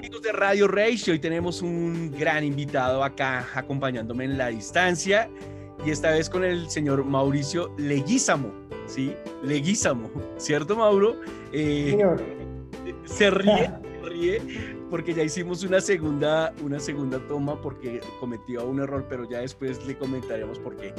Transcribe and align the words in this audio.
gusto. 0.00 0.20
¿Qué 0.20 0.20
tal 0.20 0.20
amigos 0.20 0.22
de 0.22 0.32
Radio 0.32 0.68
Rage? 0.68 1.10
Hoy 1.10 1.18
tenemos 1.18 1.62
un 1.62 2.10
gran 2.12 2.44
invitado 2.44 3.02
acá 3.02 3.46
acompañándome 3.54 4.24
en 4.24 4.38
la 4.38 4.48
distancia 4.48 5.30
y 5.84 5.90
esta 5.90 6.10
vez 6.10 6.28
con 6.28 6.44
el 6.44 6.68
señor 6.70 7.04
Mauricio 7.04 7.74
Leguízamo, 7.78 8.52
¿sí? 8.86 9.14
Leguízamo, 9.42 10.10
¿cierto 10.36 10.76
Mauro? 10.76 11.20
Eh, 11.52 11.90
señor. 11.90 12.22
Se 13.04 13.30
ríe, 13.30 13.70
se 14.02 14.08
ríe 14.08 14.78
porque 14.90 15.12
ya 15.12 15.22
hicimos 15.22 15.62
una 15.64 15.80
segunda, 15.80 16.52
una 16.62 16.80
segunda 16.80 17.18
toma 17.26 17.60
porque 17.60 18.00
cometió 18.20 18.66
un 18.66 18.80
error, 18.80 19.06
pero 19.08 19.28
ya 19.28 19.40
después 19.40 19.84
le 19.86 19.96
comentaremos 19.96 20.58
por 20.58 20.76
qué. 20.76 20.94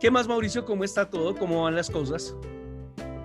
¿Qué 0.00 0.10
más 0.10 0.28
Mauricio? 0.28 0.64
¿Cómo 0.64 0.84
está 0.84 1.08
todo? 1.08 1.34
¿Cómo 1.36 1.62
van 1.62 1.74
las 1.74 1.90
cosas? 1.90 2.36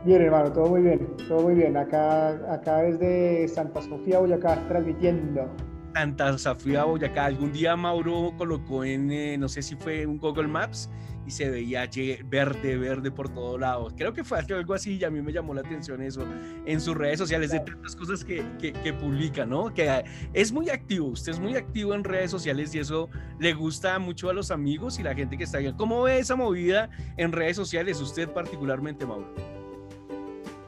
Bien, 0.08 0.22
hermano, 0.22 0.50
todo 0.54 0.70
muy 0.70 0.84
bien, 0.84 1.06
todo 1.28 1.42
muy 1.42 1.54
bien. 1.54 1.76
Acá, 1.76 2.30
acá 2.50 2.78
desde 2.78 3.46
Santa 3.50 3.82
Sofía, 3.82 4.20
Boyacá, 4.20 4.66
transmitiendo. 4.70 5.54
Santa 5.94 6.38
Sofía, 6.38 6.86
Boyacá. 6.86 7.26
Algún 7.26 7.52
día 7.52 7.76
Mauro 7.76 8.32
colocó 8.38 8.86
en, 8.86 9.12
eh, 9.12 9.38
no 9.38 9.50
sé 9.50 9.62
si 9.62 9.76
fue 9.76 10.06
un 10.06 10.18
Google 10.18 10.48
Maps, 10.48 10.90
y 11.26 11.32
se 11.32 11.50
veía 11.50 11.90
verde, 12.24 12.78
verde 12.78 13.12
por 13.12 13.28
todos 13.28 13.60
lados. 13.60 13.94
Creo 13.98 14.14
que 14.14 14.24
fue 14.24 14.40
algo 14.40 14.74
así 14.74 14.96
y 14.96 15.04
a 15.04 15.10
mí 15.10 15.22
me 15.22 15.34
llamó 15.34 15.54
la 15.54 15.60
atención 15.60 16.02
eso 16.02 16.24
en 16.66 16.80
sus 16.80 16.96
redes 16.96 17.20
sociales, 17.20 17.52
de 17.52 17.60
tantas 17.60 17.94
cosas 17.94 18.24
que, 18.24 18.46
que, 18.62 18.72
que, 18.72 18.94
publica, 18.94 19.46
¿no? 19.46 19.74
Que 19.74 20.06
es 20.32 20.54
muy 20.54 20.70
activo, 20.70 21.08
usted 21.08 21.34
es 21.34 21.40
muy 21.42 21.58
activo 21.58 21.94
en 21.94 22.06
redes 22.06 22.32
sociales 22.32 22.74
y 22.76 22.80
eso 22.80 23.10
le 23.42 23.54
gusta 23.54 24.00
mucho 24.00 24.30
a 24.30 24.34
los 24.34 24.52
amigos 24.52 25.00
y 25.00 25.04
la 25.04 25.14
gente 25.14 25.38
que 25.38 25.44
está 25.44 25.58
ahí. 25.58 25.74
¿Cómo 25.76 26.04
ve 26.04 26.20
esa 26.20 26.38
movida 26.38 26.90
en 27.18 27.34
redes 27.34 27.58
sociales, 27.58 28.00
usted 28.00 28.30
particularmente, 28.30 29.06
Mauro? 29.06 29.57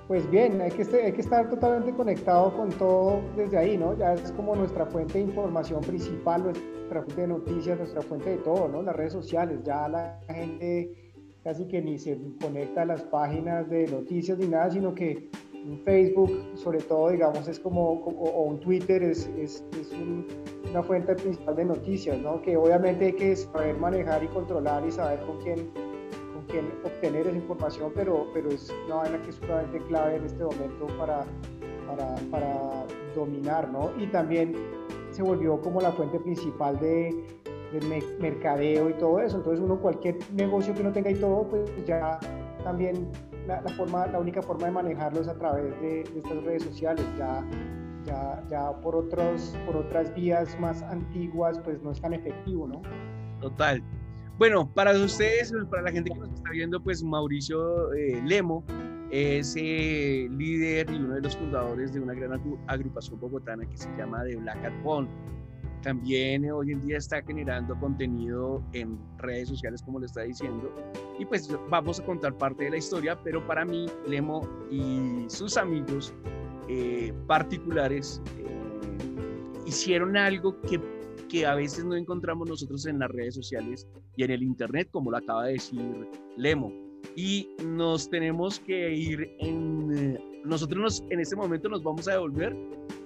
Pues 0.09 0.27
bien, 0.31 0.59
hay 0.59 0.71
que, 0.71 0.81
hay 1.03 1.11
que 1.11 1.21
estar 1.21 1.47
totalmente 1.51 1.93
conectado 1.93 2.51
con 2.57 2.69
todo 2.69 3.21
desde 3.35 3.59
ahí, 3.59 3.77
¿no? 3.77 3.95
Ya 3.95 4.15
es 4.15 4.31
como 4.31 4.55
nuestra 4.55 4.87
fuente 4.87 5.19
de 5.19 5.25
información 5.25 5.81
principal, 5.81 6.45
nuestra 6.45 7.03
fuente 7.03 7.21
de 7.21 7.27
noticias, 7.27 7.77
nuestra 7.77 8.01
fuente 8.01 8.31
de 8.31 8.37
todo, 8.37 8.67
¿no? 8.67 8.81
Las 8.81 8.95
redes 8.95 9.13
sociales, 9.13 9.59
ya 9.63 9.87
la 9.87 10.19
gente 10.27 11.13
casi 11.43 11.67
que 11.67 11.79
ni 11.83 11.99
se 11.99 12.19
conecta 12.41 12.81
a 12.81 12.85
las 12.85 13.03
páginas 13.03 13.69
de 13.69 13.85
noticias 13.85 14.39
ni 14.39 14.47
nada, 14.47 14.71
sino 14.71 14.95
que 14.95 15.29
un 15.63 15.77
Facebook, 15.85 16.31
sobre 16.55 16.79
todo, 16.79 17.11
digamos, 17.11 17.47
es 17.47 17.59
como, 17.59 17.91
o, 17.91 18.43
un 18.45 18.59
Twitter, 18.61 19.03
es, 19.03 19.29
es 19.37 19.63
una 20.71 20.81
fuente 20.81 21.13
principal 21.13 21.55
de 21.55 21.65
noticias, 21.65 22.17
¿no? 22.17 22.41
Que 22.41 22.57
obviamente 22.57 23.05
hay 23.05 23.13
que 23.13 23.35
saber 23.35 23.77
manejar 23.77 24.23
y 24.23 24.27
controlar 24.29 24.83
y 24.87 24.91
saber 24.91 25.19
con 25.19 25.37
quién 25.43 25.69
que 26.49 26.59
obtener 26.83 27.27
esa 27.27 27.37
información, 27.37 27.91
pero, 27.95 28.27
pero 28.33 28.49
es 28.49 28.73
una 28.85 28.95
vaina 28.95 29.21
que 29.21 29.29
es 29.29 29.35
sumamente 29.35 29.79
clave 29.87 30.17
en 30.17 30.25
este 30.25 30.43
momento 30.43 30.87
para, 30.97 31.25
para, 31.87 32.15
para, 32.31 32.85
dominar, 33.15 33.69
¿no? 33.71 33.91
Y 33.97 34.07
también 34.07 34.55
se 35.11 35.23
volvió 35.23 35.59
como 35.61 35.81
la 35.81 35.91
fuente 35.91 36.19
principal 36.19 36.79
de, 36.79 37.15
mercadeo 38.19 38.89
y 38.89 38.93
todo 38.93 39.19
eso. 39.19 39.37
Entonces 39.37 39.63
uno 39.63 39.79
cualquier 39.79 40.17
negocio 40.33 40.73
que 40.73 40.83
no 40.83 40.91
tenga 40.91 41.11
y 41.11 41.15
todo, 41.15 41.47
pues 41.47 41.69
ya 41.85 42.19
también 42.63 43.07
la, 43.47 43.61
forma, 43.75 44.07
la 44.07 44.19
única 44.19 44.41
forma 44.41 44.65
de 44.65 44.71
manejarlo 44.71 45.21
es 45.21 45.27
a 45.27 45.37
través 45.37 45.79
de, 45.81 46.01
estas 46.01 46.43
redes 46.43 46.63
sociales. 46.63 47.05
Ya, 47.17 47.43
ya, 48.05 48.43
ya 48.49 48.71
por, 48.81 48.95
otros, 48.95 49.55
por 49.65 49.77
otras 49.77 50.13
vías 50.15 50.59
más 50.59 50.81
antiguas, 50.83 51.59
pues 51.59 51.81
no 51.83 51.91
es 51.91 52.01
tan 52.01 52.13
efectivo, 52.13 52.67
¿no? 52.67 52.81
Total. 53.39 53.83
Bueno, 54.39 54.73
para 54.73 54.93
ustedes, 54.93 55.53
para 55.69 55.81
la 55.81 55.91
gente 55.91 56.11
que 56.11 56.17
nos 56.17 56.29
está 56.29 56.51
viendo, 56.51 56.81
pues 56.81 57.03
Mauricio 57.03 57.91
eh, 57.91 58.21
Lemo 58.25 58.63
es 59.11 59.53
eh, 59.57 60.29
líder 60.31 60.89
y 60.89 60.95
uno 60.95 61.15
de 61.15 61.21
los 61.23 61.35
fundadores 61.35 61.93
de 61.93 61.99
una 61.99 62.13
gran 62.13 62.39
agrupación 62.67 63.19
bogotana 63.19 63.65
que 63.65 63.75
se 63.75 63.89
llama 63.97 64.23
The 64.23 64.37
Black 64.37 64.61
Cat 64.61 64.81
Bond. 64.81 65.09
También 65.81 66.45
eh, 66.45 66.53
hoy 66.53 66.71
en 66.71 66.79
día 66.87 66.99
está 66.99 67.21
generando 67.21 67.77
contenido 67.81 68.63
en 68.71 68.97
redes 69.17 69.49
sociales, 69.49 69.81
como 69.81 69.99
le 69.99 70.05
está 70.05 70.21
diciendo. 70.21 70.73
Y 71.19 71.25
pues 71.25 71.53
vamos 71.69 71.99
a 71.99 72.05
contar 72.05 72.33
parte 72.37 72.63
de 72.63 72.69
la 72.69 72.77
historia, 72.77 73.19
pero 73.21 73.45
para 73.45 73.65
mí, 73.65 73.87
Lemo 74.07 74.47
y 74.71 75.25
sus 75.27 75.57
amigos 75.57 76.13
particulares 77.27 78.21
hicieron 79.65 80.15
algo 80.15 80.61
que 80.61 80.79
que 81.29 81.45
a 81.45 81.55
veces 81.55 81.85
no 81.85 81.95
encontramos 81.95 82.49
nosotros 82.49 82.85
en 82.85 82.99
las 82.99 83.09
redes 83.09 83.35
sociales 83.35 83.87
y 84.17 84.23
en 84.23 84.31
el 84.31 84.43
Internet, 84.43 84.89
como 84.91 85.11
lo 85.11 85.17
acaba 85.17 85.45
de 85.45 85.53
decir 85.53 86.07
Lemo. 86.35 86.73
Y 87.15 87.47
nos 87.65 88.09
tenemos 88.09 88.59
que 88.59 88.93
ir 88.93 89.29
en... 89.39 89.91
Eh, 89.95 90.41
nosotros 90.43 90.81
nos, 90.81 91.03
en 91.09 91.19
este 91.19 91.35
momento 91.35 91.69
nos 91.69 91.83
vamos 91.83 92.07
a 92.07 92.13
devolver 92.13 92.55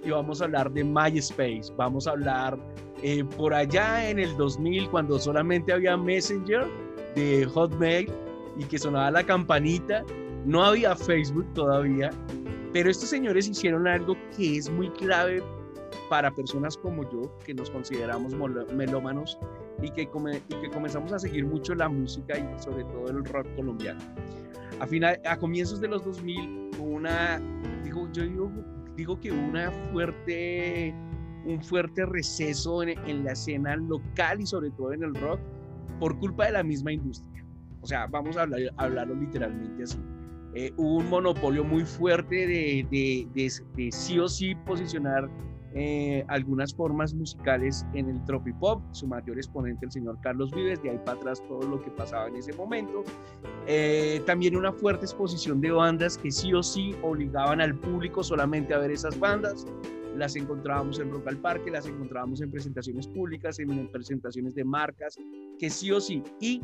y 0.04 0.10
vamos 0.10 0.40
a 0.40 0.44
hablar 0.44 0.72
de 0.72 0.84
MySpace. 0.84 1.72
Vamos 1.76 2.06
a 2.06 2.12
hablar 2.12 2.58
eh, 3.02 3.24
por 3.36 3.52
allá 3.52 4.08
en 4.08 4.18
el 4.18 4.36
2000, 4.36 4.88
cuando 4.90 5.18
solamente 5.18 5.72
había 5.72 5.96
Messenger 5.96 6.66
de 7.14 7.44
Hotmail 7.46 8.10
y 8.58 8.64
que 8.64 8.78
sonaba 8.78 9.10
la 9.10 9.24
campanita. 9.24 10.04
No 10.44 10.64
había 10.64 10.94
Facebook 10.94 11.46
todavía, 11.54 12.10
pero 12.72 12.90
estos 12.90 13.08
señores 13.08 13.48
hicieron 13.48 13.86
algo 13.86 14.16
que 14.36 14.58
es 14.58 14.70
muy 14.70 14.90
clave 14.90 15.42
para 16.08 16.30
personas 16.30 16.76
como 16.76 17.08
yo, 17.10 17.38
que 17.44 17.54
nos 17.54 17.70
consideramos 17.70 18.34
melómanos 18.72 19.38
y 19.82 19.90
que, 19.90 20.02
y 20.02 20.54
que 20.60 20.70
comenzamos 20.70 21.12
a 21.12 21.18
seguir 21.18 21.46
mucho 21.46 21.74
la 21.74 21.88
música 21.88 22.38
y 22.38 22.62
sobre 22.62 22.84
todo 22.84 23.08
el 23.08 23.24
rock 23.24 23.46
colombiano. 23.56 24.00
A, 24.80 24.86
final, 24.86 25.20
a 25.24 25.36
comienzos 25.36 25.80
de 25.80 25.88
los 25.88 26.04
2000, 26.04 26.70
una, 26.80 27.40
digo, 27.82 28.08
yo 28.12 28.22
digo, 28.24 28.50
digo 28.96 29.20
que 29.20 29.30
una 29.30 29.70
fuerte, 29.92 30.94
un 31.46 31.62
fuerte 31.62 32.06
receso 32.06 32.82
en, 32.82 32.98
en 33.08 33.24
la 33.24 33.32
escena 33.32 33.76
local 33.76 34.40
y 34.40 34.46
sobre 34.46 34.70
todo 34.70 34.92
en 34.92 35.02
el 35.04 35.14
rock 35.14 35.40
por 36.00 36.18
culpa 36.18 36.46
de 36.46 36.52
la 36.52 36.62
misma 36.62 36.92
industria. 36.92 37.44
O 37.80 37.86
sea, 37.86 38.06
vamos 38.06 38.36
a 38.36 38.42
hablar, 38.42 38.60
hablarlo 38.76 39.14
literalmente 39.14 39.82
así. 39.82 39.98
Eh, 40.54 40.72
hubo 40.76 40.98
un 40.98 41.10
monopolio 41.10 41.64
muy 41.64 41.84
fuerte 41.84 42.46
de, 42.46 42.86
de, 42.90 43.26
de, 43.34 43.52
de, 43.76 43.92
sí 43.92 44.18
o 44.20 44.28
sí 44.28 44.54
posicionar 44.54 45.28
eh, 45.76 46.24
algunas 46.28 46.72
formas 46.72 47.12
musicales 47.14 47.84
en 47.94 48.08
el 48.08 48.24
tropipop, 48.24 48.80
su 48.92 49.08
mayor 49.08 49.38
exponente 49.38 49.84
el 49.84 49.90
señor 49.90 50.18
Carlos 50.20 50.52
Vives, 50.52 50.80
de 50.82 50.90
ahí 50.90 50.98
para 51.04 51.18
atrás 51.18 51.42
todo 51.48 51.62
lo 51.62 51.82
que 51.82 51.90
pasaba 51.90 52.28
en 52.28 52.36
ese 52.36 52.52
momento. 52.52 53.02
Eh, 53.66 54.22
también 54.24 54.54
una 54.54 54.72
fuerte 54.72 55.04
exposición 55.04 55.60
de 55.60 55.72
bandas 55.72 56.16
que 56.16 56.30
sí 56.30 56.54
o 56.54 56.62
sí 56.62 56.94
obligaban 57.02 57.60
al 57.60 57.74
público 57.74 58.22
solamente 58.22 58.72
a 58.72 58.78
ver 58.78 58.92
esas 58.92 59.18
bandas. 59.18 59.66
Las 60.16 60.36
encontrábamos 60.36 61.00
en 61.00 61.10
Rock 61.10 61.26
al 61.26 61.38
Parque, 61.38 61.72
las 61.72 61.86
encontrábamos 61.86 62.40
en 62.40 62.52
presentaciones 62.52 63.08
públicas, 63.08 63.58
en, 63.58 63.88
presentaciones 63.90 64.54
de 64.54 64.64
marcas, 64.64 65.18
que 65.58 65.70
sí 65.70 65.90
o 65.90 66.00
sí. 66.00 66.22
Y 66.40 66.60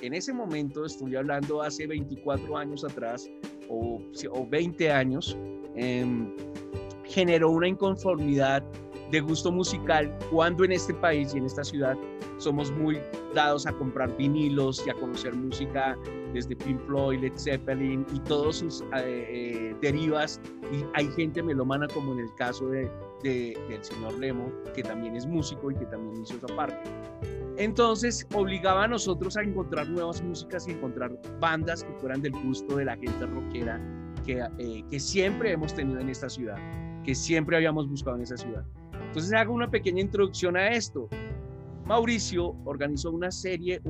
en 0.00 0.14
ese 0.14 0.32
momento, 0.32 0.84
estoy 0.84 1.16
hablando 1.16 1.60
hace 1.60 1.88
24 1.88 2.56
años 2.56 2.84
atrás 2.84 3.28
o, 3.68 4.00
o 4.30 4.46
20 4.46 4.92
años, 4.92 5.36
eh, 5.74 6.06
generó 7.14 7.50
una 7.50 7.68
inconformidad 7.68 8.62
de 9.12 9.20
gusto 9.20 9.52
musical 9.52 10.12
cuando 10.32 10.64
en 10.64 10.72
este 10.72 10.92
país 10.94 11.32
y 11.32 11.38
en 11.38 11.46
esta 11.46 11.62
ciudad 11.62 11.96
somos 12.38 12.72
muy 12.72 12.98
dados 13.32 13.66
a 13.66 13.72
comprar 13.72 14.14
vinilos 14.16 14.82
y 14.84 14.90
a 14.90 14.94
conocer 14.94 15.32
música 15.32 15.96
desde 16.32 16.56
Pink 16.56 16.80
Floyd, 16.86 17.20
Led 17.20 17.34
Zeppelin 17.36 18.04
y 18.12 18.18
todos 18.20 18.56
sus 18.56 18.80
eh, 18.80 18.86
eh, 18.96 19.76
derivas. 19.80 20.40
Y 20.72 20.84
hay 20.94 21.06
gente 21.12 21.40
melómana 21.44 21.86
como 21.86 22.12
en 22.14 22.18
el 22.20 22.34
caso 22.34 22.66
de, 22.66 22.90
del 23.22 23.84
señor 23.84 24.18
Lemo 24.18 24.50
que 24.74 24.82
también 24.82 25.14
es 25.14 25.24
músico 25.24 25.70
y 25.70 25.76
que 25.76 25.86
también 25.86 26.20
hizo 26.20 26.34
esa 26.36 26.48
parte. 26.56 26.76
Entonces 27.56 28.26
obligaba 28.34 28.82
a 28.82 28.88
nosotros 28.88 29.36
a 29.36 29.42
encontrar 29.42 29.88
nuevas 29.88 30.20
músicas 30.20 30.66
y 30.66 30.72
encontrar 30.72 31.12
bandas 31.38 31.84
que 31.84 31.92
fueran 32.00 32.20
del 32.20 32.32
gusto 32.32 32.78
de 32.78 32.86
la 32.86 32.96
gente 32.96 33.26
rockera 33.26 33.80
que, 34.26 34.44
eh, 34.58 34.84
que 34.90 34.98
siempre 34.98 35.52
hemos 35.52 35.72
tenido 35.72 36.00
en 36.00 36.08
esta 36.08 36.28
ciudad 36.28 36.58
que 37.04 37.14
siempre 37.14 37.56
habíamos 37.56 37.88
buscado 37.88 38.16
en 38.16 38.22
esa 38.22 38.36
ciudad. 38.36 38.64
Entonces 39.06 39.32
hago 39.32 39.52
una 39.52 39.70
pequeña 39.70 40.00
introducción 40.00 40.56
a 40.56 40.68
esto. 40.68 41.08
Mauricio 41.86 42.56
organizó 42.64 43.10
una 43.10 43.30
serie, 43.30 43.80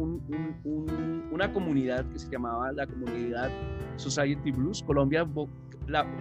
una 1.31 1.53
comunidad 1.53 2.05
que 2.11 2.19
se 2.19 2.29
llamaba 2.29 2.73
la 2.73 2.87
comunidad 2.87 3.51
Society 3.97 4.51
Blues, 4.51 4.83
Colombia, 4.83 5.27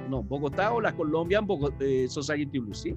no, 0.09 0.23
Bogotá 0.23 0.71
o 0.71 0.79
la 0.79 0.95
Colombian 0.95 1.47
eh, 1.79 2.05
Society 2.07 2.59
Blues, 2.59 2.77
¿sí? 2.77 2.95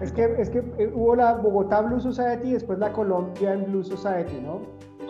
Es 0.00 0.12
que, 0.12 0.24
es 0.38 0.50
que 0.50 0.58
eh, 0.78 0.90
hubo 0.94 1.16
la 1.16 1.34
Bogotá 1.34 1.82
Blues 1.82 2.02
Society 2.02 2.48
y 2.48 2.52
después 2.52 2.78
la 2.78 2.92
Colombian 2.92 3.64
Blues 3.66 3.88
Society, 3.88 4.40
¿no? 4.42 4.62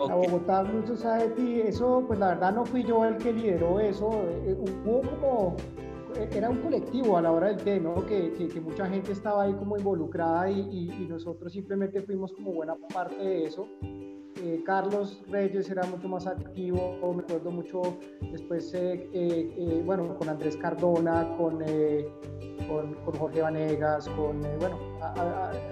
La 0.07 0.15
Bogotá 0.15 0.63
Blues 0.63 0.87
Society, 0.87 1.61
eso, 1.61 2.03
pues 2.07 2.19
la 2.19 2.29
verdad 2.29 2.53
no 2.53 2.65
fui 2.65 2.83
yo 2.83 3.03
el 3.05 3.17
que 3.17 3.33
lideró 3.33 3.79
eso, 3.79 4.11
eh, 4.45 4.55
hubo 4.85 5.01
como 5.01 5.55
era 6.31 6.49
un 6.49 6.57
colectivo 6.57 7.17
a 7.17 7.21
la 7.21 7.31
hora 7.31 7.47
del 7.47 7.57
té. 7.57 7.81
Que, 8.07 8.47
que, 8.47 8.61
mucha 8.61 8.87
gente 8.87 9.11
estaba 9.11 9.43
ahí 9.43 9.53
como 9.53 9.77
involucrada 9.77 10.49
y, 10.49 11.07
nosotros 11.09 11.53
simplemente 11.53 12.01
fuimos 12.01 12.33
como 12.33 12.53
buena 12.53 12.75
parte 12.93 13.15
de 13.15 13.45
eso. 13.45 13.67
eh, 13.81 14.61
Carlos 14.65 15.23
Reyes 15.29 15.69
era 15.69 15.83
mucho 15.87 16.07
más 16.07 16.27
activo, 16.27 16.97
me 17.13 17.23
acuerdo 17.23 17.51
mucho 17.51 17.81
después, 18.31 18.71
eh, 18.75 19.81
bueno, 19.85 20.15
con 20.17 20.29
Andrés 20.29 20.57
Cardona, 20.57 21.35
con, 21.37 21.59
con, 22.67 23.17
Jorge 23.17 23.41
Vanegas, 23.41 24.07
con, 24.09 24.41
bueno, 24.59 24.77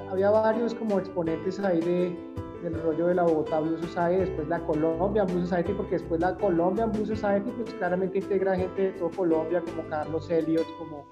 había 0.09 0.29
varios 0.29 0.73
como 0.73 0.99
exponentes 0.99 1.59
ahí 1.59 1.79
de, 1.81 2.17
del 2.65 2.81
rollo 2.81 3.07
de 3.07 3.15
la 3.15 3.23
Bogotá 3.23 3.59
Blues 3.59 3.81
Society, 3.81 4.21
después 4.21 4.47
la 4.47 4.59
Colombia 4.59 5.23
Blues 5.23 5.49
Society, 5.49 5.73
porque 5.73 5.95
después 5.95 6.19
la 6.19 6.35
Colombia 6.35 6.85
Blues 6.87 7.07
Society, 7.07 7.51
pues 7.51 7.73
claramente 7.75 8.17
integra 8.17 8.55
gente 8.55 8.81
de 8.81 8.91
todo 8.93 9.11
Colombia, 9.11 9.61
como 9.61 9.87
Carlos 9.87 10.29
Elliot, 10.29 10.65
como 10.79 11.05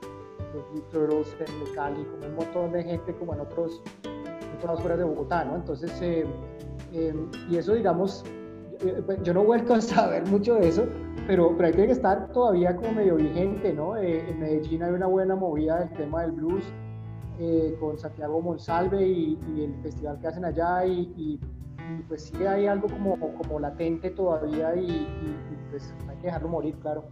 los 0.53 0.73
Víctoros 0.73 1.35
en 1.39 1.75
Cali, 1.75 2.03
como 2.05 2.27
un 2.27 2.35
montón 2.35 2.71
de 2.71 2.83
gente 2.83 3.13
como 3.15 3.33
en 3.33 3.41
otros, 3.41 3.81
en 4.03 4.57
otras 4.57 4.97
de 4.97 5.03
Bogotá, 5.03 5.45
¿no? 5.45 5.55
Entonces, 5.55 5.91
eh, 6.01 6.25
eh, 6.91 7.15
y 7.49 7.57
eso, 7.57 7.73
digamos, 7.73 8.23
eh, 8.81 9.01
pues, 9.05 9.21
yo 9.21 9.33
no 9.33 9.43
he 9.43 9.45
vuelto 9.45 9.75
a 9.75 9.81
saber 9.81 10.25
mucho 10.27 10.55
de 10.55 10.67
eso, 10.67 10.85
pero, 11.27 11.55
pero 11.55 11.67
hay 11.67 11.73
que 11.73 11.91
estar 11.91 12.31
todavía 12.31 12.75
como 12.75 12.93
medio 12.93 13.15
vigente, 13.15 13.73
¿no? 13.73 13.95
en 13.95 14.39
Medellín 14.39 14.83
hay 14.83 14.91
una 14.91 15.07
buena 15.07 15.35
movida 15.35 15.79
del 15.79 15.89
tema 15.93 16.23
del 16.23 16.31
blues, 16.31 16.63
con 17.79 17.97
Santiago 17.97 18.41
Monsalve 18.41 19.07
y, 19.07 19.37
el 19.57 19.75
festival 19.81 20.19
que 20.19 20.27
hacen 20.27 20.45
allá 20.45 20.85
y, 20.85 21.39
pues 22.07 22.23
sí 22.23 22.45
hay 22.45 22.65
algo 22.67 22.87
como, 22.87 23.19
como 23.19 23.59
latente 23.59 24.09
todavía 24.11 24.75
y, 24.75 24.89
y, 24.89 25.37
pues 25.69 25.93
hay 26.07 26.15
que 26.17 26.27
dejarlo 26.27 26.49
morir, 26.49 26.75
claro 26.81 27.03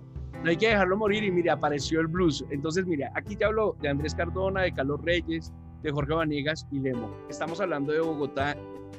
no 0.44 0.50
hay 0.50 0.58
que 0.58 0.70
dejarlo 0.70 0.98
morir 0.98 1.24
y 1.24 1.32
mire, 1.32 1.52
apareció 1.52 2.00
el 2.00 2.08
blues. 2.08 2.44
Entonces, 2.50 2.86
mire, 2.86 3.10
aquí 3.14 3.36
te 3.36 3.46
hablo 3.46 3.76
de 3.80 3.90
Andrés 3.90 4.16
Cardona, 4.16 4.62
de 4.62 4.74
Carlos 4.74 5.00
Reyes, 5.04 5.54
de 5.84 5.92
Jorge 5.92 6.14
Vanegas 6.14 6.68
y 6.72 6.80
Lemo. 6.80 7.12
Estamos 7.30 7.62
hablando 7.62 7.94
de 7.94 8.02
Bogotá 8.02 8.56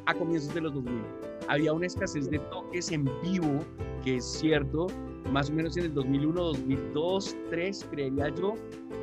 a 0.06 0.14
comienzos 0.14 0.54
de 0.54 0.60
los 0.60 0.74
2000. 0.74 1.02
Había 1.48 1.72
una 1.72 1.86
escasez 1.86 2.30
de 2.30 2.38
toques 2.38 2.92
en 2.92 3.04
vivo, 3.22 3.58
que 4.04 4.16
es 4.16 4.24
cierto, 4.24 4.86
más 5.30 5.50
o 5.50 5.52
menos 5.52 5.76
en 5.76 5.84
el 5.84 5.94
2001, 5.94 6.42
2002, 6.42 7.24
2003, 7.24 7.88
creería 7.90 8.28
yo, 8.30 8.54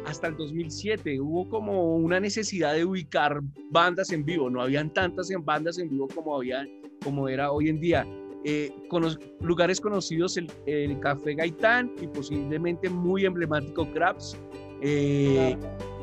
hasta 0.06 0.28
el 0.28 0.38
2007. 0.38 1.20
Hubo 1.20 1.48
como 1.50 1.96
una 1.96 2.20
necesidad 2.20 2.74
de 2.74 2.86
ubicar 2.86 3.40
bandas 3.72 4.12
en 4.12 4.24
vivo. 4.24 4.50
No 4.50 4.62
habían 4.62 4.94
tantas 4.94 5.30
bandas 5.44 5.78
en 5.80 5.90
vivo 5.90 6.08
como, 6.14 6.36
había, 6.36 6.66
como 7.04 7.28
era 7.28 7.52
hoy 7.52 7.70
en 7.70 7.80
día 7.80 8.06
eh, 8.46 8.72
con 8.88 9.04
los 9.04 9.20
lugares 9.42 9.82
conocidos, 9.82 10.38
el, 10.38 11.00
Café 11.02 11.36
Gaitán 11.36 11.92
y 12.02 12.08
posiblemente 12.08 12.90
muy 12.90 13.26
emblemático 13.26 13.86
Crabs. 13.92 14.38
Eh, 14.82 15.58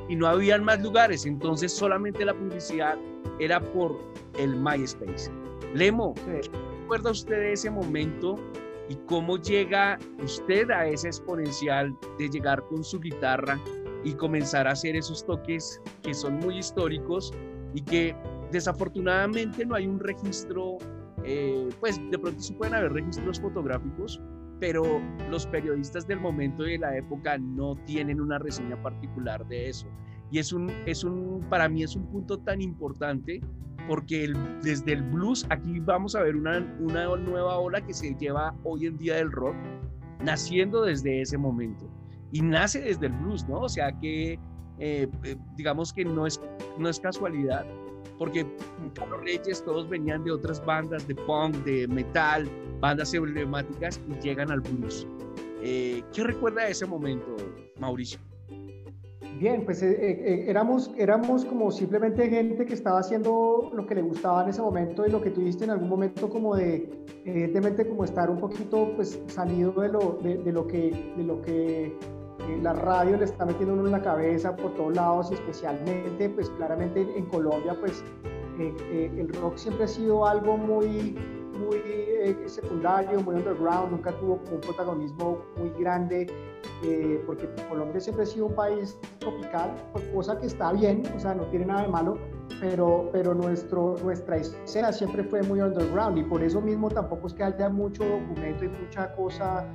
y 0.08 0.14
no 0.14 0.26
habían 0.26 0.62
más 0.62 0.80
lugares, 0.82 1.26
entonces 1.26 1.72
solamente 1.72 2.24
la 2.24 2.34
publicidad 2.34 2.96
era 3.40 3.60
por 3.60 3.98
el 4.38 4.54
MySpace. 4.54 5.30
Lemo, 5.74 6.14
¿qué 6.14 6.42
recuerda 6.80 7.10
usted 7.10 7.36
de 7.36 7.52
ese 7.54 7.70
momento 7.70 8.38
y 8.88 8.96
cómo 9.06 9.36
llega 9.38 9.98
usted 10.22 10.70
a 10.70 10.86
ese 10.86 11.08
exponencial 11.08 11.96
de 12.18 12.28
llegar 12.28 12.62
con 12.68 12.84
su 12.84 13.00
guitarra 13.00 13.58
y 14.04 14.14
comenzar 14.14 14.68
a 14.68 14.72
hacer 14.72 14.96
esos 14.96 15.24
toques 15.26 15.80
que 16.02 16.14
son 16.14 16.34
muy 16.38 16.58
históricos 16.58 17.32
y 17.74 17.82
que 17.82 18.16
desafortunadamente 18.52 19.66
no 19.66 19.74
hay 19.74 19.86
un 19.86 19.98
registro 19.98 20.78
eh, 21.28 21.68
pues 21.80 22.00
de 22.10 22.18
pronto 22.18 22.40
sí 22.40 22.52
pueden 22.52 22.74
haber 22.74 22.92
registros 22.92 23.40
fotográficos, 23.40 24.20
pero 24.60 24.84
los 25.28 25.44
periodistas 25.46 26.06
del 26.06 26.20
momento 26.20 26.66
y 26.66 26.72
de 26.72 26.78
la 26.78 26.96
época 26.96 27.36
no 27.36 27.74
tienen 27.84 28.20
una 28.20 28.38
reseña 28.38 28.80
particular 28.80 29.44
de 29.48 29.68
eso. 29.68 29.88
Y 30.30 30.38
es 30.38 30.52
un, 30.52 30.70
es 30.86 31.02
un, 31.02 31.44
para 31.50 31.68
mí 31.68 31.82
es 31.82 31.96
un 31.96 32.06
punto 32.06 32.38
tan 32.38 32.60
importante 32.60 33.40
porque 33.86 34.32
desde 34.62 34.92
el 34.92 35.02
blues, 35.02 35.46
aquí 35.50 35.80
vamos 35.80 36.14
a 36.14 36.22
ver 36.22 36.36
una, 36.36 36.58
una 36.80 37.16
nueva 37.16 37.58
ola 37.58 37.80
que 37.80 37.94
se 37.94 38.14
lleva 38.14 38.54
hoy 38.64 38.86
en 38.86 38.96
día 38.98 39.16
del 39.16 39.32
rock, 39.32 39.56
naciendo 40.22 40.82
desde 40.82 41.20
ese 41.20 41.38
momento. 41.38 41.88
Y 42.32 42.42
nace 42.42 42.80
desde 42.80 43.06
el 43.06 43.12
blues, 43.12 43.46
¿no? 43.48 43.60
O 43.60 43.68
sea 43.68 43.92
que, 44.00 44.34
eh, 44.78 45.08
eh, 45.24 45.36
digamos 45.56 45.92
que 45.92 46.04
no 46.04 46.26
es, 46.26 46.40
no 46.78 46.88
es 46.88 47.00
casualidad 47.00 47.64
porque 48.18 48.46
Carlos 48.94 49.20
Reyes 49.22 49.62
todos 49.64 49.88
venían 49.88 50.24
de 50.24 50.32
otras 50.32 50.64
bandas 50.64 51.06
de 51.06 51.14
punk, 51.14 51.54
de 51.64 51.86
metal, 51.88 52.48
bandas 52.80 53.12
emblemáticas 53.14 54.00
y 54.08 54.22
llegan 54.22 54.50
al 54.50 54.60
blues. 54.60 55.06
Eh, 55.62 56.02
¿Qué 56.12 56.24
recuerda 56.24 56.64
de 56.64 56.72
ese 56.72 56.86
momento, 56.86 57.36
Mauricio? 57.78 58.20
Bien, 59.38 59.64
pues 59.64 59.82
eh, 59.82 59.94
eh, 60.00 60.44
éramos, 60.48 60.90
éramos 60.96 61.44
como 61.44 61.70
simplemente 61.70 62.28
gente 62.28 62.64
que 62.64 62.72
estaba 62.72 63.00
haciendo 63.00 63.70
lo 63.74 63.86
que 63.86 63.94
le 63.94 64.02
gustaba 64.02 64.42
en 64.42 64.48
ese 64.48 64.62
momento 64.62 65.06
y 65.06 65.10
lo 65.10 65.20
que 65.20 65.30
tuviste 65.30 65.64
en 65.64 65.70
algún 65.70 65.90
momento 65.90 66.30
como 66.30 66.56
de, 66.56 66.88
evidentemente 67.24 67.86
como 67.86 68.04
estar 68.04 68.30
un 68.30 68.38
poquito 68.38 68.92
pues 68.96 69.20
salido 69.26 69.72
de 69.72 69.88
lo, 69.88 70.18
de, 70.22 70.52
lo 70.52 70.66
que, 70.66 71.12
de 71.16 71.22
lo 71.22 71.42
que 71.42 71.92
la 72.62 72.72
radio 72.72 73.16
le 73.16 73.24
está 73.24 73.44
metiendo 73.44 73.74
uno 73.74 73.86
en 73.86 73.92
la 73.92 74.02
cabeza 74.02 74.54
por 74.56 74.74
todos 74.74 74.94
lados 74.94 75.30
y 75.30 75.34
especialmente, 75.34 76.28
pues 76.30 76.48
claramente 76.50 77.06
en 77.16 77.26
Colombia, 77.26 77.76
pues 77.78 78.02
eh, 78.58 78.72
eh, 78.90 79.10
el 79.18 79.28
rock 79.34 79.56
siempre 79.56 79.84
ha 79.84 79.88
sido 79.88 80.26
algo 80.26 80.56
muy, 80.56 81.16
muy 81.56 81.80
eh, 81.86 82.36
secundario, 82.46 83.20
muy 83.20 83.36
underground, 83.36 83.92
nunca 83.92 84.12
tuvo 84.18 84.40
un 84.52 84.60
protagonismo 84.60 85.38
muy 85.56 85.70
grande, 85.78 86.26
porque 87.26 87.48
Colombia 87.68 88.00
siempre 88.00 88.24
ha 88.24 88.26
sido 88.26 88.46
un 88.46 88.54
país 88.54 88.98
tropical, 89.18 89.74
cosa 90.14 90.38
que 90.38 90.46
está 90.46 90.72
bien, 90.72 91.02
o 91.16 91.18
sea, 91.18 91.34
no 91.34 91.44
tiene 91.46 91.66
nada 91.66 91.82
de 91.82 91.88
malo, 91.88 92.18
pero, 92.60 93.08
pero 93.12 93.34
nuestro, 93.34 93.96
nuestra 94.02 94.36
escena 94.36 94.92
siempre 94.92 95.24
fue 95.24 95.42
muy 95.42 95.60
underground 95.60 96.18
y 96.18 96.22
por 96.22 96.42
eso 96.42 96.60
mismo 96.60 96.90
tampoco 96.90 97.26
es 97.26 97.34
que 97.34 97.44
haya 97.44 97.68
mucho 97.68 98.04
documento 98.04 98.64
y 98.64 98.68
mucha 98.68 99.14
cosa 99.14 99.66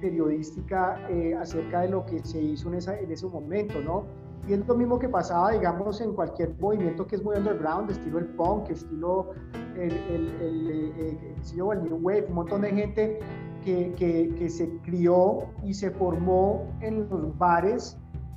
periodística 0.00 0.98
eh, 1.10 1.34
acerca 1.34 1.82
de 1.82 1.88
lo 1.90 2.06
que 2.06 2.24
se 2.24 2.40
hizo 2.40 2.68
en, 2.68 2.76
esa, 2.76 2.98
en 2.98 3.10
ese 3.10 3.26
momento, 3.26 3.80
¿no? 3.80 4.06
Y 4.48 4.54
es 4.54 4.66
lo 4.66 4.74
mismo 4.74 4.98
que 4.98 5.08
pasaba, 5.08 5.52
digamos, 5.52 6.00
en 6.00 6.14
cualquier 6.14 6.54
movimiento 6.58 7.06
que 7.06 7.16
es 7.16 7.22
muy 7.22 7.36
underground, 7.36 7.90
estilo 7.90 8.18
el 8.18 8.26
punk, 8.26 8.70
estilo 8.70 9.30
el, 9.76 9.92
el, 9.92 10.28
el, 10.40 10.92
el 11.38 11.82
New 11.82 11.98
Wave, 12.02 12.26
un 12.28 12.34
montón 12.34 12.62
de 12.62 12.70
gente 12.70 13.18
que, 13.64 13.92
que, 13.96 14.34
que, 14.36 14.48
se 14.48 14.68
crió 14.82 15.44
y 15.62 15.74
se 15.74 15.90
formó 15.90 16.66
en 16.80 17.08
los 17.08 17.36
bares 17.38 17.96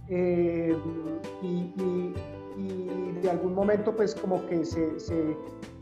eh, 0.10 0.76
y, 1.42 1.48
y, 1.48 2.14
y, 2.58 3.20
de 3.22 3.30
algún 3.30 3.56
momento 3.56 3.96
pues 3.96 4.14
como 4.16 4.46
que 4.48 4.66
se, 4.66 5.00
se, 5.00 5.38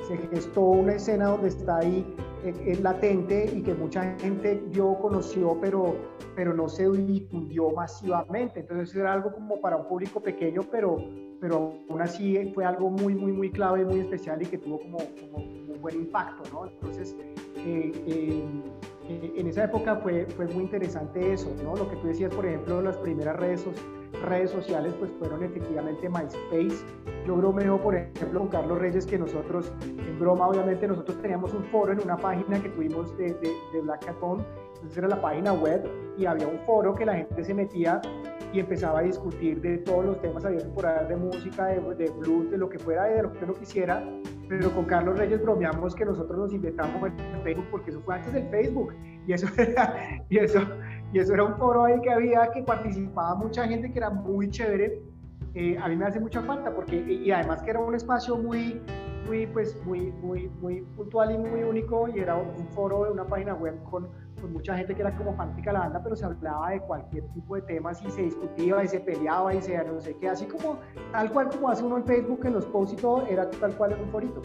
se 0.07 0.17
gestó 0.31 0.61
una 0.61 0.93
escena 0.93 1.29
donde 1.29 1.47
está 1.47 1.77
ahí 1.77 2.05
es 2.43 2.79
latente 2.81 3.51
y 3.53 3.61
que 3.61 3.73
mucha 3.73 4.15
gente 4.19 4.61
vio, 4.67 4.97
conoció, 4.99 5.57
pero, 5.61 5.95
pero 6.35 6.53
no 6.53 6.67
se 6.69 6.89
difundió 6.89 7.69
masivamente. 7.71 8.61
Entonces 8.61 8.95
era 8.95 9.13
algo 9.13 9.33
como 9.33 9.59
para 9.61 9.77
un 9.77 9.87
público 9.87 10.19
pequeño, 10.19 10.63
pero, 10.71 10.97
pero 11.39 11.73
aún 11.89 12.01
así 12.01 12.51
fue 12.53 12.65
algo 12.65 12.89
muy, 12.89 13.15
muy, 13.15 13.31
muy 13.31 13.51
clave, 13.51 13.85
muy 13.85 13.99
especial 13.99 14.41
y 14.41 14.45
que 14.45 14.57
tuvo 14.57 14.79
como, 14.79 14.97
un 14.97 15.81
buen 15.81 15.95
impacto, 15.95 16.43
¿no? 16.51 16.67
Entonces, 16.67 17.15
eh, 17.57 17.91
eh, 18.07 18.43
eh, 19.09 19.33
en 19.35 19.47
esa 19.47 19.63
época 19.65 19.95
fue, 19.97 20.25
fue 20.25 20.47
muy 20.47 20.63
interesante 20.63 21.33
eso, 21.33 21.53
¿no? 21.63 21.75
Lo 21.75 21.89
que 21.89 21.95
tú 21.97 22.07
decías, 22.07 22.33
por 22.33 22.45
ejemplo, 22.45 22.81
las 22.81 22.97
primeras 22.97 23.35
redes 23.37 23.61
sociales 23.61 24.00
redes 24.23 24.51
sociales 24.51 24.93
pues 24.99 25.11
fueron 25.19 25.43
efectivamente 25.43 26.09
MySpace. 26.09 26.85
Yo 27.25 27.35
bromeo, 27.35 27.79
por 27.81 27.95
ejemplo, 27.95 28.39
con 28.39 28.49
Carlos 28.49 28.79
Reyes 28.79 29.05
que 29.05 29.17
nosotros, 29.17 29.71
en 29.81 30.19
broma 30.19 30.47
obviamente, 30.47 30.87
nosotros 30.87 31.17
teníamos 31.21 31.53
un 31.53 31.63
foro 31.65 31.93
en 31.93 32.01
una 32.01 32.17
página 32.17 32.61
que 32.61 32.69
tuvimos 32.69 33.15
de, 33.17 33.33
de, 33.33 33.81
Black 33.81 34.05
Cat 34.05 34.17
entonces 34.81 34.97
era 34.97 35.07
la 35.09 35.21
página 35.21 35.53
web 35.53 35.87
y 36.17 36.25
había 36.25 36.47
un 36.47 36.57
foro 36.65 36.95
que 36.95 37.05
la 37.05 37.15
gente 37.15 37.43
se 37.43 37.53
metía 37.53 38.01
y 38.51 38.59
empezaba 38.59 38.99
a 38.99 39.03
discutir 39.03 39.61
de 39.61 39.77
todos 39.79 40.05
los 40.05 40.21
temas 40.21 40.43
por 40.73 40.85
ahí, 40.85 41.07
de 41.07 41.15
música, 41.15 41.67
de, 41.67 41.79
de 41.95 42.11
blues, 42.11 42.49
de 42.49 42.57
lo 42.57 42.67
que 42.67 42.79
fuera 42.79 43.09
y 43.11 43.15
de 43.15 43.23
lo 43.23 43.31
que 43.31 43.45
uno 43.45 43.53
quisiera. 43.53 44.03
Pero 44.49 44.71
con 44.71 44.85
Carlos 44.85 45.17
Reyes 45.17 45.41
bromeamos 45.41 45.95
que 45.95 46.03
nosotros 46.03 46.37
nos 46.37 46.53
inventamos 46.53 47.11
en 47.17 47.43
Facebook 47.43 47.67
porque 47.71 47.91
eso 47.91 48.01
fue 48.01 48.15
antes 48.15 48.33
del 48.33 48.49
Facebook 48.49 48.93
y 49.25 49.33
eso 49.33 49.47
era, 49.57 50.25
y 50.29 50.37
eso, 50.39 50.59
y 51.13 51.19
eso 51.19 51.33
era 51.33 51.43
un 51.43 51.55
foro 51.57 51.85
ahí 51.85 51.99
que 52.01 52.09
había 52.09 52.49
que 52.51 52.63
participaba 52.63 53.35
mucha 53.35 53.67
gente 53.67 53.91
que 53.91 53.99
era 53.99 54.09
muy 54.09 54.49
chévere. 54.49 55.01
Eh, 55.53 55.77
a 55.77 55.89
mí 55.89 55.97
me 55.97 56.05
hace 56.05 56.19
mucha 56.19 56.41
falta 56.41 56.73
porque, 56.73 56.95
y 56.95 57.29
además 57.31 57.61
que 57.61 57.71
era 57.71 57.79
un 57.79 57.93
espacio 57.93 58.37
muy, 58.37 58.81
muy, 59.27 59.45
pues, 59.47 59.75
muy, 59.85 60.11
muy, 60.21 60.49
muy 60.61 60.81
puntual 60.95 61.31
y 61.31 61.37
muy 61.37 61.63
único 61.63 62.07
y 62.07 62.19
era 62.19 62.37
un 62.37 62.67
foro 62.69 63.05
de 63.05 63.11
una 63.11 63.25
página 63.25 63.53
web 63.53 63.81
con, 63.83 64.09
mucha 64.51 64.75
gente 64.75 64.95
que 64.95 65.01
era 65.01 65.15
como 65.15 65.35
fanática 65.35 65.69
de 65.69 65.73
la 65.77 65.79
banda, 65.81 66.01
pero 66.03 66.15
se 66.15 66.25
hablaba 66.25 66.71
de 66.71 66.79
cualquier 66.79 67.23
tipo 67.31 67.55
de 67.55 67.61
temas 67.61 68.01
y 68.01 68.09
se 68.09 68.23
discutía 68.23 68.83
y 68.83 68.87
se 68.87 68.99
peleaba 68.99 69.53
y 69.53 69.61
se 69.61 69.77
no 69.83 70.01
sé 70.01 70.17
qué, 70.17 70.29
así 70.29 70.47
como 70.47 70.79
tal 71.11 71.31
cual 71.31 71.49
como 71.49 71.69
hace 71.69 71.83
uno 71.83 71.97
en 71.97 72.05
Facebook 72.05 72.43
en 72.45 72.53
los 72.53 72.65
posts 72.65 72.93
y 72.93 72.95
todo, 72.95 73.27
era 73.27 73.47
tal 73.51 73.75
cual 73.75 73.91
en 73.91 73.99
un 73.99 74.09
forito. 74.09 74.41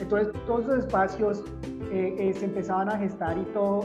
Entonces, 0.00 0.32
todos 0.46 0.62
esos 0.62 0.78
espacios 0.78 1.44
eh, 1.92 2.14
eh, 2.18 2.32
se 2.32 2.44
empezaban 2.46 2.88
a 2.88 2.98
gestar 2.98 3.36
y 3.36 3.44
todo, 3.52 3.80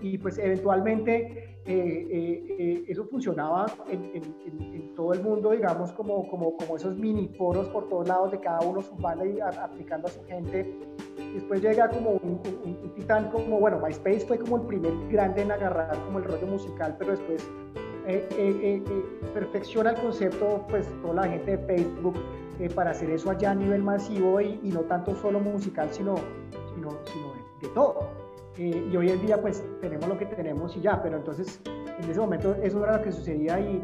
y, 0.00 0.18
pues 0.18 0.38
eventualmente 0.38 1.58
eh, 1.66 2.84
eso 2.88 3.04
funcionaba 3.06 3.66
en, 3.88 4.94
todo 4.94 5.12
el 5.12 5.22
mundo, 5.22 5.50
digamos, 5.50 5.92
como, 5.92 6.26
como, 6.30 6.56
como 6.56 6.76
esos 6.76 6.96
mini 6.96 7.28
foros 7.36 7.68
por 7.68 7.88
todos 7.88 8.08
lados 8.08 8.32
de 8.32 8.40
cada 8.40 8.60
uno 8.60 8.80
su 8.80 8.94
y 8.96 9.40
aplicando 9.40 10.08
a 10.08 10.10
su 10.10 10.24
gente. 10.24 10.74
Después 11.34 11.60
llega 11.60 11.88
como 11.90 12.12
un, 12.12 12.40
un, 12.64 12.94
titán 12.94 13.30
como, 13.30 13.60
bueno, 13.60 13.78
MySpace 13.78 14.20
fue 14.20 14.38
como 14.38 14.56
el 14.56 14.62
primer 14.62 14.92
grande 15.10 15.42
en 15.42 15.52
agarrar 15.52 16.02
como 16.06 16.18
el 16.18 16.24
rollo 16.24 16.46
musical, 16.46 16.96
pero 16.98 17.10
después 17.10 17.46
perfecciona 19.34 19.90
el 19.90 20.00
concepto, 20.00 20.64
pues 20.70 20.88
toda 21.02 21.14
la 21.14 21.24
gente 21.24 21.58
de 21.58 21.58
Facebook 21.66 22.14
para 22.74 22.90
hacer 22.90 23.10
eso 23.10 23.30
allá 23.30 23.50
a 23.50 23.54
nivel 23.54 23.82
masivo 23.82 24.40
y, 24.40 24.60
y 24.62 24.70
no 24.70 24.80
tanto 24.80 25.14
solo 25.16 25.40
musical, 25.40 25.88
sino 25.90 26.16
sino, 26.76 27.32
de, 27.60 27.68
todo. 27.68 28.08
Eh, 28.58 28.88
y 28.90 28.96
hoy 28.96 29.10
en 29.10 29.20
día 29.20 29.40
pues 29.40 29.64
tenemos 29.80 30.08
lo 30.08 30.16
que 30.16 30.26
tenemos 30.26 30.76
y 30.76 30.80
ya, 30.80 31.02
pero 31.02 31.16
entonces 31.16 31.60
en 31.66 32.10
ese 32.10 32.18
momento 32.18 32.54
eso 32.62 32.82
era 32.82 32.98
lo 32.98 33.02
que 33.02 33.12
sucedía 33.12 33.60
y, 33.60 33.82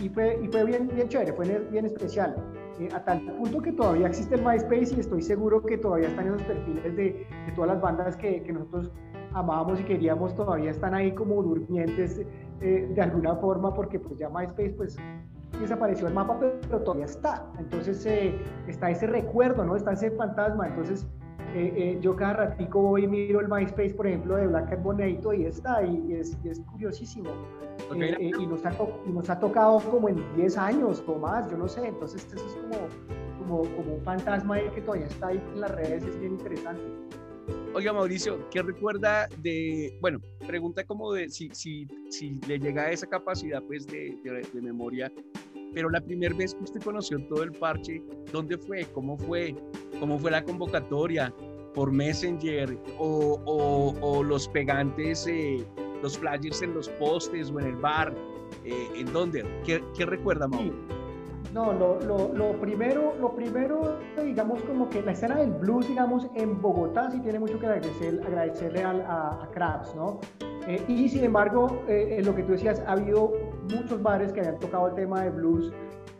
y, 0.00 0.08
fue, 0.08 0.38
y 0.42 0.48
fue 0.48 0.64
bien, 0.64 0.88
bien 0.94 1.08
chévere, 1.08 1.32
fue 1.32 1.46
bien 1.70 1.86
especial. 1.86 2.34
Eh, 2.80 2.88
a 2.92 3.04
tal 3.04 3.20
punto 3.36 3.62
que 3.62 3.72
todavía 3.72 4.08
existe 4.08 4.34
el 4.34 4.44
MySpace 4.44 4.96
y 4.96 5.00
estoy 5.00 5.22
seguro 5.22 5.64
que 5.64 5.78
todavía 5.78 6.08
están 6.08 6.26
esos 6.26 6.42
perfiles 6.42 6.96
de, 6.96 7.26
de 7.46 7.52
todas 7.54 7.70
las 7.70 7.80
bandas 7.80 8.16
que, 8.16 8.42
que, 8.42 8.52
nosotros 8.52 8.90
amábamos 9.32 9.80
y 9.80 9.84
queríamos, 9.84 10.34
todavía 10.34 10.70
están 10.70 10.92
ahí 10.92 11.12
como 11.12 11.40
durmientes 11.40 12.20
eh, 12.60 12.90
de 12.92 13.00
alguna 13.00 13.36
forma 13.36 13.72
porque 13.72 14.00
pues 14.00 14.18
ya 14.18 14.28
MySpace 14.28 14.70
pues 14.70 14.96
desapareció 15.60 16.08
el 16.08 16.14
mapa, 16.14 16.38
pero, 16.38 16.80
todavía 16.80 17.06
está. 17.06 17.46
Entonces 17.58 18.06
está 18.66 18.90
ese 18.90 19.06
recuerdo, 19.06 19.64
¿no? 19.64 19.76
Está 19.76 19.92
ese 19.92 20.10
fantasma. 20.10 20.68
Entonces 20.68 21.06
eh, 21.54 21.72
eh, 21.76 21.98
yo 22.00 22.16
cada 22.16 22.32
ratico 22.32 22.82
voy 22.82 23.04
y 23.04 23.06
miro 23.06 23.40
el 23.40 23.48
MySpace, 23.48 23.94
por 23.94 24.08
ejemplo, 24.08 24.34
de 24.34 24.48
Black 24.48 24.70
Cat 24.70 24.82
Bonito 24.82 25.32
y 25.32 25.44
está, 25.44 25.84
y 25.84 26.12
es, 26.12 26.36
es 26.44 26.58
curiosísimo. 26.60 27.30
Eh, 27.94 28.32
y, 28.40 28.46
nos 28.46 28.66
ha 28.66 28.72
nos 29.06 29.30
ha 29.30 29.38
tocado 29.38 29.78
como 29.88 30.08
en 30.08 30.16
10 30.34 30.58
años 30.58 31.04
o 31.06 31.14
más, 31.14 31.48
yo 31.48 31.56
no 31.56 31.68
sé, 31.68 31.86
entonces 31.86 32.26
eso 32.26 32.44
es 32.44 32.54
como, 32.56 33.62
como, 33.62 33.76
como 33.76 33.94
un 33.94 34.02
fantasma 34.02 34.58
que 34.74 34.80
todavía 34.80 35.06
está 35.06 35.28
ahí 35.28 35.40
en 35.54 35.60
las 35.60 35.70
redes, 35.70 36.04
es 36.04 36.18
bien 36.18 36.32
interesante. 36.32 36.82
Oiga, 37.74 37.92
Mauricio, 37.92 38.48
¿qué 38.50 38.62
recuerda 38.62 39.28
de, 39.38 39.96
bueno, 40.00 40.20
pregunta 40.46 40.84
como 40.84 41.12
de 41.12 41.28
si, 41.28 41.50
si, 41.50 41.86
si 42.08 42.38
le 42.46 42.58
llega 42.58 42.90
esa 42.90 43.06
capacidad 43.06 43.62
pues 43.62 43.86
de, 43.86 44.16
de, 44.22 44.46
de 44.52 44.62
memoria 44.62 45.10
pero 45.74 45.90
la 45.90 46.00
primera 46.00 46.34
vez 46.34 46.54
que 46.54 46.62
usted 46.62 46.80
conoció 46.82 47.18
todo 47.26 47.42
el 47.42 47.52
parche, 47.52 48.00
¿dónde 48.32 48.56
fue? 48.56 48.86
¿Cómo 48.94 49.18
fue? 49.18 49.54
¿Cómo 49.98 50.18
fue 50.18 50.30
la 50.30 50.42
convocatoria? 50.44 51.34
¿Por 51.74 51.90
Messenger? 51.90 52.78
¿O, 52.98 53.40
o, 53.44 54.22
los 54.22 54.48
pegantes, 54.48 55.26
eh, 55.26 55.64
los 56.00 56.16
flyers 56.16 56.62
en 56.62 56.74
los 56.74 56.88
postes 56.90 57.50
o 57.50 57.58
en 57.58 57.66
el 57.66 57.76
bar? 57.76 58.14
Eh, 58.64 58.88
¿En 58.94 59.12
dónde? 59.12 59.44
¿Qué, 59.66 59.82
qué 59.96 60.06
recuerda, 60.06 60.46
Mau? 60.46 60.72
No, 61.54 61.72
lo, 61.72 62.00
lo, 62.00 62.32
lo, 62.34 62.60
primero, 62.60 63.14
lo 63.20 63.32
primero, 63.32 64.00
digamos, 64.20 64.60
como 64.62 64.90
que 64.90 65.00
la 65.02 65.12
escena 65.12 65.36
del 65.36 65.52
blues, 65.52 65.86
digamos, 65.86 66.28
en 66.34 66.60
Bogotá 66.60 67.08
sí 67.12 67.20
tiene 67.20 67.38
mucho 67.38 67.60
que 67.60 67.66
agradecer, 67.66 68.20
agradecerle 68.26 68.82
a, 68.82 68.90
a, 68.90 69.44
a 69.44 69.50
Krabs, 69.52 69.94
¿no? 69.94 70.18
Eh, 70.66 70.82
y 70.88 71.08
sin 71.08 71.22
embargo, 71.22 71.84
eh, 71.86 72.20
lo 72.24 72.34
que 72.34 72.42
tú 72.42 72.52
decías, 72.52 72.82
ha 72.88 72.92
habido 72.92 73.34
muchos 73.72 74.02
bares 74.02 74.32
que 74.32 74.40
habían 74.40 74.58
tocado 74.58 74.88
el 74.88 74.94
tema 74.94 75.22
de 75.22 75.30
blues 75.30 75.72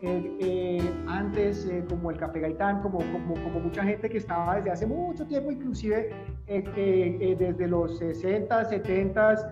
eh, 0.02 0.80
antes, 1.08 1.68
como 1.88 2.12
el 2.12 2.16
Café 2.16 2.38
Gaitán, 2.38 2.80
como, 2.80 2.98
como, 2.98 3.34
como, 3.34 3.58
mucha 3.58 3.82
gente 3.82 4.08
que 4.08 4.18
estaba 4.18 4.54
desde 4.54 4.70
hace 4.70 4.86
mucho 4.86 5.26
tiempo, 5.26 5.50
inclusive 5.50 6.10
desde 6.46 7.66
los 7.66 7.98
60, 7.98 8.66
70, 8.66 9.50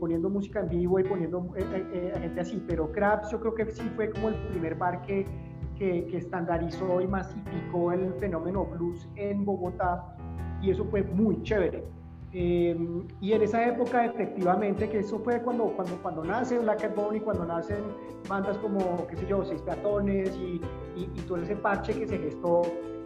poniendo 0.00 0.30
música 0.30 0.60
en 0.60 0.68
vivo 0.68 0.98
y 1.00 1.04
poniendo 1.04 1.52
a 2.14 2.18
gente 2.20 2.40
así. 2.40 2.62
Pero 2.66 2.90
Craps 2.92 3.30
yo 3.30 3.40
creo 3.40 3.54
que 3.54 3.66
sí 3.66 3.82
fue 3.96 4.10
como 4.10 4.28
el 4.28 4.34
primer 4.48 4.74
bar 4.76 5.02
que, 5.02 5.26
que, 5.76 6.06
que 6.06 6.16
estandarizó 6.18 7.00
y 7.00 7.06
masificó 7.06 7.92
el 7.92 8.12
fenómeno 8.14 8.64
blues 8.64 9.08
en 9.16 9.44
Bogotá 9.44 10.16
y 10.62 10.70
eso 10.70 10.84
fue 10.86 11.02
muy 11.02 11.42
chévere. 11.42 11.84
Em, 12.36 13.06
y 13.20 13.32
en 13.32 13.42
esa 13.42 13.64
época, 13.64 14.06
efectivamente, 14.06 14.88
que 14.88 14.98
eso 14.98 15.20
fue 15.20 15.40
cuando, 15.40 15.66
cuando, 15.76 15.96
cuando 16.02 16.24
nace 16.24 16.58
Black 16.58 16.80
Cat 16.80 16.98
y 17.14 17.20
cuando 17.20 17.44
nacen 17.44 17.84
bandas 18.28 18.58
como, 18.58 19.06
qué 19.06 19.16
sé 19.16 19.26
yo, 19.28 19.44
Seis 19.44 19.62
Peatones 19.62 20.36
y, 20.36 20.60
y, 20.96 21.04
y, 21.14 21.20
todo 21.28 21.38
ese 21.38 21.54
parche 21.54 21.92
que 21.92 22.08
se 22.08 22.18
gestó 22.18 22.62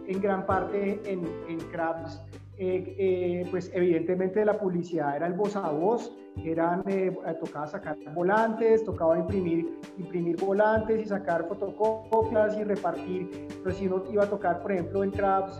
en 0.07 0.19
gran 0.19 0.47
parte 0.47 0.99
en, 1.05 1.27
en 1.47 1.59
Crabs, 1.71 2.19
eh, 2.61 2.95
eh, 2.97 3.47
pues 3.49 3.71
evidentemente 3.73 4.43
la 4.43 4.59
publicidad 4.59 5.15
era 5.15 5.27
el 5.27 5.33
voz 5.33 5.55
a 5.55 5.71
voz, 5.71 6.13
eran, 6.43 6.83
eh, 6.87 7.09
tocaba 7.39 7.65
sacar 7.67 7.95
volantes, 8.13 8.83
tocaba 8.83 9.17
imprimir, 9.17 9.79
imprimir 9.97 10.35
volantes 10.35 11.01
y 11.01 11.05
sacar 11.05 11.47
fotocopias 11.47 12.57
y 12.57 12.65
repartir. 12.65 13.47
Entonces, 13.49 13.77
si 13.77 13.87
uno 13.87 14.03
iba 14.11 14.25
a 14.25 14.29
tocar, 14.29 14.61
por 14.61 14.73
ejemplo, 14.73 15.05
en 15.05 15.11
Crabs 15.11 15.57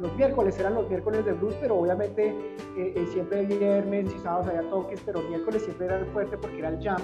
los 0.00 0.16
miércoles, 0.16 0.58
eran 0.58 0.74
los 0.74 0.88
miércoles 0.88 1.24
de 1.24 1.34
blues, 1.34 1.54
pero 1.60 1.78
obviamente 1.78 2.34
siempre 3.12 3.46
viernes 3.46 4.12
y 4.12 4.18
sábados 4.18 4.48
había 4.48 4.68
toques, 4.70 5.00
pero 5.06 5.22
miércoles 5.22 5.62
siempre 5.62 5.86
era 5.86 6.00
el 6.00 6.06
fuerte 6.06 6.36
porque 6.36 6.58
era 6.58 6.70
el 6.70 6.82
jam. 6.82 7.00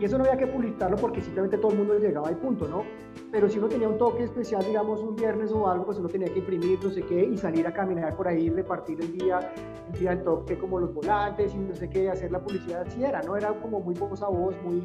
Y 0.00 0.04
eso 0.04 0.18
no 0.18 0.24
había 0.24 0.36
que 0.36 0.46
publicitarlo 0.46 0.96
porque 0.96 1.22
simplemente 1.22 1.56
todo 1.56 1.72
el 1.72 1.78
mundo 1.78 1.98
llegaba 1.98 2.28
al 2.28 2.36
punto, 2.36 2.68
¿no? 2.68 2.82
Pero 3.32 3.48
si 3.48 3.58
uno 3.58 3.68
tenía 3.68 3.88
un 3.88 3.96
toque 3.96 4.24
especial, 4.24 4.62
digamos 4.64 5.00
un 5.00 5.16
viernes 5.16 5.50
o 5.52 5.68
algo, 5.68 5.86
pues 5.86 5.98
uno 5.98 6.08
tenía 6.08 6.28
que 6.28 6.40
imprimir 6.40 6.78
no 6.82 6.90
sé 6.90 7.02
qué 7.02 7.24
y 7.24 7.36
salir 7.36 7.66
a 7.66 7.72
caminar 7.72 8.14
por 8.14 8.28
ahí, 8.28 8.50
repartir 8.50 9.00
el 9.00 9.16
día, 9.16 9.52
el 9.92 9.98
día 9.98 10.10
del 10.10 10.22
toque 10.22 10.58
como 10.58 10.78
los 10.80 10.92
volantes 10.92 11.54
y 11.54 11.58
no 11.58 11.74
sé 11.74 11.88
qué, 11.88 12.10
hacer 12.10 12.30
la 12.30 12.42
publicidad, 12.42 12.82
así 12.82 13.02
era, 13.02 13.22
¿no? 13.22 13.36
Era 13.36 13.52
como 13.60 13.80
muy 13.80 13.94
voz 13.94 14.22
a 14.22 14.28
voz, 14.28 14.54
muy, 14.62 14.82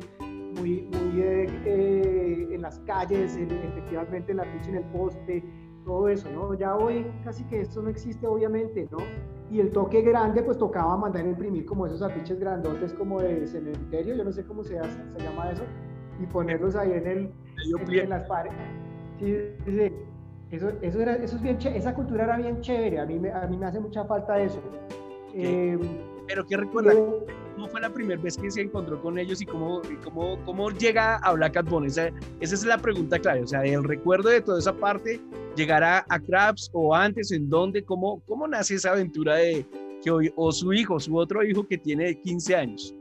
muy, 0.56 0.82
muy 0.82 1.22
eh, 1.22 1.46
eh, 1.66 2.48
en 2.52 2.62
las 2.62 2.80
calles, 2.80 3.36
efectivamente 3.36 4.32
en 4.32 4.38
la 4.38 4.46
ficha, 4.46 4.70
en 4.70 4.76
el 4.78 4.86
poste, 4.86 5.44
todo 5.84 6.08
eso, 6.08 6.30
¿no? 6.32 6.54
Ya 6.54 6.76
hoy 6.76 7.06
casi 7.24 7.44
que 7.46 7.62
esto 7.62 7.82
no 7.82 7.90
existe, 7.90 8.28
obviamente, 8.28 8.88
¿no? 8.92 9.00
Y 9.52 9.60
el 9.60 9.72
toque 9.72 10.02
grande 10.02 10.42
pues 10.42 10.58
tocaba 10.58 10.96
mandar 10.96 11.26
imprimir 11.26 11.66
como 11.66 11.86
esos 11.86 12.02
afiches 12.02 12.40
grandotes 12.40 12.94
como 12.94 13.22
de 13.22 13.46
cementerio, 13.46 14.16
yo 14.16 14.24
no 14.24 14.32
sé 14.32 14.46
cómo 14.46 14.64
se, 14.64 14.80
se 14.80 15.20
llama 15.20 15.52
eso, 15.52 15.64
y 16.22 16.26
ponerlos 16.26 16.76
ahí 16.78 16.94
en, 16.94 17.08
el, 17.08 17.32
en, 17.90 18.10
las 18.10 18.24
paredes. 18.28 18.56
Sí, 19.20 19.36
sí, 19.66 19.92
Eso, 20.52 20.72
eso, 20.82 21.02
era, 21.02 21.16
eso 21.16 21.36
es 21.36 21.42
bien 21.42 21.58
esa 21.76 21.94
cultura 21.94 22.24
era 22.24 22.38
bien 22.38 22.62
chévere, 22.62 23.00
a 23.00 23.06
mí 23.06 23.20
me, 23.20 23.30
a 23.30 23.46
mí 23.46 23.58
me 23.58 23.66
hace 23.66 23.82
mucha 23.82 24.06
falta 24.06 24.42
eso. 24.42 24.62
Eh, 25.34 25.78
Pero 26.28 26.46
¿qué 26.46 26.58
recuerda? 26.58 26.94
¿Cómo 27.56 27.68
fue 27.68 27.82
la 27.82 27.94
primera 27.94 28.22
vez 28.22 28.38
que 28.38 28.50
se 28.50 28.62
encontró 28.62 29.02
con 29.02 29.20
ellos 29.20 29.42
y 29.42 29.46
cómo, 29.46 29.82
cómo, 30.04 30.38
cómo 30.46 30.70
llega 30.72 31.18
a 31.18 31.34
Black 31.34 31.54
Cat 31.54 31.68
Esa, 31.86 32.08
esa 32.40 32.56
es 32.56 32.64
la 32.66 32.78
pregunta 32.78 33.20
clave, 33.20 33.44
o 33.44 33.48
sea, 33.48 33.64
el 33.64 33.84
recuerdo 33.84 34.30
de 34.30 34.42
toda 34.42 34.60
esa 34.60 34.74
parte 34.74 35.20
llegará 35.56 36.06
a 36.10 36.20
Krabs 36.20 36.70
o 36.74 36.96
antes, 36.96 37.32
en 37.32 37.50
dónde, 37.50 37.84
cómo, 37.84 38.22
cómo 38.26 38.48
nace 38.48 38.76
esa 38.76 38.92
aventura 38.92 39.36
de 39.36 39.66
que 40.04 40.12
hoy, 40.12 40.32
o 40.36 40.52
su 40.52 40.74
hijo, 40.74 41.00
su 41.00 41.16
otro 41.16 41.44
hijo 41.44 41.68
que 41.68 41.78
tiene 41.78 42.20
15 42.22 42.56
años. 42.56 42.96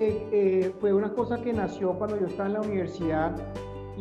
Eh, 0.00 0.72
fue 0.80 0.92
una 0.92 1.12
cosa 1.12 1.40
que 1.40 1.52
nació 1.52 1.92
cuando 1.94 2.18
yo 2.18 2.26
estaba 2.26 2.48
en 2.48 2.54
la 2.54 2.60
universidad 2.62 3.36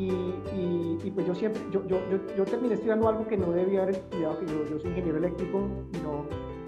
y, 0.09 1.11
pues 1.13 1.27
yo 1.27 1.35
siempre, 1.35 1.61
yo, 1.71 1.85
yo, 1.87 1.99
yo, 2.37 2.45
terminé 2.45 2.75
estudiando 2.75 3.09
algo 3.09 3.27
que 3.27 3.37
no 3.37 3.51
debía 3.51 3.83
haber 3.83 3.95
estudiado, 3.95 4.39
que 4.39 4.45
yo, 4.45 4.65
yo 4.69 4.79
soy 4.79 4.91
ingeniero 4.91 5.17
eléctrico 5.17 5.67
y 5.93 5.97
no, 5.97 6.25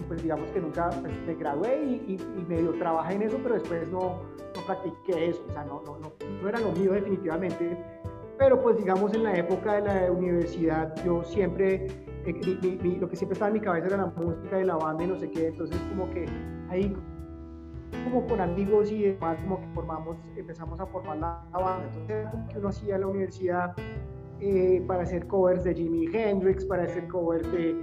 pues 0.08 0.22
digamos 0.22 0.50
que 0.52 0.60
nunca 0.60 0.90
pues, 0.90 1.14
me 1.26 1.36
gradué 1.36 1.84
y, 1.84 2.20
medio 2.48 2.74
trabajé 2.74 3.16
en 3.16 3.24
eso, 3.24 3.40
pero 3.42 3.56
después 3.56 3.90
no, 3.90 4.20
no 4.56 4.62
practiqué 4.66 5.30
eso, 5.30 5.44
o 5.48 5.54
sea, 5.54 5.64
no, 5.64 5.82
no, 5.86 5.98
no, 6.00 6.50
era 6.50 6.60
lo 6.60 6.72
mío 6.72 6.92
definitivamente. 6.92 7.78
Pero 8.38 8.62
pues 8.62 8.78
digamos 8.78 9.14
en 9.14 9.24
la 9.24 9.38
época 9.38 9.76
de 9.76 9.82
la 9.82 10.12
universidad 10.12 10.94
yo 11.06 11.24
siempre, 11.24 11.88
eh, 12.26 12.98
lo 13.00 13.08
que 13.08 13.16
siempre 13.16 13.34
estaba 13.34 13.48
en 13.50 13.54
mi 13.54 13.60
cabeza 13.62 13.88
era 13.88 13.98
la 13.98 14.06
música 14.08 14.58
de 14.58 14.66
la 14.66 14.76
banda 14.76 15.04
y 15.04 15.08
no 15.08 15.16
sé 15.18 15.30
qué, 15.30 15.48
entonces 15.48 15.78
como 15.90 16.10
que 16.10 16.26
ahí 16.70 16.94
como 18.04 18.26
con 18.28 18.42
amigos 18.42 18.92
y 18.92 19.04
demás 19.04 19.38
como 19.42 19.60
que 19.60 19.68
formamos, 19.74 20.18
empezamos 20.36 20.80
a 20.80 20.86
formar 20.86 21.18
la, 21.18 21.44
banda, 21.52 21.86
entonces 21.86 22.28
como 22.32 22.48
que 22.48 22.60
uno 22.60 22.68
hacía 22.70 22.96
en 22.96 23.02
la 23.02 23.08
universidad 23.08 23.76
eh, 24.40 24.84
para 24.88 25.04
hacer 25.04 25.28
covers 25.28 25.64
de 25.64 25.74
Jimi 25.74 26.08
Hendrix, 26.14 26.66
para 26.66 26.84
hacer 26.84 27.08
covers 27.08 27.50
de 27.52 27.76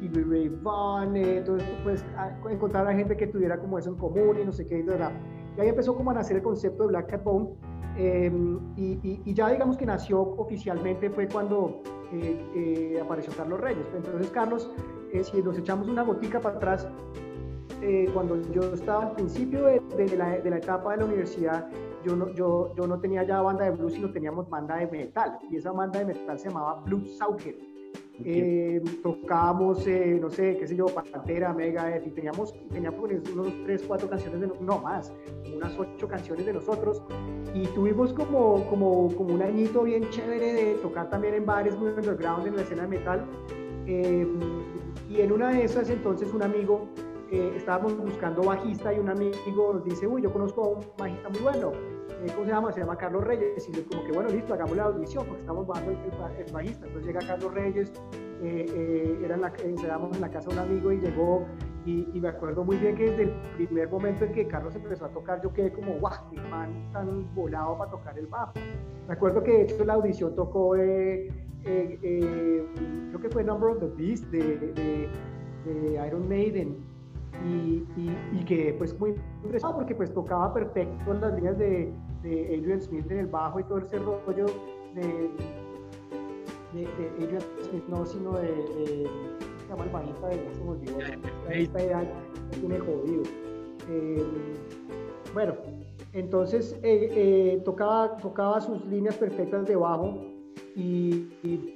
y 0.00 0.08
Ray 0.08 0.48
Vaughan, 0.62 1.16
entonces 1.16 1.66
pues 1.82 2.04
encontrar 2.50 2.86
a 2.86 2.92
gente 2.92 3.16
que 3.16 3.26
tuviera 3.26 3.58
como 3.58 3.78
eso 3.78 3.90
en 3.90 3.96
común 3.96 4.38
y 4.40 4.44
no 4.44 4.52
sé 4.52 4.66
qué, 4.66 4.80
y, 4.80 4.82
y 4.82 5.60
ahí 5.60 5.68
empezó 5.68 5.94
como 5.96 6.10
a 6.10 6.14
nacer 6.14 6.36
el 6.36 6.42
concepto 6.42 6.82
de 6.82 6.88
Black 6.90 7.10
Cat 7.10 7.24
Bone, 7.24 7.48
em, 7.96 8.60
y, 8.76 9.20
y, 9.24 9.34
ya 9.34 9.48
digamos 9.48 9.76
que 9.76 9.86
nació 9.86 10.20
oficialmente 10.20 11.08
fue 11.10 11.26
cuando 11.28 11.80
eh, 12.12 12.46
eh, 12.54 13.00
apareció 13.00 13.32
Carlos 13.36 13.60
Reyes. 13.60 13.86
Entonces 13.94 14.30
Carlos, 14.30 14.70
eh, 15.12 15.24
si 15.24 15.42
nos 15.42 15.58
echamos 15.58 15.88
una 15.88 16.02
gotica 16.02 16.40
para 16.40 16.56
atrás, 16.56 16.88
cuando 18.12 18.40
yo 18.52 18.62
estaba 18.72 19.06
al 19.06 19.12
principio 19.12 19.64
de, 19.66 19.80
de, 19.96 20.16
la, 20.16 20.38
de, 20.38 20.50
la, 20.50 20.58
etapa 20.58 20.92
de 20.92 20.98
la 20.98 21.04
universidad, 21.04 21.68
yo 22.04 22.16
no, 22.16 22.28
yo, 22.30 22.74
yo 22.76 22.86
no 22.86 23.00
tenía 23.00 23.24
ya 23.24 23.40
banda 23.40 23.64
de 23.64 23.70
blues, 23.72 23.94
sino 23.94 24.10
teníamos 24.10 24.48
banda 24.48 24.76
de 24.76 24.86
metal. 24.86 25.38
Y 25.50 25.56
esa 25.56 25.72
banda 25.72 25.98
de 25.98 26.06
metal 26.06 26.38
se 26.38 26.48
llamaba 26.48 26.80
Blues 26.84 27.16
Sauger. 27.18 27.56
Eh, 28.22 28.80
tocábamos, 29.02 29.84
eh, 29.88 30.18
no 30.20 30.30
sé, 30.30 30.56
qué 30.56 30.68
sé 30.68 30.76
yo, 30.76 30.86
Pantera, 30.86 31.52
Mega, 31.52 32.00
y 32.04 32.10
teníamos, 32.10 32.54
teníamos 32.70 33.10
unos 33.32 33.52
3, 33.64 33.84
4 33.88 34.08
canciones, 34.08 34.40
de, 34.40 34.50
no 34.60 34.78
más, 34.78 35.12
unas 35.54 35.76
8 35.76 36.06
canciones 36.06 36.46
de 36.46 36.52
nosotros. 36.52 37.02
Y 37.54 37.66
tuvimos 37.68 38.12
como, 38.12 38.64
como, 38.68 39.08
como 39.16 39.34
un 39.34 39.42
añito 39.42 39.82
bien 39.82 40.08
chévere 40.10 40.52
de 40.52 40.74
tocar 40.74 41.10
también 41.10 41.34
en 41.34 41.44
bares 41.44 41.76
muy 41.76 41.88
underground 41.90 42.46
en 42.46 42.56
la 42.56 42.62
escena 42.62 42.82
de 42.82 42.88
metal. 42.88 43.24
Eh, 43.86 44.26
y 45.10 45.20
en 45.20 45.32
una 45.32 45.50
de 45.50 45.64
esas, 45.64 45.90
entonces, 45.90 46.32
un 46.32 46.42
amigo, 46.42 46.86
estábamos 47.56 47.96
buscando 47.96 48.42
bajista 48.42 48.92
y 48.92 48.98
un 48.98 49.08
amigo 49.08 49.72
nos 49.74 49.84
dice, 49.84 50.06
uy, 50.06 50.22
yo 50.22 50.32
conozco 50.32 50.64
a 50.64 50.68
un 50.68 50.80
bajista 50.98 51.28
muy 51.28 51.40
bueno 51.40 51.72
eh, 52.24 52.30
¿cómo 52.32 52.46
se 52.46 52.52
llama? 52.52 52.72
Se 52.72 52.80
llama 52.80 52.96
Carlos 52.96 53.24
Reyes. 53.24 53.68
Y 53.68 53.72
yo 53.72 53.86
como 53.86 54.04
que, 54.04 54.12
bueno, 54.12 54.30
listo, 54.30 54.54
hagamos 54.54 54.76
la 54.76 54.84
audición 54.84 55.26
porque 55.26 55.40
estamos 55.40 55.66
bajando 55.66 55.92
el, 55.92 55.98
el, 55.98 56.52
bajista. 56.52 56.86
Entonces 56.86 57.06
llega 57.06 57.26
Carlos 57.26 57.52
Reyes, 57.52 57.92
eh, 58.42 58.66
eh, 58.68 59.20
era 59.22 59.34
en 59.34 59.40
la, 59.42 59.52
en 59.62 60.20
la 60.20 60.30
casa 60.30 60.48
de 60.48 60.54
un 60.54 60.60
amigo 60.60 60.92
y 60.92 61.00
llegó 61.00 61.44
y, 61.86 62.18
me 62.18 62.28
acuerdo 62.28 62.64
muy 62.64 62.78
bien 62.78 62.96
que 62.96 63.10
desde 63.10 63.22
el 63.24 63.34
primer 63.56 63.90
momento 63.90 64.24
en 64.24 64.32
que 64.32 64.46
Carlos 64.46 64.74
empezó 64.74 65.04
a 65.04 65.10
tocar, 65.10 65.42
yo 65.42 65.52
quedé 65.52 65.70
como, 65.70 65.92
guau, 65.98 66.14
qué 66.30 66.40
man 66.40 66.90
tan 66.92 67.34
volado 67.34 67.76
para 67.76 67.90
tocar 67.90 68.18
el 68.18 68.26
bajo. 68.26 68.54
Me 69.06 69.12
acuerdo 69.12 69.42
que 69.42 69.52
de 69.52 69.62
hecho 69.64 69.84
la 69.84 69.92
audición 69.94 70.34
tocó, 70.34 70.70
creo 70.70 71.28
que 73.20 73.28
fue 73.30 73.44
Number 73.44 73.70
of 73.70 73.80
the 73.80 73.88
Beast 74.02 74.24
de, 74.30 74.56
de, 74.56 75.10
de 75.66 76.06
Iron 76.06 76.26
Maiden 76.26 76.78
y, 77.42 77.84
y, 78.32 78.44
que 78.44 78.74
pues 78.78 78.98
muy 78.98 79.14
impresionado 79.42 79.78
porque 79.78 79.94
pues 79.94 80.12
tocaba 80.12 80.52
perfecto 80.52 81.14
las 81.14 81.34
líneas 81.34 81.58
de, 81.58 81.92
de, 82.22 82.56
Adrian 82.58 82.80
Smith 82.80 83.10
en 83.10 83.18
el 83.18 83.26
bajo 83.26 83.60
y 83.60 83.64
todo 83.64 83.78
ese 83.78 83.98
rollo 83.98 84.46
de, 84.94 85.30
de, 86.72 86.88
Adrian 87.18 87.42
Smith, 87.62 87.84
no, 87.88 88.06
sino 88.06 88.32
de, 88.32 88.48
de 88.48 89.10
se 89.64 89.68
llama 89.68 89.84
el 89.84 89.90
bajista 89.90 90.28
de 90.28 90.36
me 90.64 90.70
olvidó, 90.70 90.98
bajista 91.46 91.78
de 91.78 92.08
tiene 92.60 92.78
jodido. 92.78 93.22
Eh, 93.88 94.24
bueno, 95.32 95.54
entonces 96.12 96.78
eh, 96.82 97.08
eh, 97.10 97.62
tocaba, 97.64 98.16
tocaba 98.18 98.60
sus 98.60 98.84
líneas 98.86 99.16
perfectas 99.16 99.66
de 99.66 99.76
bajo 99.76 100.18
y, 100.76 101.28
y 101.42 101.73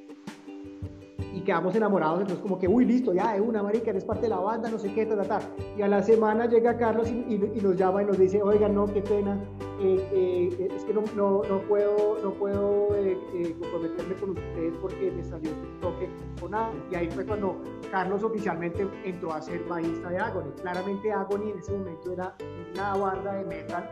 y 1.32 1.40
quedamos 1.40 1.74
enamorados, 1.74 2.20
entonces 2.20 2.42
como 2.42 2.58
que, 2.58 2.68
uy, 2.68 2.84
listo, 2.84 3.12
ya 3.12 3.34
de 3.34 3.40
una, 3.40 3.62
marica, 3.62 3.90
eres 3.90 4.04
parte 4.04 4.22
de 4.22 4.28
la 4.28 4.38
banda, 4.38 4.70
no 4.70 4.78
sé 4.78 4.92
qué, 4.92 5.06
ta, 5.06 5.20
ta, 5.22 5.40
Y 5.76 5.82
a 5.82 5.88
la 5.88 6.02
semana 6.02 6.46
llega 6.46 6.76
Carlos 6.76 7.10
y, 7.10 7.34
y, 7.34 7.60
nos 7.60 7.76
llama 7.76 8.02
y 8.02 8.06
nos 8.06 8.18
dice, 8.18 8.42
oiga, 8.42 8.68
no, 8.68 8.86
qué 8.86 9.02
pena, 9.02 9.38
eh, 9.80 10.08
eh, 10.12 10.68
es 10.74 10.84
que 10.84 10.94
no, 10.94 11.02
no, 11.14 11.42
no 11.48 11.60
puedo, 11.62 12.18
no 12.22 12.32
puedo 12.32 12.94
eh, 12.96 13.16
comprometerme 13.60 14.14
con 14.16 14.30
ustedes 14.30 14.76
porque 14.80 15.10
me 15.10 15.24
salió 15.24 15.50
un 15.50 15.80
toque 15.80 16.08
con 16.40 16.54
Agony. 16.54 16.80
Y 16.90 16.94
ahí 16.96 17.10
fue 17.10 17.24
cuando 17.24 17.60
Carlos 17.90 18.22
oficialmente 18.22 18.88
entró 19.04 19.32
a 19.32 19.40
ser 19.40 19.62
bajista 19.64 20.10
de 20.10 20.18
Agony. 20.18 20.50
Claramente 20.60 21.12
Agony 21.12 21.50
en 21.50 21.58
ese 21.58 21.72
momento 21.72 22.12
era 22.12 22.34
una 22.74 22.96
banda 22.96 23.34
de 23.34 23.44
metal 23.44 23.88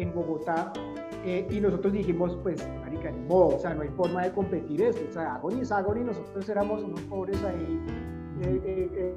en 0.00 0.14
Bogotá 0.14 0.72
eh, 1.24 1.46
y 1.50 1.60
nosotros 1.60 1.92
dijimos, 1.92 2.36
pues, 2.42 2.66
marica, 2.80 3.10
ni 3.10 3.20
modo, 3.28 3.56
o 3.56 3.58
sea, 3.58 3.74
no 3.74 3.82
hay 3.82 3.88
forma 3.88 4.22
de 4.22 4.32
competir 4.32 4.80
esto. 4.82 5.02
O 5.08 5.12
sea, 5.12 5.34
Agony 5.34 5.60
es 5.60 5.70
Agony, 5.70 6.04
nosotros 6.04 6.48
éramos 6.48 6.82
unos 6.82 7.00
pobres 7.02 7.42
ahí. 7.44 7.80
Eh, 8.42 8.62
eh, 8.64 8.90
eh 8.94 9.14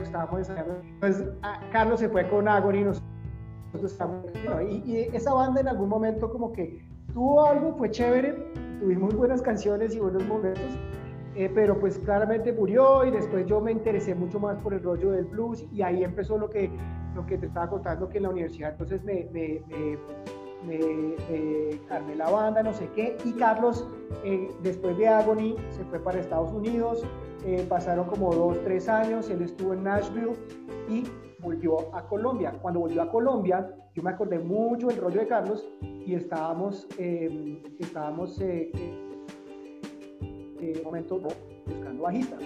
estábamos. 0.00 0.48
Pues, 1.00 1.24
Carlos 1.72 2.00
se 2.00 2.08
fue 2.08 2.28
con 2.28 2.48
Agony, 2.48 2.84
nosotros 2.84 3.92
estábamos. 3.92 4.26
Y, 4.70 4.90
y 4.90 5.10
esa 5.12 5.34
banda 5.34 5.60
en 5.60 5.68
algún 5.68 5.88
momento, 5.88 6.30
como 6.30 6.52
que 6.52 6.86
tuvo 7.12 7.44
algo, 7.44 7.74
fue 7.76 7.90
chévere, 7.90 8.34
tuvimos 8.80 9.14
buenas 9.14 9.42
canciones 9.42 9.94
y 9.94 10.00
buenos 10.00 10.24
momentos. 10.26 10.78
Pero 11.54 11.78
pues 11.78 11.98
claramente 11.98 12.52
murió 12.52 13.04
y 13.04 13.10
después 13.10 13.46
yo 13.46 13.60
me 13.60 13.72
interesé 13.72 14.14
mucho 14.14 14.40
más 14.40 14.56
por 14.58 14.72
el 14.72 14.82
rollo 14.82 15.10
del 15.10 15.26
blues 15.26 15.66
y 15.70 15.82
ahí 15.82 16.02
empezó 16.02 16.38
lo 16.38 16.48
que 16.48 16.70
lo 17.14 17.26
que 17.26 17.38
te 17.38 17.46
estaba 17.46 17.68
contando 17.68 18.08
que 18.08 18.18
en 18.18 18.24
la 18.24 18.30
universidad 18.30 18.72
entonces 18.72 19.02
me, 19.02 19.28
me, 19.32 19.62
me, 20.66 22.16
la 22.16 22.30
banda, 22.30 22.62
no 22.62 22.72
sé 22.72 22.88
qué, 22.94 23.16
y 23.24 23.32
Carlos 23.32 23.86
eh, 24.24 24.48
después 24.62 24.96
de 24.96 25.08
Agony 25.08 25.56
se 25.70 25.84
fue 25.84 25.98
para 25.98 26.20
Estados 26.20 26.52
Unidos, 26.52 27.04
eh, 27.44 27.64
pasaron 27.68 28.06
como 28.06 28.34
dos, 28.34 28.60
tres 28.64 28.88
años, 28.88 29.28
él 29.30 29.42
estuvo 29.42 29.74
en 29.74 29.84
Nashville 29.84 30.32
y 30.88 31.04
volvió 31.40 31.94
a 31.94 32.06
Colombia. 32.08 32.52
Cuando 32.62 32.80
volvió 32.80 33.02
a 33.02 33.10
Colombia, 33.10 33.68
yo 33.94 34.02
me 34.02 34.10
acordé 34.10 34.38
mucho 34.38 34.88
del 34.88 34.96
rollo 34.96 35.20
de 35.20 35.26
Carlos 35.26 35.68
y 35.82 36.14
estábamos, 36.14 36.88
eh, 36.98 37.62
estábamos 37.78 38.40
momento 40.84 41.20
buscando 41.66 42.02
bajista. 42.02 42.36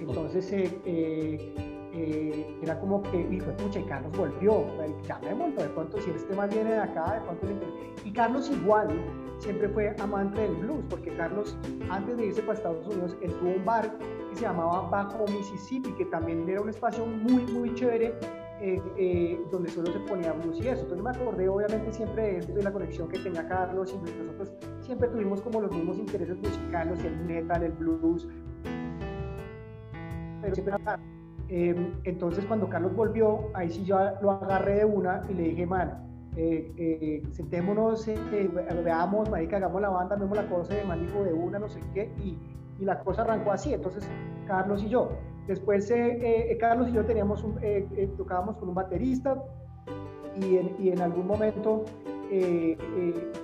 Entonces, 0.00 0.52
eh, 0.52 1.54
era 2.62 2.78
como 2.80 3.02
que, 3.02 3.20
hijo, 3.30 3.50
pucha, 3.56 3.78
y 3.78 3.84
Carlos 3.84 4.12
volvió, 4.16 4.64
llamémoslo, 5.06 5.62
de 5.62 5.68
pronto 5.68 6.00
si 6.00 6.10
este 6.10 6.34
viene 6.48 6.72
de 6.72 6.78
acá, 6.78 7.14
de 7.14 7.20
pronto 7.20 7.46
Y 8.04 8.12
Carlos 8.12 8.50
igual, 8.50 8.88
siempre 9.38 9.68
fue 9.68 9.94
amante 10.00 10.40
del 10.40 10.56
blues, 10.56 10.84
porque 10.90 11.14
Carlos, 11.16 11.56
antes 11.90 12.16
de 12.16 12.26
irse 12.26 12.42
para 12.42 12.54
Estados 12.54 12.86
Unidos, 12.86 13.16
él 13.22 13.32
tuvo 13.34 13.50
un 13.50 13.64
bar 13.64 13.96
que 14.30 14.36
se 14.36 14.42
llamaba 14.42 14.88
Bajo 14.90 15.24
Mississippi, 15.28 15.92
que 15.92 16.04
también 16.06 16.48
era 16.48 16.60
un 16.60 16.68
espacio 16.68 17.06
muy, 17.06 17.44
muy 17.52 17.72
chévere, 17.74 18.12
eh, 18.60 18.80
eh, 18.96 19.40
donde 19.50 19.70
solo 19.70 19.92
se 19.92 19.98
ponía 20.00 20.32
blues 20.32 20.58
y 20.58 20.68
eso. 20.68 20.82
Entonces 20.82 21.02
me 21.02 21.10
acordé 21.10 21.48
obviamente 21.48 21.92
siempre 21.92 22.22
de 22.22 22.38
esto, 22.38 22.52
de 22.52 22.62
la 22.62 22.72
conexión 22.72 23.08
que 23.08 23.18
tenía 23.18 23.46
Carlos 23.46 23.94
y 23.94 24.22
nosotros 24.22 24.52
siempre 24.80 25.08
tuvimos 25.08 25.40
como 25.42 25.60
los 25.60 25.70
mismos 25.70 25.98
intereses 25.98 26.36
musicales, 26.36 27.02
el 27.04 27.16
metal, 27.26 27.62
el 27.62 27.72
blues, 27.72 28.28
pero 30.40 30.54
siempre 30.54 30.74
Em, 31.48 31.92
entonces 32.04 32.44
cuando 32.46 32.68
Carlos 32.68 32.94
volvió, 32.94 33.50
ahí 33.54 33.70
sí 33.70 33.84
yo 33.84 33.98
lo 34.22 34.32
agarré 34.32 34.76
de 34.76 34.84
una 34.84 35.22
y 35.28 35.34
le 35.34 35.42
dije, 35.42 35.66
man, 35.66 35.92
eh, 36.36 36.72
eh, 36.76 37.22
sentémonos, 37.32 38.08
eh, 38.08 38.50
veamos, 38.82 39.30
marica, 39.30 39.58
hagamos 39.58 39.82
la 39.82 39.90
banda, 39.90 40.16
vemos 40.16 40.36
la 40.36 40.48
cosa 40.48 40.74
de 40.74 40.84
manico 40.84 41.22
de 41.22 41.32
una, 41.32 41.58
no 41.58 41.68
sé 41.68 41.80
qué, 41.92 42.10
y, 42.18 42.38
y, 42.80 42.84
la 42.84 42.98
cosa 43.00 43.22
arrancó 43.22 43.52
así, 43.52 43.74
entonces 43.74 44.08
Carlos 44.46 44.82
y 44.82 44.88
yo. 44.88 45.10
Después 45.46 45.92
Carlos 46.58 46.88
y 46.88 46.92
yo 46.92 47.04
teníamos 47.04 47.44
tocábamos 48.16 48.56
con 48.56 48.70
un 48.70 48.74
baterista 48.74 49.42
y 50.40 50.56
en, 50.56 50.76
y 50.78 50.88
en 50.90 51.00
algún 51.00 51.26
momento 51.26 51.84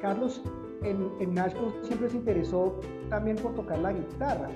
Carlos 0.00 0.42
en, 0.82 1.10
en 1.20 1.34
Nashville 1.34 1.72
siempre 1.82 2.08
se 2.08 2.16
interesó 2.16 2.80
también 3.08 3.36
por 3.36 3.54
tocar 3.54 3.78
la 3.78 3.92
guitarra. 3.92 4.48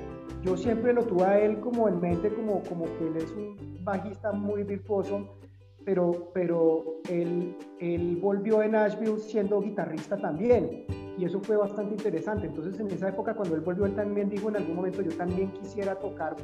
Yo 0.42 0.56
siempre 0.56 0.92
lo 0.92 1.04
tuve 1.04 1.24
a 1.24 1.38
él 1.40 1.60
como 1.60 1.88
en 1.88 2.00
mente, 2.00 2.32
como, 2.34 2.62
como 2.62 2.84
que 2.84 3.08
él 3.08 3.16
es 3.16 3.30
un 3.32 3.82
bajista 3.82 4.32
muy 4.32 4.62
virtuoso, 4.62 5.38
pero, 5.84 6.30
pero 6.34 7.00
él, 7.10 7.56
él 7.80 8.18
volvió 8.20 8.62
en 8.62 8.72
Nashville 8.72 9.18
siendo 9.18 9.60
guitarrista 9.60 10.16
también, 10.16 10.86
y 11.16 11.24
eso 11.24 11.40
fue 11.40 11.56
bastante 11.56 11.94
interesante. 11.94 12.46
Entonces, 12.46 12.78
en 12.80 12.90
esa 12.90 13.08
época, 13.08 13.34
cuando 13.34 13.54
él 13.54 13.60
volvió, 13.60 13.86
él 13.86 13.94
también 13.94 14.28
dijo 14.28 14.48
en 14.48 14.56
algún 14.56 14.76
momento, 14.76 15.02
yo 15.02 15.16
también 15.16 15.50
quisiera 15.52 15.94
tocar 15.96 16.36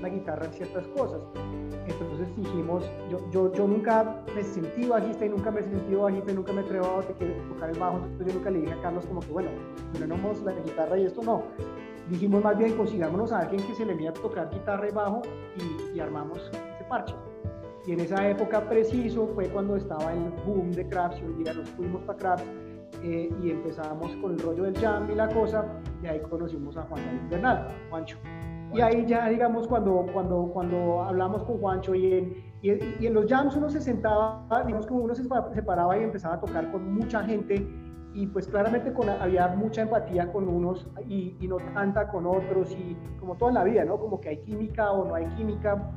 la 0.00 0.08
guitarra 0.08 0.46
en 0.46 0.52
ciertas 0.52 0.86
cosas. 0.88 1.20
Entonces 1.86 2.28
dijimos, 2.36 2.84
yo, 3.10 3.18
yo, 3.30 3.52
yo 3.52 3.66
nunca 3.66 4.22
me 4.34 4.42
sentí 4.42 4.86
bajista 4.86 5.24
y 5.24 5.30
nunca 5.30 5.50
me 5.50 5.62
sentí 5.62 5.94
bajista 5.94 6.32
y 6.32 6.34
nunca 6.34 6.52
me 6.52 6.60
atrevo 6.60 6.86
a 6.86 7.02
tocar 7.02 7.70
el 7.70 7.78
bajo, 7.78 7.96
entonces 7.96 8.26
yo 8.26 8.34
nunca 8.34 8.50
le 8.50 8.60
dije 8.60 8.72
a 8.72 8.82
Carlos 8.82 9.06
como 9.06 9.20
que, 9.20 9.32
bueno, 9.32 9.50
tenemos 9.92 10.42
la 10.42 10.52
guitarra 10.52 10.98
y 10.98 11.06
esto 11.06 11.22
no 11.22 11.42
dijimos 12.10 12.42
más 12.42 12.56
bien 12.56 12.76
consigámonos 12.76 13.32
a 13.32 13.40
alguien 13.40 13.62
que 13.66 13.74
se 13.74 13.84
le 13.84 13.94
mía 13.94 14.10
a 14.10 14.12
tocar 14.14 14.50
guitarra 14.50 14.88
y 14.88 14.92
bajo 14.92 15.22
y, 15.94 16.00
armamos 16.00 16.38
ese 16.38 16.84
parche. 16.88 17.14
Y 17.86 17.92
en 17.92 18.00
esa 18.00 18.28
época 18.28 18.68
preciso 18.68 19.26
fue 19.34 19.48
cuando 19.48 19.76
estaba 19.76 20.12
el 20.12 20.30
boom 20.46 20.70
de 20.72 20.86
Crafts 20.88 21.20
y 21.20 21.24
un 21.24 21.42
día 21.42 21.54
nos 21.54 21.68
fuimos 21.70 22.02
para 22.02 22.18
Crafts 22.18 22.46
eh, 23.02 23.30
y 23.42 23.50
empezamos 23.50 24.14
con 24.16 24.32
el 24.32 24.38
rollo 24.40 24.64
del 24.64 24.76
jam 24.78 25.10
y 25.10 25.14
la 25.14 25.28
cosa 25.28 25.64
y 26.02 26.06
ahí 26.06 26.20
conocimos 26.20 26.76
a 26.76 26.82
Juan 26.82 27.04
David 27.04 27.30
Bernal, 27.30 27.68
Juancho. 27.90 28.18
Y 28.74 28.80
ahí 28.82 29.06
ya, 29.06 29.28
digamos, 29.28 29.66
cuando, 29.66 30.04
cuando, 30.12 30.50
cuando 30.52 31.02
hablamos 31.02 31.42
con 31.44 31.58
Juancho 31.58 31.94
y 31.94 32.12
en, 32.12 32.34
y, 32.60 33.06
en 33.06 33.14
los 33.14 33.26
jams 33.26 33.56
uno 33.56 33.70
se 33.70 33.80
sentaba, 33.80 34.46
digamos 34.66 34.86
como 34.86 35.00
uno 35.00 35.14
se 35.14 35.22
separaba 35.54 35.96
y 35.96 36.02
empezaba 36.02 36.34
a 36.34 36.40
tocar 36.40 36.70
con 36.70 36.92
mucha 36.92 37.22
gente 37.24 37.66
y 38.12 38.26
pues 38.26 38.48
claramente 38.48 38.92
con, 38.92 39.08
había 39.08 39.48
mucha 39.48 39.82
empatía 39.82 40.30
con 40.32 40.48
unos 40.48 40.86
y, 41.06 41.36
y, 41.40 41.46
no 41.46 41.56
tanta 41.72 42.08
con 42.08 42.26
otros 42.26 42.72
y 42.72 42.96
como 43.18 43.36
toda 43.36 43.52
la 43.52 43.64
vida, 43.64 43.84
¿no? 43.84 43.98
Como 43.98 44.20
que 44.20 44.30
hay 44.30 44.38
química 44.38 44.90
o 44.90 45.08
no 45.08 45.14
hay 45.14 45.26
química 45.36 45.90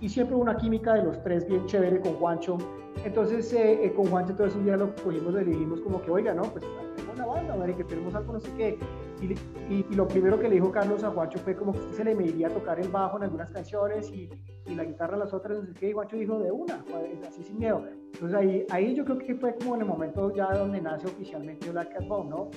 y 0.00 0.08
siempre 0.08 0.36
una 0.36 0.56
química 0.56 0.94
de 0.94 1.04
los 1.04 1.22
tres 1.22 1.46
bien 1.46 1.66
chévere 1.66 2.00
con 2.00 2.14
Juancho. 2.14 2.58
Entonces 3.04 3.52
eh, 3.52 3.84
eh, 3.84 3.92
con 3.92 4.06
Juancho 4.06 4.34
todo 4.34 4.48
un 4.54 4.64
día 4.64 4.76
lo 4.76 4.94
cogimos, 4.96 5.32
le 5.34 5.44
dijimos 5.44 5.80
como 5.80 6.02
que, 6.02 6.10
oiga, 6.10 6.34
no, 6.34 6.42
pues 6.42 6.64
tenemos 6.96 7.14
una 7.14 7.26
banda, 7.26 7.76
que 7.76 7.84
tenemos 7.84 8.14
algo, 8.14 8.32
no 8.34 8.40
sé 8.40 8.50
qué. 8.56 8.78
Y, 9.22 9.74
y, 9.74 9.94
lo 9.94 10.08
primero 10.08 10.38
que 10.38 10.48
le 10.48 10.54
dijo 10.54 10.72
Carlos 10.72 11.04
a 11.04 11.10
Juancho 11.10 11.38
fue 11.40 11.54
como 11.54 11.72
que 11.72 11.92
se 11.92 12.04
le 12.04 12.14
mediría 12.14 12.48
a 12.48 12.50
tocar 12.50 12.80
el 12.80 12.88
bajo 12.88 13.18
en 13.18 13.24
algunas 13.24 13.50
canciones 13.50 14.10
y, 14.10 14.30
y 14.66 14.74
la 14.74 14.84
guitarra 14.84 15.14
en 15.14 15.20
las 15.20 15.34
otras, 15.34 15.58
no 15.58 15.66
sé 15.66 15.74
qué, 15.74 15.90
y 15.90 15.92
Juancho 15.92 16.16
dijo 16.16 16.38
de 16.38 16.50
una, 16.50 16.82
así 17.28 17.42
sin 17.42 17.58
miedo. 17.58 17.84
Entonces 18.14 18.38
ahí, 18.38 18.66
ahí 18.70 18.94
yo 18.94 19.04
creo 19.04 19.18
que 19.18 19.34
fue 19.34 19.54
como 19.56 19.74
en 19.74 19.82
el 19.82 19.86
momento 19.86 20.34
ya 20.34 20.54
donde 20.54 20.80
nace 20.80 21.06
oficialmente 21.06 21.70
Black 21.70 21.92
Cat 21.92 22.08
Bone, 22.08 22.30
¿no? 22.30 22.50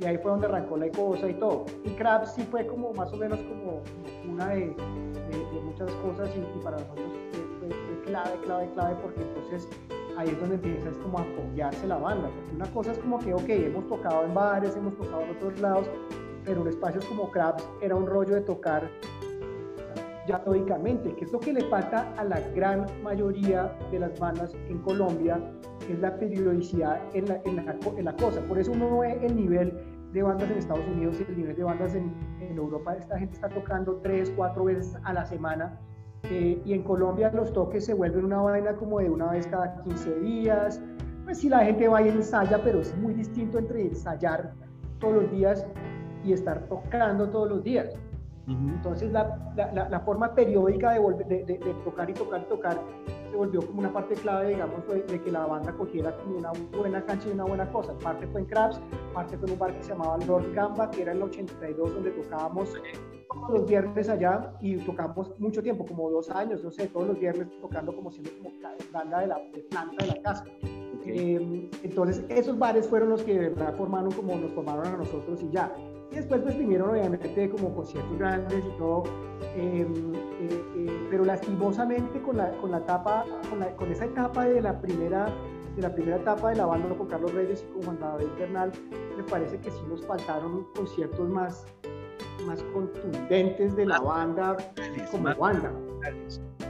Y 0.00 0.04
ahí 0.04 0.18
fue 0.18 0.32
donde 0.32 0.46
arrancó 0.46 0.76
la 0.76 0.90
cosa 0.90 1.28
y 1.28 1.34
todo. 1.34 1.66
Y 1.84 1.90
Krabs 1.90 2.34
sí 2.34 2.42
fue 2.50 2.66
como 2.66 2.92
más 2.94 3.12
o 3.12 3.16
menos 3.16 3.38
como, 3.40 3.80
una 4.32 4.48
de, 4.48 4.66
de, 4.66 5.60
muchas 5.64 5.90
cosas 5.96 6.30
y, 6.36 6.64
para 6.64 6.78
nosotros 6.78 7.06
fue, 7.60 7.68
fue, 7.68 8.02
clave, 8.04 8.36
clave, 8.44 8.70
clave 8.74 8.96
porque 9.02 9.22
entonces 9.22 9.68
ahí 10.16 10.28
es 10.28 10.40
donde 10.40 10.56
empieza 10.56 10.88
es 10.88 10.96
como 10.98 11.18
a 11.18 11.22
apoyarse 11.22 11.86
la 11.86 11.98
banda. 11.98 12.28
Porque 12.28 12.54
una 12.56 12.66
cosa 12.72 12.92
es 12.92 12.98
como 12.98 13.18
que, 13.18 13.34
ok, 13.34 13.48
hemos 13.48 13.86
tocado 13.88 14.24
en 14.24 14.34
bares, 14.34 14.76
hemos 14.76 14.96
tocado 14.96 15.22
en 15.22 15.30
otros 15.30 15.60
lados, 15.60 15.86
pero 16.44 16.62
en 16.62 16.68
espacios 16.68 17.04
como 17.06 17.30
Krabs 17.30 17.68
era 17.80 17.94
un 17.94 18.06
rollo 18.06 18.34
de 18.34 18.40
tocar 18.40 18.90
ya 20.26 20.42
que 20.42 21.24
es 21.24 21.32
lo 21.32 21.40
que 21.40 21.52
le 21.52 21.64
falta 21.64 22.12
a 22.16 22.24
la 22.24 22.40
gran 22.54 22.86
mayoría 23.02 23.76
de 23.90 23.98
las 23.98 24.18
bandas 24.18 24.54
en 24.68 24.78
Colombia, 24.78 25.40
es 25.88 25.98
la 25.98 26.16
periodicidad 26.16 27.00
en 27.14 27.28
la, 27.28 27.40
en 27.44 27.56
la, 27.56 27.76
en 27.96 28.04
la 28.04 28.16
cosa. 28.16 28.40
Por 28.42 28.58
eso 28.58 28.72
uno 28.72 28.98
ve 28.98 29.18
el 29.22 29.36
nivel 29.36 29.72
de 30.12 30.22
bandas 30.22 30.50
en 30.50 30.58
Estados 30.58 30.86
Unidos 30.86 31.20
y 31.20 31.30
el 31.30 31.36
nivel 31.36 31.56
de 31.56 31.64
bandas 31.64 31.94
en, 31.94 32.12
en 32.40 32.56
Europa. 32.56 32.94
Esta 32.96 33.18
gente 33.18 33.34
está 33.34 33.48
tocando 33.48 33.96
tres, 34.02 34.32
cuatro 34.36 34.64
veces 34.64 34.96
a 35.04 35.12
la 35.12 35.26
semana. 35.26 35.78
Eh, 36.30 36.62
y 36.64 36.72
en 36.72 36.82
Colombia 36.82 37.30
los 37.34 37.52
toques 37.52 37.84
se 37.84 37.92
vuelven 37.92 38.24
una 38.24 38.40
vaina 38.40 38.74
como 38.76 38.98
de 39.00 39.10
una 39.10 39.30
vez 39.32 39.46
cada 39.46 39.82
15 39.82 40.20
días. 40.20 40.80
Pues 41.24 41.38
si 41.38 41.48
la 41.48 41.64
gente 41.64 41.88
va 41.88 42.00
y 42.02 42.08
ensaya, 42.08 42.60
pero 42.62 42.80
es 42.80 42.96
muy 42.96 43.12
distinto 43.14 43.58
entre 43.58 43.82
ensayar 43.82 44.54
todos 45.00 45.14
los 45.14 45.30
días 45.30 45.66
y 46.24 46.32
estar 46.32 46.66
tocando 46.68 47.28
todos 47.28 47.50
los 47.50 47.64
días. 47.64 47.94
Entonces 48.46 49.10
la, 49.10 49.52
la, 49.56 49.88
la, 49.88 50.00
forma 50.00 50.34
periódica 50.34 50.92
de, 50.92 51.24
de, 51.24 51.44
de, 51.44 51.74
tocar 51.82 52.10
y 52.10 52.12
tocar 52.12 52.42
y 52.42 52.44
tocar 52.44 52.78
se 53.30 53.36
volvió 53.36 53.66
como 53.66 53.80
una 53.80 53.92
parte 53.92 54.14
clave, 54.14 54.50
digamos, 54.50 54.86
de, 54.86 55.20
que 55.22 55.32
la 55.32 55.46
banda 55.46 55.72
cogiera 55.72 56.14
como 56.18 56.36
una 56.36 56.52
buena 56.76 57.04
cancha 57.06 57.28
y 57.28 57.32
una 57.32 57.44
buena 57.44 57.70
cosa. 57.72 57.94
Parte 57.98 58.26
fue 58.26 58.42
en 58.42 58.46
Crabs, 58.46 58.80
parte 59.14 59.38
fue 59.38 59.48
en 59.48 59.54
un 59.54 59.58
bar 59.58 59.74
que 59.74 59.82
se 59.82 59.90
llamaba 59.90 60.18
Lord 60.26 60.52
Gamba, 60.52 60.90
que 60.90 61.02
era 61.02 61.12
en 61.12 61.18
el 61.18 61.22
82, 61.24 61.94
donde 61.94 62.10
tocábamos 62.10 62.74
todos 63.32 63.50
los 63.50 63.66
viernes 63.66 64.08
allá 64.08 64.52
y 64.60 64.76
tocamos 64.76 65.32
mucho 65.38 65.62
tiempo, 65.62 65.86
como 65.86 66.10
dos 66.10 66.30
años, 66.30 66.62
no 66.62 66.70
sé, 66.70 66.86
todos 66.88 67.08
los 67.08 67.18
viernes 67.18 67.48
tocando 67.60 67.94
como 67.96 68.10
siendo 68.10 68.30
como 68.36 68.52
banda 68.92 69.20
de 69.20 69.26
la 69.26 69.38
de 69.52 69.60
planta 69.70 70.04
de 70.04 70.12
la 70.12 70.22
casa. 70.22 70.44
Em, 71.06 71.68
entonces, 71.82 72.24
esos 72.28 72.58
bares 72.58 72.88
fueron 72.88 73.10
los 73.10 73.22
que 73.22 73.34
de 73.34 73.50
verdad 73.50 73.74
formaron 73.76 74.10
como 74.12 74.36
nos 74.36 74.52
formaron 74.52 74.86
a 74.86 74.96
nosotros 74.96 75.42
y 75.42 75.50
ya. 75.50 75.72
Y 76.10 76.16
después 76.16 76.42
pues 76.42 76.56
vinieron 76.56 76.90
obviamente 76.90 77.50
como 77.50 77.74
conciertos 77.74 78.18
grandes 78.18 78.64
y 78.64 78.78
todo, 78.78 79.04
em, 79.56 80.14
eh, 80.14 80.64
eh, 80.76 81.06
pero 81.10 81.24
lastimosamente 81.24 82.20
con 82.22 82.36
la, 82.36 82.52
con 82.58 82.70
la 82.70 82.78
etapa, 82.78 83.24
con, 83.50 83.58
la, 83.58 83.74
con, 83.76 83.90
esa 83.90 84.04
etapa 84.04 84.44
de 84.44 84.60
la 84.60 84.80
primera 84.80 85.26
de 85.74 85.82
la 85.82 85.92
primera 85.92 86.18
etapa 86.18 86.50
de 86.50 86.56
la 86.56 86.66
banda 86.66 86.96
con 86.96 87.08
Carlos 87.08 87.32
Reyes 87.34 87.66
y 87.68 87.72
con 87.72 87.82
Juan 87.82 87.98
David 87.98 88.28
Bernal, 88.38 88.72
me 89.16 89.24
parece 89.24 89.58
que 89.58 89.72
sí 89.72 89.80
nos 89.88 90.06
faltaron 90.06 90.68
conciertos 90.76 91.28
más, 91.28 91.66
más 92.46 92.62
contundentes 92.72 93.74
de 93.74 93.86
la 93.86 93.98
banda 93.98 94.56
como 95.10 95.24
más, 95.24 95.36
banda. 95.36 95.72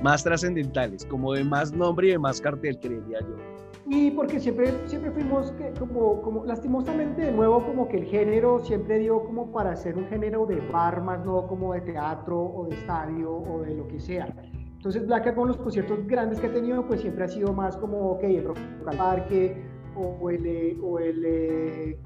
Más 0.03 0.25
trascendentales, 0.25 1.05
como 1.05 1.35
de 1.35 1.45
más 1.45 1.71
nombre 1.71 2.09
y 2.09 2.11
de 2.13 2.19
más 2.19 2.41
cartel, 2.41 2.79
creería 2.81 3.21
yo 3.21 3.54
y 3.87 4.11
porque 4.13 4.41
siempre, 4.41 4.73
siempre 4.87 5.11
fuimos 5.11 5.53
que, 5.53 5.73
como, 5.79 6.23
como, 6.23 6.45
lastimosamente 6.45 7.23
de 7.23 7.33
nuevo, 7.33 7.65
como 7.65 7.87
que 7.87 7.99
el 7.99 8.05
género 8.05 8.61
siempre 8.61 8.99
dio 8.99 9.23
como 9.25 9.53
para 9.53 9.77
ser 9.77 9.97
un 9.97 10.07
género 10.07 10.47
de 10.47 10.61
bar, 10.71 11.03
más 11.03 11.25
no 11.25 11.47
como 11.47 11.75
de 11.75 11.83
teatro 11.83 12.41
o 12.41 12.67
de 12.67 12.77
estadio 12.77 13.31
o 13.31 13.61
de 13.61 13.75
lo 13.75 13.87
que 13.87 14.01
sea. 14.01 14.35
Entonces 14.77 15.07
Black 15.07 15.35
con 15.35 15.49
los 15.49 15.57
conciertos 15.59 16.07
grandes 16.07 16.41
que 16.41 16.47
ha 16.47 16.53
tenido, 16.53 16.87
pues 16.87 17.01
siempre 17.01 17.25
ha 17.25 17.29
sido 17.29 17.53
más 17.53 17.77
como, 17.77 18.13
ok, 18.13 18.25
el 18.25 18.45
rock 18.45 18.59
al 18.87 18.97
parque 18.97 19.63
o 19.97 20.31
el, 20.31 20.79
o 20.83 20.99
el, 20.99 21.97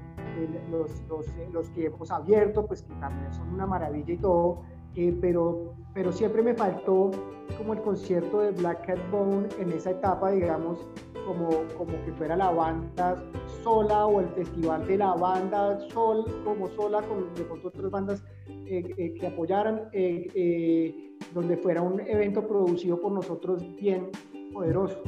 los, 0.71 1.01
los, 1.09 1.25
los, 1.51 1.69
que 1.71 1.85
hemos 1.85 2.11
abierto, 2.11 2.65
pues 2.65 2.83
que 2.83 2.93
también 2.95 3.33
son 3.33 3.53
una 3.53 3.65
maravilla 3.65 4.13
y 4.13 4.17
todo, 4.17 4.61
eh, 4.95 5.17
pero, 5.19 5.73
pero 5.93 6.11
siempre 6.11 6.41
me 6.41 6.53
faltó 6.53 7.11
como 7.57 7.73
el 7.73 7.81
concierto 7.81 8.41
de 8.41 8.51
Black 8.51 8.85
Cat 8.87 8.99
Bone 9.11 9.47
en 9.59 9.71
esa 9.71 9.91
etapa, 9.91 10.31
digamos, 10.31 10.87
como, 11.29 11.49
como 11.77 12.03
que 12.05 12.11
fuera 12.13 12.35
la 12.35 12.49
banda 12.49 13.23
sola 13.63 14.07
o 14.07 14.19
el 14.19 14.29
festival 14.29 14.87
de 14.87 14.97
la 14.97 15.13
banda 15.13 15.79
sol, 15.89 16.25
como 16.43 16.67
sola 16.69 17.03
con 17.03 17.31
de 17.35 17.45
otras 17.63 17.91
bandas 17.91 18.23
eh, 18.47 18.83
eh, 18.97 19.13
que 19.13 19.27
apoyaran, 19.27 19.89
eh, 19.93 21.15
donde 21.35 21.55
fuera 21.57 21.83
un 21.83 21.99
evento 21.99 22.47
producido 22.47 22.99
por 22.99 23.11
nosotros 23.11 23.63
bien 23.75 24.09
poderoso. 24.51 24.99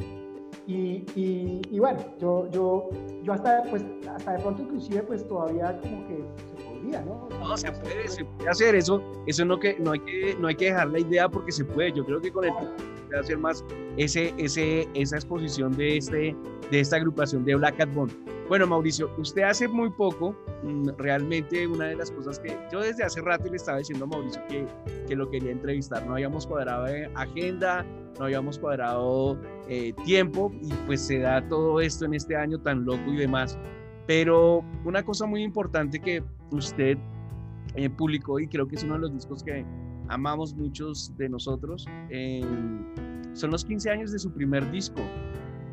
Y, 0.68 1.04
y, 1.16 1.78
bueno, 1.80 1.98
yo, 2.20 2.48
yo, 2.50 2.88
yo 3.24 3.32
hasta, 3.32 3.64
pues, 3.64 3.84
hasta 4.08 4.34
de 4.34 4.38
pronto 4.38 4.62
inclusive 4.62 5.02
pues 5.02 5.26
todavía 5.26 5.76
como 5.80 6.06
que 6.06 6.24
se 6.36 6.64
podría, 6.64 7.02
¿no? 7.02 7.28
No, 7.40 7.56
se 7.56 7.72
puede, 7.72 8.06
se 8.06 8.24
puede 8.24 8.48
hacer 8.48 8.76
eso, 8.76 9.02
eso 9.26 9.44
no, 9.44 9.58
que, 9.58 9.76
no, 9.80 9.90
hay 9.90 9.98
que, 9.98 10.36
no 10.38 10.46
hay 10.46 10.54
que 10.54 10.66
dejar 10.66 10.88
la 10.90 11.00
idea 11.00 11.28
porque 11.28 11.50
se 11.50 11.64
puede, 11.64 11.92
yo 11.92 12.04
creo 12.04 12.20
que 12.20 12.30
con 12.30 12.44
el 12.44 12.52
hacer 13.20 13.38
más 13.38 13.64
ese, 13.96 14.34
ese, 14.38 14.88
esa 14.94 15.16
exposición 15.16 15.76
de, 15.76 15.98
este, 15.98 16.36
de 16.70 16.80
esta 16.80 16.96
agrupación 16.96 17.44
de 17.44 17.54
Black 17.54 17.76
Cat 17.76 17.92
Bond. 17.94 18.12
Bueno, 18.48 18.66
Mauricio, 18.66 19.10
usted 19.18 19.42
hace 19.42 19.68
muy 19.68 19.90
poco, 19.90 20.36
mm, 20.62 20.90
realmente 20.98 21.66
una 21.66 21.86
de 21.86 21.96
las 21.96 22.10
cosas 22.10 22.38
que 22.38 22.56
yo 22.70 22.80
desde 22.80 23.04
hace 23.04 23.20
rato 23.20 23.48
le 23.48 23.56
estaba 23.56 23.78
diciendo 23.78 24.04
a 24.04 24.08
Mauricio 24.08 24.42
que, 24.48 24.66
que 25.06 25.16
lo 25.16 25.30
quería 25.30 25.52
entrevistar, 25.52 26.04
no 26.06 26.12
habíamos 26.12 26.46
cuadrado 26.46 26.86
agenda, 27.14 27.86
no 28.18 28.24
habíamos 28.24 28.58
cuadrado 28.58 29.38
eh, 29.68 29.92
tiempo 30.04 30.52
y 30.60 30.72
pues 30.86 31.00
se 31.00 31.18
da 31.18 31.46
todo 31.48 31.80
esto 31.80 32.04
en 32.04 32.14
este 32.14 32.36
año 32.36 32.58
tan 32.58 32.84
loco 32.84 33.02
y 33.08 33.16
demás. 33.16 33.58
Pero 34.06 34.64
una 34.84 35.02
cosa 35.04 35.26
muy 35.26 35.42
importante 35.42 36.00
que 36.00 36.22
usted 36.50 36.98
eh, 37.74 37.88
publicó 37.88 38.40
y 38.40 38.48
creo 38.48 38.66
que 38.66 38.76
es 38.76 38.84
uno 38.84 38.94
de 38.94 39.00
los 39.00 39.14
discos 39.14 39.42
que 39.42 39.64
amamos 40.12 40.54
muchos 40.54 41.16
de 41.16 41.28
nosotros. 41.28 41.86
son 43.32 43.50
los 43.50 43.64
15 43.64 43.90
años 43.90 44.12
de 44.12 44.18
su 44.18 44.30
primer 44.30 44.70
disco. 44.70 45.02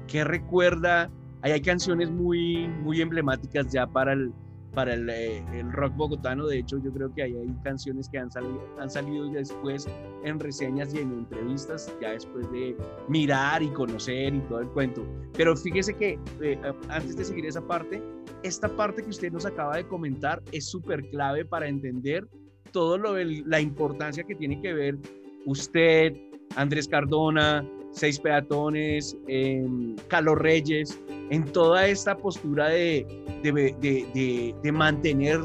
¿Qué 0.08 0.24
recuerda? 0.24 1.10
Ahí 1.42 1.52
hay 1.52 1.62
canciones 1.62 2.10
muy, 2.10 2.68
muy 2.68 3.02
emblemáticas 3.02 3.72
ya 3.72 3.86
para 3.86 4.14
el, 4.14 4.34
para 4.74 4.96
eh, 4.96 5.46
el, 5.54 5.72
rock 5.72 5.96
bogotano. 5.96 6.48
De 6.48 6.60
hecho, 6.60 6.82
yo 6.82 6.92
creo 6.92 7.14
que 7.14 7.24
ahí 7.24 7.36
hay 7.36 7.54
canciones 7.64 8.10
que 8.10 8.18
han 8.18 8.32
salido, 8.32 8.62
han 8.80 8.90
salido 8.90 9.30
después 9.30 9.88
en 10.24 10.40
reseñas 10.40 10.94
y 10.94 11.00
en 11.00 11.12
entrevistas, 11.12 11.94
ya 12.02 12.12
después 12.12 12.50
de 12.52 12.76
mirar 13.08 13.62
y 13.62 13.70
conocer 13.70 14.34
y 14.34 14.40
todo 14.42 14.62
el 14.62 14.70
cuento. 14.70 15.06
Pero 15.34 15.56
fíjese 15.56 15.94
que 15.94 16.20
eh, 16.42 16.60
antes 16.90 17.16
de 17.16 17.24
seguir 17.24 17.46
esa 17.46 17.62
parte, 17.62 18.02
esta 18.44 18.68
parte 18.70 19.04
que 19.04 19.10
usted 19.10 19.32
nos 19.32 19.46
acaba 19.46 19.78
de 19.78 19.88
comentar 19.88 20.42
es 20.52 20.66
súper 20.66 21.10
clave 21.10 21.46
para 21.46 21.68
entender 21.68 22.28
todo 22.72 22.98
lo 22.98 23.14
de 23.14 23.44
la 23.46 23.60
importancia 23.60 24.24
que 24.24 24.36
tiene 24.36 24.62
que 24.62 24.74
ver 24.74 24.98
usted, 25.46 26.14
Andrés 26.56 26.88
Cardona, 26.88 27.66
Seis 27.92 28.20
Peatones, 28.20 29.18
eh, 29.28 29.66
Carlos 30.08 30.38
Reyes, 30.38 31.00
en 31.30 31.46
toda 31.46 31.88
esta 31.88 32.16
postura 32.16 32.70
de, 32.70 33.06
de, 33.44 34.54
de, 34.62 34.72
mantener 34.72 35.40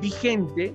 vigente 0.00 0.74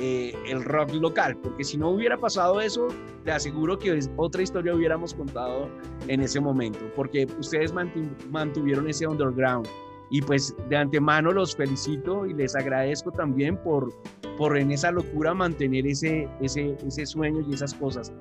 eh, 0.00 0.34
el 0.48 0.62
rock 0.64 0.92
local, 0.94 1.36
porque 1.38 1.64
si 1.64 1.76
no 1.76 1.90
hubiera 1.90 2.18
pasado 2.18 2.60
eso, 2.60 2.88
te 3.24 3.32
aseguro 3.32 3.78
que 3.78 3.98
otra 4.16 4.42
historia 4.42 4.74
hubiéramos 4.74 5.14
contado 5.14 5.68
en 6.08 6.20
ese 6.20 6.40
momento, 6.40 6.80
porque 6.94 7.26
ustedes 7.38 7.72
mantuvieron 8.30 8.88
ese 8.88 9.06
underground. 9.06 9.66
Y 10.10 10.22
pues 10.22 10.54
de 10.68 10.76
antemano 10.76 11.32
los 11.32 11.56
felicito 11.56 12.26
y 12.26 12.34
les 12.34 12.54
agradezco 12.54 13.10
también 13.10 13.56
por, 13.56 13.92
por 14.38 14.56
en 14.56 14.70
esa 14.70 14.90
locura 14.92 15.34
mantener 15.34 15.86
ese, 15.86 16.28
ese, 16.40 16.76
ese 16.86 17.06
sueño 17.06 17.44
y 17.48 17.54
esas 17.54 17.74
cosas. 17.74 18.12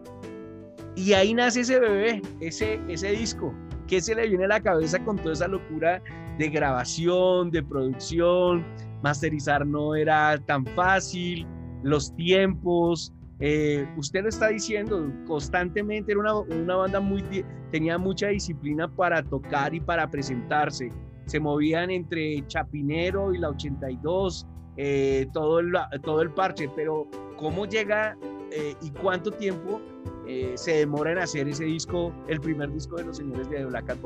Y 0.96 1.14
ahí 1.14 1.34
nace 1.34 1.62
ese 1.62 1.80
bebé, 1.80 2.22
ese, 2.40 2.80
ese 2.88 3.12
disco. 3.12 3.54
¿Qué 3.88 4.02
se 4.02 4.16
le 4.16 4.28
viene 4.28 4.46
a 4.46 4.48
la 4.48 4.62
cabeza 4.62 5.04
con 5.04 5.18
toda 5.18 5.34
esa 5.34 5.48
locura 5.48 6.02
de 6.40 6.50
grabación, 6.50 7.52
de 7.52 7.62
producción? 7.62 8.66
Masterizar 9.04 9.68
no 9.68 9.94
era 9.94 10.38
tan 10.46 10.66
fácil, 10.66 11.46
los 11.84 12.16
tiempos. 12.16 13.14
Eh, 13.40 13.86
usted 13.98 14.24
lo 14.24 14.30
está 14.30 14.48
diciendo 14.48 15.12
constantemente, 15.28 16.14
era 16.14 16.22
una, 16.22 16.40
una 16.40 16.76
banda 16.78 17.00
muy, 17.02 17.24
tenía 17.72 17.98
mucha 17.98 18.30
disciplina 18.30 18.88
para 18.88 19.22
tocar 19.22 19.76
y 19.76 19.82
para 19.82 20.10
presentarse. 20.10 20.90
Se 21.26 21.40
movían 21.40 21.90
entre 21.90 22.46
Chapinero 22.48 23.34
y 23.34 23.40
la 23.40 23.50
82, 23.50 24.48
eh, 24.78 25.28
todo, 25.34 25.60
el, 25.60 25.72
todo 26.04 26.22
el 26.22 26.32
parche, 26.32 26.70
pero 26.76 27.08
¿cómo 27.38 27.66
llega 27.66 28.18
eh, 28.52 28.76
y 28.82 28.90
cuánto 28.92 29.32
tiempo 29.32 29.82
eh, 30.28 30.54
se 30.56 30.78
demora 30.78 31.14
en 31.14 31.20
hacer 31.20 31.48
ese 31.48 31.66
disco, 31.66 32.12
el 32.28 32.40
primer 32.42 32.72
disco 32.72 32.98
de 32.98 33.06
los 33.06 33.18
señores 33.18 33.50
de 33.50 33.66
Black 33.66 33.86
Cat 33.86 34.00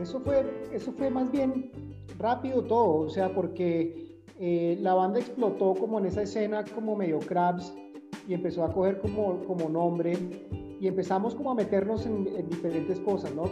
Eso 0.00 0.20
fue, 0.20 0.44
eso 0.72 0.92
fue 0.92 1.08
más 1.10 1.30
bien 1.30 1.70
rápido 2.18 2.62
todo, 2.62 3.06
o 3.06 3.10
sea, 3.10 3.32
porque 3.32 4.02
la 4.80 4.94
banda 4.94 5.20
explotó 5.20 5.74
como 5.74 5.98
en 6.00 6.06
esa 6.06 6.22
escena 6.22 6.64
como 6.74 6.96
medio 6.96 7.20
Crabs 7.20 7.72
y 8.28 8.34
empezó 8.34 8.64
a 8.64 8.72
coger 8.72 9.00
como, 9.00 9.38
como 9.44 9.68
nombre 9.68 10.18
y 10.84 10.88
empezamos 10.88 11.34
como 11.34 11.52
a 11.52 11.54
meternos 11.54 12.04
en, 12.04 12.24
diferentes 12.50 13.00
cosas, 13.00 13.34
¿no? 13.34 13.44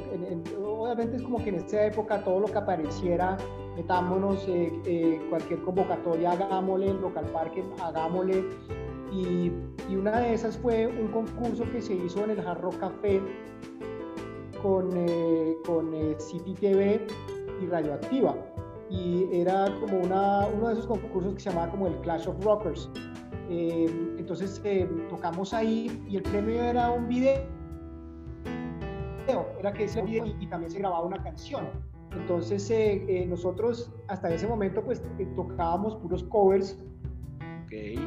obviamente 0.67 1.17
es 1.17 1.23
como 1.23 1.43
que 1.43 1.49
en 1.49 1.55
esta 1.55 1.87
época 1.87 2.23
todo 2.23 2.41
lo 2.41 2.47
que 2.47 2.59
apareciera, 2.59 3.39
metámonos, 3.75 4.47
eh, 4.49 4.71
eh, 4.85 5.19
cualquier 5.31 5.63
convocatoria, 5.63 6.33
hagámosle, 6.33 6.91
el 6.91 7.01
local 7.01 7.25
parque, 7.33 7.65
hagámosle. 7.83 8.45
Y, 9.11 9.51
y, 9.89 9.97
una 9.97 10.21
de 10.21 10.35
esas 10.35 10.59
fue 10.59 10.87
un 10.87 11.09
concurso 11.09 11.65
que 11.73 11.81
se 11.81 11.95
hizo 11.95 12.23
en 12.23 12.33
el 12.33 12.43
Jarro 12.43 12.69
Café 12.79 13.23
con, 14.63 14.91
eh, 14.95 15.57
con 15.65 15.91
City 16.19 16.53
TV 16.53 17.01
y 17.63 17.67
Radioactiva. 17.67 18.37
Y 18.91 19.27
era 19.33 19.75
como 19.81 20.01
una, 20.01 20.49
uno 20.49 20.69
de 20.69 20.75
esos 20.75 20.87
concursos 20.87 21.33
que 21.33 21.41
se 21.41 21.49
llamaba 21.49 21.71
como 21.71 21.87
el 21.87 21.95
Clash 22.03 22.29
of 22.29 22.45
Rockers 22.45 22.91
eh, 23.55 23.85
entonces 24.17 24.63
eh, 24.65 24.89
tocamos 25.11 25.53
ahí 25.53 26.03
y 26.09 26.17
el 26.17 26.23
premio 26.23 26.63
era 26.63 26.91
un 26.91 27.07
video, 27.07 27.45
era 29.59 29.75
que 29.75 29.85
ese 29.85 30.01
video 30.01 30.25
y, 30.41 30.47
también 30.47 30.71
se 30.71 30.79
grababa 30.79 31.05
una 31.05 31.23
canción. 31.23 31.67
Entonces 32.13 32.71
eh, 32.71 33.27
nosotros 33.29 33.93
hasta 34.09 34.33
ese 34.33 34.47
momento 34.47 34.83
pues 34.83 35.03
tocábamos 35.37 35.97
puros 35.97 36.25
covers 36.25 36.79
y, 37.71 37.99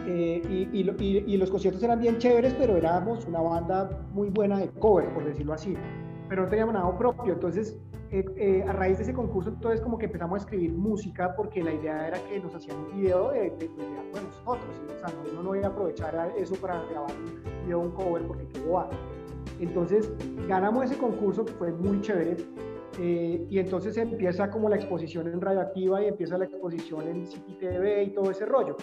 y, 0.73 1.37
los 1.37 1.51
conciertos 1.51 1.83
eran 1.83 1.99
bien 1.99 2.17
chéveres, 2.17 2.55
pero 2.55 2.75
éramos 2.75 3.25
una 3.27 3.41
banda 3.41 4.03
muy 4.13 4.29
buena 4.29 4.57
de 4.57 4.69
cover, 4.69 5.13
por 5.13 5.25
decirlo 5.25 5.53
así. 5.53 5.75
Pero 6.27 6.43
no 6.43 6.49
teníamos 6.49 6.73
nada 6.73 6.97
propio. 6.97 7.33
Entonces 7.33 7.77
eh, 8.11 8.25
eh, 8.37 8.63
a 8.67 8.71
raíz 8.71 8.97
de 8.97 9.03
ese 9.03 9.13
concurso, 9.13 9.49
entonces 9.49 9.81
como 9.81 9.97
que 9.97 10.05
empezamos 10.05 10.39
a 10.39 10.43
escribir 10.43 10.73
música 10.73 11.35
porque 11.35 11.63
la 11.63 11.73
idea 11.73 12.07
era 12.07 12.19
que 12.29 12.39
nos 12.39 12.53
hacían 12.53 12.77
un 12.77 13.01
video 13.01 13.31
de, 13.31 13.51
de, 13.51 13.69
nosotros. 14.13 14.81
O 14.95 14.99
sea, 14.99 15.09
no, 15.33 15.41
no 15.43 15.49
voy 15.49 15.63
a 15.63 15.67
aprovechar 15.67 16.33
eso 16.37 16.55
para 16.55 16.81
grabar 16.85 17.11
un 17.11 17.63
video, 17.63 17.79
un 17.79 17.91
cover 17.91 18.23
porque 18.27 18.47
qué 18.47 18.61
va. 18.61 18.89
Entonces 19.59 20.11
ganamos 20.47 20.85
ese 20.85 20.97
concurso 20.97 21.45
que 21.45 21.53
fue 21.53 21.71
muy 21.71 22.01
chévere. 22.01 22.37
Eh, 22.97 23.45
y 23.49 23.59
entonces 23.59 23.97
empieza 23.97 24.49
como 24.49 24.69
la 24.69 24.77
exposición 24.77 25.27
en 25.27 25.41
Radioactiva 25.41 26.01
y 26.01 26.07
empieza 26.07 26.37
la 26.37 26.45
exposición 26.45 27.07
en 27.07 27.27
City 27.27 27.57
TV 27.59 28.03
y 28.03 28.09
todo 28.11 28.31
ese 28.31 28.45
rollo. 28.45 28.77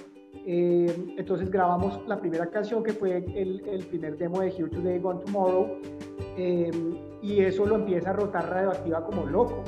Entonces 0.44 1.50
grabamos 1.50 2.00
la 2.08 2.18
primera 2.20 2.46
canción 2.46 2.82
que 2.82 2.92
fue 2.92 3.24
el, 3.34 3.86
primer 3.88 4.16
demo 4.18 4.40
de 4.40 4.48
Here 4.48 4.68
Today, 4.68 4.98
Gone 4.98 5.20
Tomorrow 5.24 5.78
y 7.22 7.40
eso 7.40 7.64
lo 7.64 7.76
empieza 7.76 8.10
a 8.10 8.12
rotar 8.14 8.50
radioactiva 8.50 9.04
como 9.04 9.26
loco. 9.26 9.62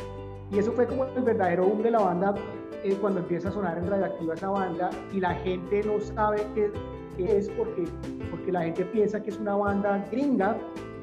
Y 0.50 0.58
eso 0.58 0.72
fue 0.72 0.86
como 0.86 1.04
el 1.04 1.22
verdadero 1.22 1.64
boom 1.66 1.82
de 1.82 1.90
la 1.90 2.00
banda 2.00 2.34
eh, 2.82 2.96
cuando 3.00 3.20
empieza 3.20 3.48
a 3.48 3.52
sonar 3.52 3.78
en 3.78 3.88
radioactiva 3.88 4.34
esa 4.34 4.50
banda 4.50 4.90
y 5.12 5.20
la 5.20 5.34
gente 5.36 5.82
no 5.84 6.00
sabe 6.00 6.46
qué, 6.54 6.70
es 7.18 7.48
porque, 7.50 7.84
porque 8.30 8.52
la 8.52 8.62
gente 8.62 8.84
piensa 8.84 9.22
que 9.22 9.30
es 9.30 9.38
una 9.38 9.56
banda 9.56 10.04
gringa 10.10 10.58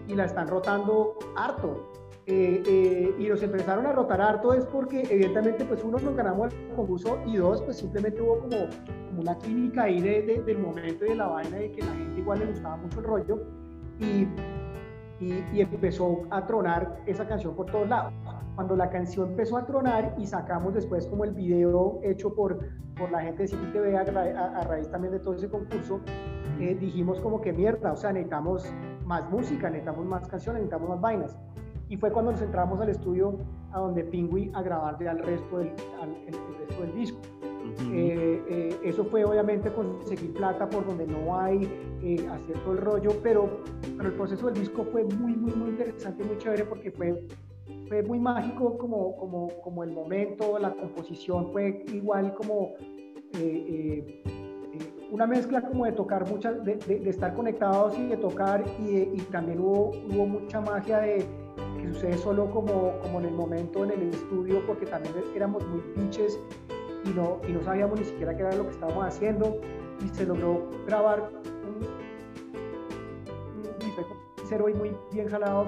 y 0.07 0.15
la 0.15 0.25
están 0.25 0.47
rotando 0.47 1.15
harto. 1.35 1.90
Eh, 2.27 2.61
eh, 2.67 3.15
y 3.17 3.27
nos 3.27 3.41
empezaron 3.41 3.87
a 3.87 3.93
rotar 3.93 4.21
harto 4.21 4.53
es 4.53 4.63
porque 4.65 5.01
evidentemente 5.09 5.65
pues 5.65 5.83
uno 5.83 5.97
nos 5.97 6.15
ganamos 6.15 6.53
el 6.53 6.75
concurso 6.75 7.17
y 7.25 7.37
dos 7.37 7.63
pues 7.63 7.77
simplemente 7.77 8.21
hubo 8.21 8.41
como, 8.41 8.57
como 9.07 9.21
una 9.21 9.35
clínica 9.39 9.83
ahí 9.83 9.99
de, 9.99 10.43
del 10.45 10.59
momento 10.59 11.03
y 11.03 11.09
de 11.09 11.15
la 11.15 11.27
vaina 11.27 11.57
de 11.57 11.71
que 11.71 11.81
la 11.81 11.93
gente 11.93 12.19
igual 12.19 12.39
le 12.39 12.45
gustaba 12.45 12.77
mucho 12.77 12.99
el 12.99 13.05
rollo 13.05 13.41
y 13.99 14.27
y, 15.21 15.61
empezó 15.61 16.23
a 16.31 16.45
tronar 16.45 17.01
esa 17.05 17.27
canción 17.27 17.55
por 17.55 17.67
todos 17.67 17.87
lados. 17.87 18.13
Cuando 18.55 18.75
la 18.75 18.89
canción 18.89 19.29
empezó 19.29 19.57
a 19.57 19.65
tronar 19.65 20.15
y 20.17 20.25
sacamos 20.25 20.73
después 20.73 21.07
como 21.07 21.23
el 21.23 21.31
video 21.31 21.99
hecho 22.03 22.33
por, 22.33 22.59
por 22.97 23.11
la 23.11 23.21
gente 23.21 23.43
de 23.43 23.47
City 23.47 23.65
TV 23.71 23.95
a, 23.97 24.01
a, 24.01 24.63
raíz 24.63 24.89
también 24.89 25.13
de 25.13 25.19
todo 25.19 25.35
ese 25.35 25.49
concurso, 25.49 26.01
eh, 26.59 26.75
dijimos 26.79 27.19
como 27.21 27.39
que 27.39 27.53
mierda, 27.53 27.93
o 27.93 27.95
sea, 27.95 28.11
necesitamos 28.11 28.65
más 29.05 29.29
música, 29.29 29.69
necesitamos 29.69 30.05
más 30.05 30.27
canciones, 30.27 30.61
necesitamos 30.63 30.89
más 30.89 31.01
vainas. 31.01 31.37
Y 31.91 31.97
fue 31.97 32.09
cuando 32.09 32.31
nos 32.31 32.41
entramos 32.41 32.79
al 32.79 32.87
estudio 32.87 33.37
a 33.73 33.79
donde 33.79 34.05
Pingui 34.05 34.49
a 34.53 34.61
grabar 34.61 34.95
al 35.05 35.19
resto 35.19 35.57
del, 35.57 35.73
el 36.25 36.33
resto 36.57 36.83
del 36.83 36.95
disco. 36.95 37.19
Eh, 37.93 38.41
eh, 38.47 38.79
eso 38.85 39.03
fue 39.03 39.25
obviamente 39.25 39.69
conseguir 39.73 40.33
plata 40.33 40.69
por 40.69 40.87
donde 40.87 41.05
no 41.05 41.37
hay, 41.37 41.63
eh, 42.01 42.25
hacer 42.31 42.57
todo 42.63 42.71
el 42.71 42.77
rollo, 42.77 43.11
pero, 43.21 43.59
pero 43.97 44.07
el 44.07 44.15
proceso 44.15 44.45
del 44.45 44.55
disco 44.55 44.85
fue 44.85 45.03
muy, 45.03 45.33
muy, 45.33 45.51
muy 45.51 45.69
interesante, 45.71 46.23
muy 46.23 46.37
chévere 46.37 46.63
porque 46.63 46.91
fue, 46.91 47.27
fue 47.89 48.01
muy 48.03 48.19
mágico 48.19 48.77
como, 48.77 49.17
como, 49.17 49.49
como 49.61 49.83
el 49.83 49.91
momento, 49.91 50.57
la 50.59 50.73
composición 50.73 51.51
fue 51.51 51.83
igual 51.91 52.33
como 52.35 52.71
una 55.11 55.27
mezcla 55.27 55.61
como 55.61 55.83
de 55.83 55.91
tocar 55.91 56.29
muchas, 56.29 56.63
de, 56.63 56.77
de, 56.77 57.09
estar 57.09 57.33
conectados 57.33 57.99
y 57.99 58.07
de 58.07 58.15
tocar 58.15 58.63
y, 58.79 58.97
y, 58.97 59.27
también 59.29 59.59
hubo, 59.59 59.91
hubo 60.09 60.25
mucha 60.25 60.61
magia 60.61 60.99
de 60.99 61.40
que 61.81 61.93
sucede 61.93 62.17
solo 62.17 62.49
como, 62.51 62.93
como 63.01 63.19
en 63.19 63.25
el 63.25 63.33
momento 63.33 63.83
en 63.83 63.91
el 63.91 64.09
estudio 64.09 64.65
porque 64.65 64.85
también 64.85 65.15
éramos 65.35 65.65
muy 65.67 65.81
pinches 65.95 66.39
y 67.05 67.09
no, 67.09 67.39
y 67.47 67.51
no 67.51 67.61
sabíamos 67.63 67.99
ni 67.99 68.05
siquiera 68.05 68.35
qué 68.35 68.43
era 68.43 68.55
lo 68.55 68.65
que 68.65 68.71
estábamos 68.71 69.05
haciendo 69.05 69.59
y 70.03 70.07
se 70.09 70.25
logró 70.25 70.69
grabar 70.85 71.31
un, 71.65 71.87
cero 74.47 74.69
y 74.69 74.73
muy 74.73 74.95
bien 75.11 75.29
jalado 75.29 75.65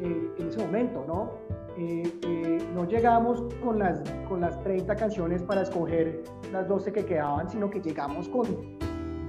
eh, 0.00 0.30
en 0.38 0.48
ese 0.48 0.58
momento, 0.58 1.04
¿no? 1.06 1.30
Eh, 1.76 2.02
eh, 2.22 2.58
no 2.74 2.84
llegamos 2.84 3.42
con 3.62 3.78
las, 3.78 4.02
con 4.28 4.40
las 4.40 4.60
30 4.62 4.94
canciones 4.96 5.42
para 5.42 5.62
escoger 5.62 6.22
las 6.52 6.68
12 6.68 6.92
que 6.92 7.04
quedaban, 7.04 7.48
sino 7.48 7.70
que 7.70 7.80
llegamos 7.80 8.28
con 8.28 8.44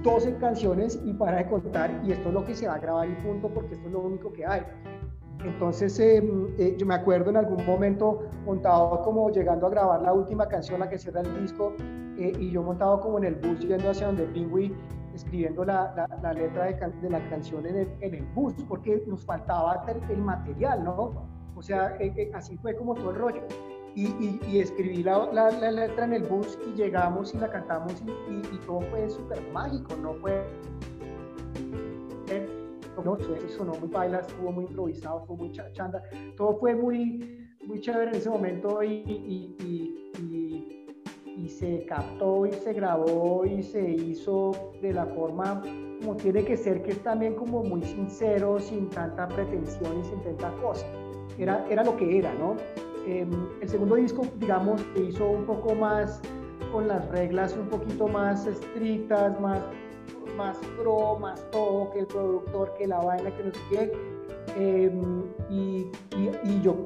12 0.02 0.36
canciones 0.36 1.00
y 1.04 1.12
para 1.12 1.38
de 1.38 1.46
contar 1.46 2.00
y 2.04 2.12
esto 2.12 2.28
es 2.28 2.34
lo 2.34 2.44
que 2.44 2.54
se 2.54 2.68
va 2.68 2.74
a 2.74 2.78
grabar 2.78 3.08
y 3.08 3.14
punto 3.14 3.48
porque 3.48 3.74
esto 3.74 3.86
es 3.86 3.92
lo 3.92 4.00
único 4.00 4.32
que 4.32 4.46
hay. 4.46 4.62
Entonces, 5.44 5.98
em, 6.00 6.48
eh, 6.58 6.74
yo 6.78 6.86
me 6.86 6.94
acuerdo 6.94 7.30
en 7.30 7.36
algún 7.36 7.64
momento 7.66 8.22
montado 8.44 9.02
como 9.02 9.30
llegando 9.30 9.66
a 9.66 9.70
grabar 9.70 10.02
la 10.02 10.12
última 10.12 10.48
canción, 10.48 10.80
la 10.80 10.88
que 10.88 10.98
cierra 10.98 11.20
el 11.20 11.42
disco, 11.42 11.74
eh, 12.18 12.32
y 12.38 12.50
yo 12.50 12.62
montado 12.62 13.00
como 13.00 13.18
en 13.18 13.24
el 13.24 13.34
bus 13.36 13.60
yendo 13.60 13.90
hacia 13.90 14.06
donde 14.06 14.24
Pingui, 14.24 14.74
escribiendo 15.14 15.64
la, 15.64 16.08
la, 16.22 16.32
letra 16.32 16.66
de, 16.66 17.10
la 17.10 17.28
canción 17.30 17.66
en 17.66 17.76
el, 17.76 17.88
en 18.00 18.14
el, 18.14 18.24
bus, 18.34 18.54
porque 18.68 19.02
nos 19.06 19.24
faltaba 19.24 19.84
el 20.08 20.18
material, 20.18 20.84
¿no? 20.84 21.12
O 21.54 21.62
sea, 21.62 21.96
eh, 22.00 22.30
así 22.34 22.56
fue 22.58 22.74
como 22.76 22.94
todo 22.94 23.10
el 23.10 23.16
rollo. 23.16 23.42
Y, 23.94 24.38
y, 24.46 24.60
escribí 24.60 25.02
la, 25.02 25.32
la, 25.32 25.70
letra 25.70 26.04
en 26.04 26.12
el 26.12 26.22
bus 26.24 26.58
y 26.66 26.74
llegamos 26.74 27.34
y 27.34 27.38
la 27.38 27.50
cantamos 27.50 27.94
y, 28.02 28.54
y 28.54 28.58
todo 28.66 28.82
fue 28.90 29.08
súper 29.08 29.40
mágico, 29.52 29.96
¿no? 30.02 30.12
Fue 30.16 30.44
no, 33.02 33.16
sonó 33.48 33.74
muy 33.74 33.88
baila, 33.88 34.20
estuvo 34.20 34.52
muy 34.52 34.64
improvisado, 34.64 35.20
estuvo 35.20 35.36
muy 35.36 35.52
chanda, 35.52 36.02
todo 36.36 36.58
fue 36.58 36.74
muy, 36.74 37.48
muy 37.66 37.80
chévere 37.80 38.10
en 38.10 38.16
ese 38.16 38.30
momento 38.30 38.82
y, 38.82 38.88
y, 38.88 39.56
y, 39.60 40.86
y, 41.36 41.48
se 41.48 41.86
captó 41.86 42.44
y 42.46 42.52
se 42.52 42.72
grabó 42.72 43.44
y 43.44 43.62
se 43.62 43.90
hizo 43.90 44.52
de 44.82 44.92
la 44.92 45.06
forma 45.06 45.62
como 46.00 46.16
tiene 46.16 46.44
que 46.44 46.56
ser, 46.56 46.82
que 46.82 46.92
es 46.92 47.02
también 47.02 47.34
como 47.34 47.62
muy 47.62 47.82
sincero, 47.82 48.58
sin 48.58 48.90
tanta 48.90 49.28
pretensión 49.28 50.00
y 50.00 50.04
sin 50.04 50.20
tanta 50.22 50.50
cosa. 50.60 50.86
Era, 51.38 51.66
era 51.70 51.84
lo 51.84 51.96
que 51.96 52.18
era, 52.18 52.34
¿no? 52.34 52.56
Em, 53.06 53.30
el 53.60 53.68
segundo 53.68 53.94
disco, 53.94 54.26
digamos, 54.38 54.84
se 54.94 55.04
hizo 55.04 55.26
un 55.26 55.46
poco 55.46 55.74
más 55.74 56.20
con 56.72 56.88
las 56.88 57.08
reglas 57.10 57.56
un 57.56 57.68
poquito 57.68 58.08
más 58.08 58.46
estrictas, 58.46 59.40
más 59.40 59.62
más 60.36 60.58
pro, 60.78 61.18
más 61.18 61.44
todo, 61.50 61.90
que 61.90 62.00
el 62.00 62.06
productor, 62.06 62.74
que 62.74 62.86
la 62.86 62.98
vaina, 62.98 63.30
que 63.34 63.44
no 63.44 63.52
sé. 63.70 63.92
Em, 64.56 65.24
y, 65.50 65.90
y, 66.16 66.60
yo 66.62 66.76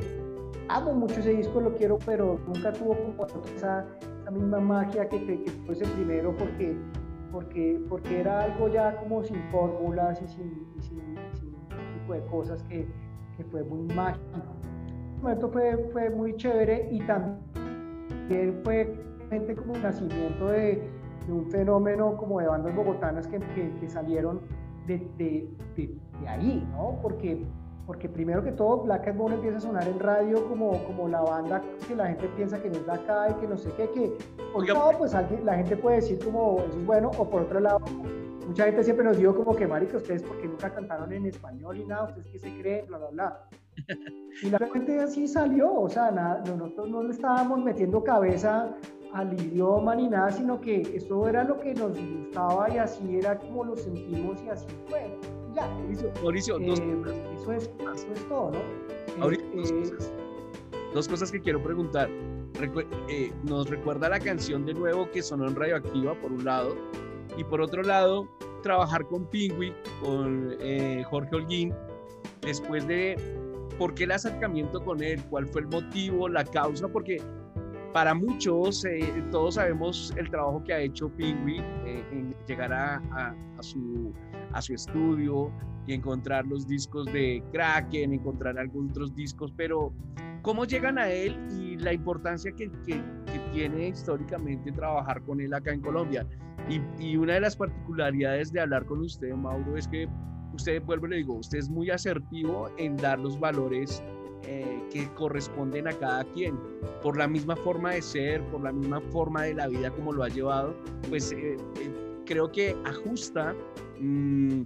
amo 0.69 0.93
mucho 0.93 1.21
ese 1.21 1.35
disco, 1.35 1.61
lo 1.61 1.75
quiero, 1.75 1.99
pero 2.05 2.39
nunca 2.47 2.73
tuvo 2.73 2.95
como 2.95 3.27
esa, 3.57 3.87
esa 4.23 4.31
misma 4.31 4.61
magia 4.61 5.09
que, 5.09 5.25
que, 5.25 5.51
fue 5.67 5.75
ese 5.75 5.87
primero, 5.87 6.35
porque, 6.37 6.77
porque, 7.33 7.81
porque 7.89 8.21
era 8.21 8.45
algo 8.45 8.69
ya 8.69 8.97
como 8.97 9.23
sin 9.23 9.43
fórmulas 9.51 10.21
y 10.23 10.29
sin, 10.29 10.67
tipo 11.95 12.15
de 12.15 12.25
cosas 12.27 12.63
que, 12.65 12.87
que 13.37 13.45
fue 13.45 13.63
muy 13.65 13.83
mágico. 13.95 14.25
El 15.17 15.23
momento 15.23 15.49
fue, 15.51 15.77
fue 15.93 16.11
muy 16.11 16.35
chévere 16.37 16.89
y 16.91 17.01
también 17.01 18.61
fue 18.65 18.97
como 19.57 19.75
un 19.75 19.83
nacimiento 19.83 20.47
de, 20.47 20.83
de 21.31 21.37
un 21.37 21.51
fenómeno 21.51 22.17
como 22.17 22.41
de 22.41 22.47
bandas 22.47 22.75
bogotanas 22.75 23.27
que, 23.27 23.39
que, 23.39 23.89
salieron 23.89 24.41
de, 24.87 24.99
de, 25.17 25.49
de, 25.77 26.29
ahí, 26.29 26.67
¿no? 26.73 26.99
Porque, 27.01 27.45
porque 27.87 28.09
primero 28.09 28.43
que 28.43 28.53
todo 28.53 28.83
Black 28.83 29.09
and 29.09 29.19
Bone 29.19 29.35
empieza 29.37 29.59
a 29.59 29.61
sonar 29.61 29.89
en 29.89 29.99
radio 29.99 30.47
como, 30.49 30.85
como 30.85 31.09
la 31.09 31.21
banda 31.23 31.63
que 31.87 31.95
la 31.95 32.07
gente 32.09 32.29
piensa 32.37 32.61
que 32.61 32.69
no 32.69 32.77
es 32.77 32.87
de 32.87 32.93
acá 32.93 33.29
y 33.31 33.35
que 33.41 33.47
no 33.47 33.57
sé 33.57 33.71
qué, 33.77 33.89
que 33.91 34.13
por 34.53 34.63
un 34.63 34.69
lado 34.69 34.93
pues 34.99 35.15
alguien, 35.15 35.45
la 35.47 35.55
gente 35.55 35.77
puede 35.77 35.97
decir 35.97 36.19
como 36.25 36.59
eso 36.59 36.79
es 36.79 36.87
bueno, 36.87 37.11
o 37.17 37.29
por 37.29 37.43
otro 37.43 37.61
lado 37.61 37.81
mucha 38.47 38.65
gente 38.65 38.83
siempre 38.83 39.05
nos 39.05 39.17
dijo 39.17 39.35
como 39.35 39.55
que 39.55 39.67
marica 39.67 39.97
ustedes 39.97 40.23
porque 40.23 40.49
nunca 40.49 40.73
cantaron 40.73 41.13
en 41.13 41.27
español 41.27 41.79
y 41.79 41.85
nada, 41.85 42.05
ustedes 42.05 42.27
qué 42.27 42.39
se 42.39 42.61
creen, 42.61 42.87
bla, 42.87 42.99
bla, 42.99 43.09
bla. 43.11 43.49
Y 44.43 44.51
la 44.51 44.59
gente 44.73 45.01
así 45.01 45.27
salió, 45.27 45.73
o 45.73 45.89
sea, 45.89 46.11
nada, 46.11 46.43
nosotros 46.47 46.89
no 46.89 47.03
le 47.03 47.11
estábamos 47.11 47.63
metiendo 47.63 48.03
cabeza 48.03 48.75
al 49.13 49.33
idioma 49.41 49.95
ni 49.95 50.09
nada, 50.09 50.31
sino 50.31 50.61
que 50.61 50.83
eso 50.95 51.29
era 51.29 51.45
lo 51.45 51.59
que 51.59 51.75
nos 51.75 51.97
gustaba 51.99 52.71
y 52.71 52.79
así 52.79 53.17
era 53.17 53.39
como 53.39 53.65
lo 53.65 53.77
sentimos 53.77 54.43
y 54.43 54.49
así 54.49 54.67
fue. 54.89 55.17
ya. 55.55 55.67
Mauricio, 56.23 56.59
dos 56.59 56.81
eh, 56.81 57.25
Eso 57.35 57.53
es, 57.53 57.71
eso 57.95 58.07
es 58.15 58.29
todo, 58.29 58.53
¿no? 58.53 58.59
Mauricio, 59.19 59.47
dos, 59.55 59.73
cosas, 59.73 60.13
dos 60.95 61.09
cosas 61.09 61.33
que 61.33 61.41
quiero 61.41 61.63
preguntar. 61.63 62.09
nos 63.45 63.69
recuerda 63.69 64.09
la 64.09 64.21
canción 64.21 64.65
de 64.65 64.75
nuevo 64.75 65.11
que 65.11 65.23
sonó 65.23 65.49
en 65.49 65.57
Radioactiva, 65.57 66.15
por 66.15 66.33
un 66.33 66.45
lado, 66.45 66.77
y 67.37 67.45
por 67.45 67.61
otro 67.61 67.83
lado, 67.83 68.29
trabajar 68.63 69.07
con 69.07 69.27
Pingui, 69.27 69.73
con 70.03 70.57
Jorge 71.11 71.37
Holguín, 71.37 71.75
después 72.43 72.87
de 72.87 73.17
por 73.79 73.95
qué 73.95 74.05
el 74.05 74.13
acercamiento 74.13 74.85
con 74.85 75.03
él, 75.03 75.23
cuál 75.31 75.47
fue 75.47 75.63
el 75.63 75.69
motivo, 75.69 76.29
la 76.29 76.45
causa, 76.45 76.87
porque 76.87 77.23
para 77.93 78.15
muchos, 78.15 78.85
eh, 78.85 79.25
todos 79.31 79.55
sabemos 79.57 80.13
el 80.17 80.31
trabajo 80.31 80.63
que 80.65 80.73
ha 80.73 80.81
hecho 80.81 81.09
Pingui 81.09 81.59
eh, 81.59 82.05
en 82.13 82.35
llegar 82.47 82.73
a, 82.73 83.35
su, 83.61 84.13
a 84.53 84.63
su 84.63 84.75
estudio 84.75 85.51
y 85.87 85.95
encontrar 85.95 86.47
los 86.47 86.67
discos 86.67 87.07
de 87.07 87.43
Kraken, 87.53 88.13
encontrar 88.13 88.59
algunos 88.59 88.93
otros 88.93 89.15
discos, 89.15 89.53
pero 89.57 89.93
¿cómo 90.43 90.65
llegan 90.65 90.99
a 90.99 91.11
él 91.11 91.37
y 91.51 91.77
la 91.77 91.93
importancia 91.93 92.53
que, 92.53 92.71
que, 92.87 93.03
tiene 93.53 93.89
históricamente 93.89 94.71
trabajar 94.71 95.23
con 95.23 95.41
él 95.41 95.53
acá 95.53 95.73
en 95.73 95.81
Colombia? 95.81 96.27
Y, 96.69 96.81
y, 97.05 97.17
una 97.17 97.35
de 97.35 97.41
las 97.41 97.57
particularidades 97.57 98.53
de 98.53 98.61
hablar 98.61 98.87
con 98.87 99.01
usted, 99.01 99.33
Mauro, 99.35 99.77
es 99.77 99.89
que 99.89 100.09
usted, 100.53 100.81
vuelvo 100.83 101.09
le 101.09 101.17
digo, 101.17 101.35
usted 101.35 101.59
es 101.59 101.69
muy 101.69 101.91
asertivo 101.91 102.69
en 102.79 102.97
dar 102.97 103.19
los 103.19 103.41
valores 103.41 104.03
eh, 104.45 104.83
que 104.93 105.09
corresponden 105.15 105.89
a 105.89 105.93
cada 105.93 106.25
quien. 106.33 106.59
Por 107.03 107.17
la 107.17 107.29
misma 107.29 107.57
forma 107.57 107.93
de 107.93 108.03
ser, 108.03 108.43
por 108.51 108.63
la 108.63 108.73
misma 108.73 109.01
forma 109.13 109.43
de 109.45 109.55
la 109.55 109.69
vida 109.69 109.91
como 109.91 110.13
lo 110.13 110.23
ha 110.23 110.29
llevado, 110.29 110.75
pues 111.09 111.33
eh, 111.33 111.57
eh, 111.57 112.23
creo 112.27 112.51
que 112.51 112.77
ajusta 112.85 113.55
mm, 113.99 114.63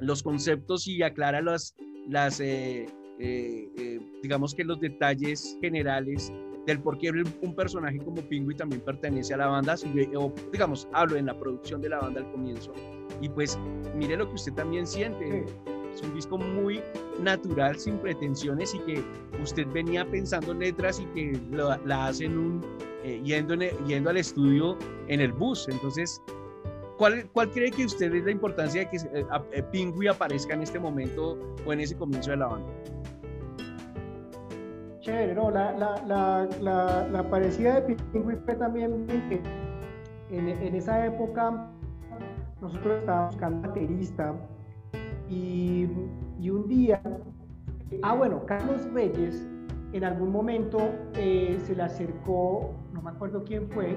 los 0.00 0.22
conceptos 0.22 0.86
y 0.86 1.02
aclara 1.02 1.40
las, 1.40 1.74
las 2.08 2.42
digamos 4.22 4.54
que 4.54 4.64
los 4.64 4.80
detalles 4.80 5.58
generales 5.60 6.32
del 6.66 6.80
por 6.80 6.98
qué 6.98 7.10
un 7.10 7.54
personaje 7.54 7.98
como 7.98 8.22
Pingui 8.22 8.54
también 8.54 8.80
pertenece 8.82 9.34
a 9.34 9.38
la 9.38 9.46
banda, 9.46 9.74
o 10.16 10.32
digamos, 10.52 10.88
hablo 10.92 11.16
en 11.16 11.26
la 11.26 11.38
producción 11.38 11.80
de 11.80 11.88
la 11.88 12.00
banda 12.00 12.20
al 12.20 12.30
comienzo. 12.30 12.72
Y 13.20 13.28
pues 13.28 13.58
mire 13.94 14.16
lo 14.16 14.28
que 14.28 14.34
usted 14.34 14.52
también 14.54 14.86
siente. 14.86 15.46
Es 15.94 16.02
un 16.02 16.14
disco 16.14 16.38
muy 16.38 16.80
natural, 17.20 17.78
sin 17.78 17.98
pretensiones 17.98 18.74
y 18.74 18.78
que 18.80 19.04
usted 19.42 19.66
venía 19.72 20.04
pensando 20.04 20.52
en 20.52 20.60
letras 20.60 21.00
y 21.00 21.04
que 21.06 21.40
la 21.84 22.06
hacen 22.06 22.38
un, 22.38 22.60
eh, 23.02 23.18
yendo, 23.24 23.54
yendo 23.86 24.10
al 24.10 24.18
estudio 24.18 24.76
en 25.08 25.20
el 25.20 25.32
bus. 25.32 25.66
Entonces, 25.68 26.22
¿cuál, 26.98 27.26
¿cuál 27.32 27.50
cree 27.50 27.70
que 27.70 27.86
usted 27.86 28.14
es 28.14 28.24
la 28.24 28.30
importancia 28.30 28.82
de 28.82 28.90
que 28.90 28.96
eh, 29.18 29.26
eh, 29.52 29.62
Pingui 29.72 30.06
aparezca 30.06 30.54
en 30.54 30.62
este 30.62 30.78
momento 30.78 31.38
o 31.64 31.72
en 31.72 31.80
ese 31.80 31.96
comienzo 31.96 32.30
de 32.30 32.36
la 32.36 32.46
banda? 32.48 32.68
Chévere, 35.00 35.34
no, 35.34 35.50
la, 35.50 35.72
la, 35.72 36.46
la, 36.60 37.08
la, 37.10 37.30
parecida 37.30 37.80
de 37.80 37.96
Pingui 38.12 38.36
fue 38.44 38.54
también 38.56 39.06
que 39.06 39.40
en, 40.30 40.48
en 40.48 40.74
esa 40.74 41.06
época 41.06 41.70
nosotros 42.60 42.98
estábamos 42.98 43.34
buscando 43.34 43.68
baterista 43.68 44.34
y, 45.30 45.88
y, 46.40 46.50
un 46.50 46.68
día, 46.68 47.00
ah 48.02 48.14
bueno, 48.14 48.44
Carlos 48.46 48.82
Reyes 48.92 49.46
en 49.92 50.04
algún 50.04 50.30
momento 50.30 50.78
eh, 51.14 51.58
se 51.60 51.74
le 51.74 51.82
acercó, 51.82 52.74
no 52.92 53.02
me 53.02 53.10
acuerdo 53.10 53.44
quién 53.44 53.68
fue, 53.70 53.96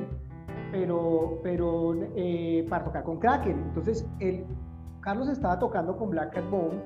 pero, 0.72 1.40
pero 1.44 1.96
eh, 2.16 2.66
para 2.70 2.84
tocar 2.84 3.04
con 3.04 3.20
Kraken. 3.20 3.60
Entonces, 3.60 4.08
él, 4.20 4.46
Carlos 5.02 5.30
estaba 5.30 5.60
tocando 5.60 5.98
con 5.98 6.10
Black 6.10 6.34
Cat 6.34 6.50
Bone, 6.50 6.82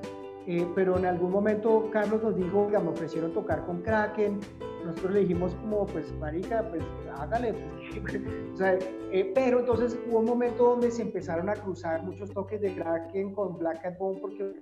eh, 0.48 0.66
pero 0.74 0.96
en 0.96 1.04
algún 1.04 1.30
momento 1.30 1.90
Carlos 1.92 2.22
nos 2.22 2.34
dijo, 2.34 2.68
que 2.68 2.78
me 2.78 2.88
ofrecieron 2.88 3.34
tocar 3.34 3.66
con 3.66 3.82
Kraken, 3.82 4.40
nosotros 4.82 5.12
le 5.12 5.20
dijimos 5.20 5.54
como, 5.56 5.84
pues, 5.84 6.10
marica, 6.14 6.66
pues, 6.70 6.82
hágale, 7.18 7.52
pues, 8.00 8.14
eh, 9.12 9.30
pero 9.34 9.60
entonces 9.60 9.98
hubo 10.08 10.20
un 10.20 10.24
momento 10.24 10.70
donde 10.70 10.90
se 10.90 11.02
empezaron 11.02 11.50
a 11.50 11.54
cruzar 11.54 12.02
muchos 12.02 12.32
toques 12.32 12.62
de 12.62 12.74
Kraken 12.74 13.34
con 13.34 13.58
Black 13.58 13.82
Cat 13.82 13.98
Bone, 13.98 14.20
porque 14.20 14.54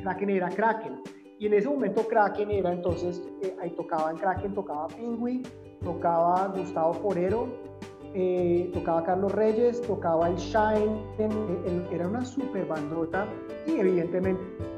Kraken 0.00 0.30
era 0.30 0.50
Kraken, 0.50 1.02
y 1.40 1.46
en 1.46 1.54
ese 1.54 1.68
momento 1.68 2.06
Kraken 2.06 2.52
era 2.52 2.72
entonces, 2.72 3.20
eh, 3.42 3.56
ahí 3.60 3.70
tocaban 3.70 4.16
Kraken, 4.18 4.54
tocaba 4.54 4.86
Pingui, 4.86 5.42
tocaba 5.82 6.46
Gustavo 6.56 6.92
Forero, 6.94 7.48
eh, 8.14 8.70
tocaba 8.72 9.02
Carlos 9.02 9.32
Reyes, 9.32 9.82
tocaba 9.82 10.28
el 10.28 10.36
Shine, 10.36 11.02
era 11.90 12.06
una 12.06 12.24
super 12.24 12.64
bandota 12.66 13.26
y 13.66 13.80
evidentemente 13.80 14.75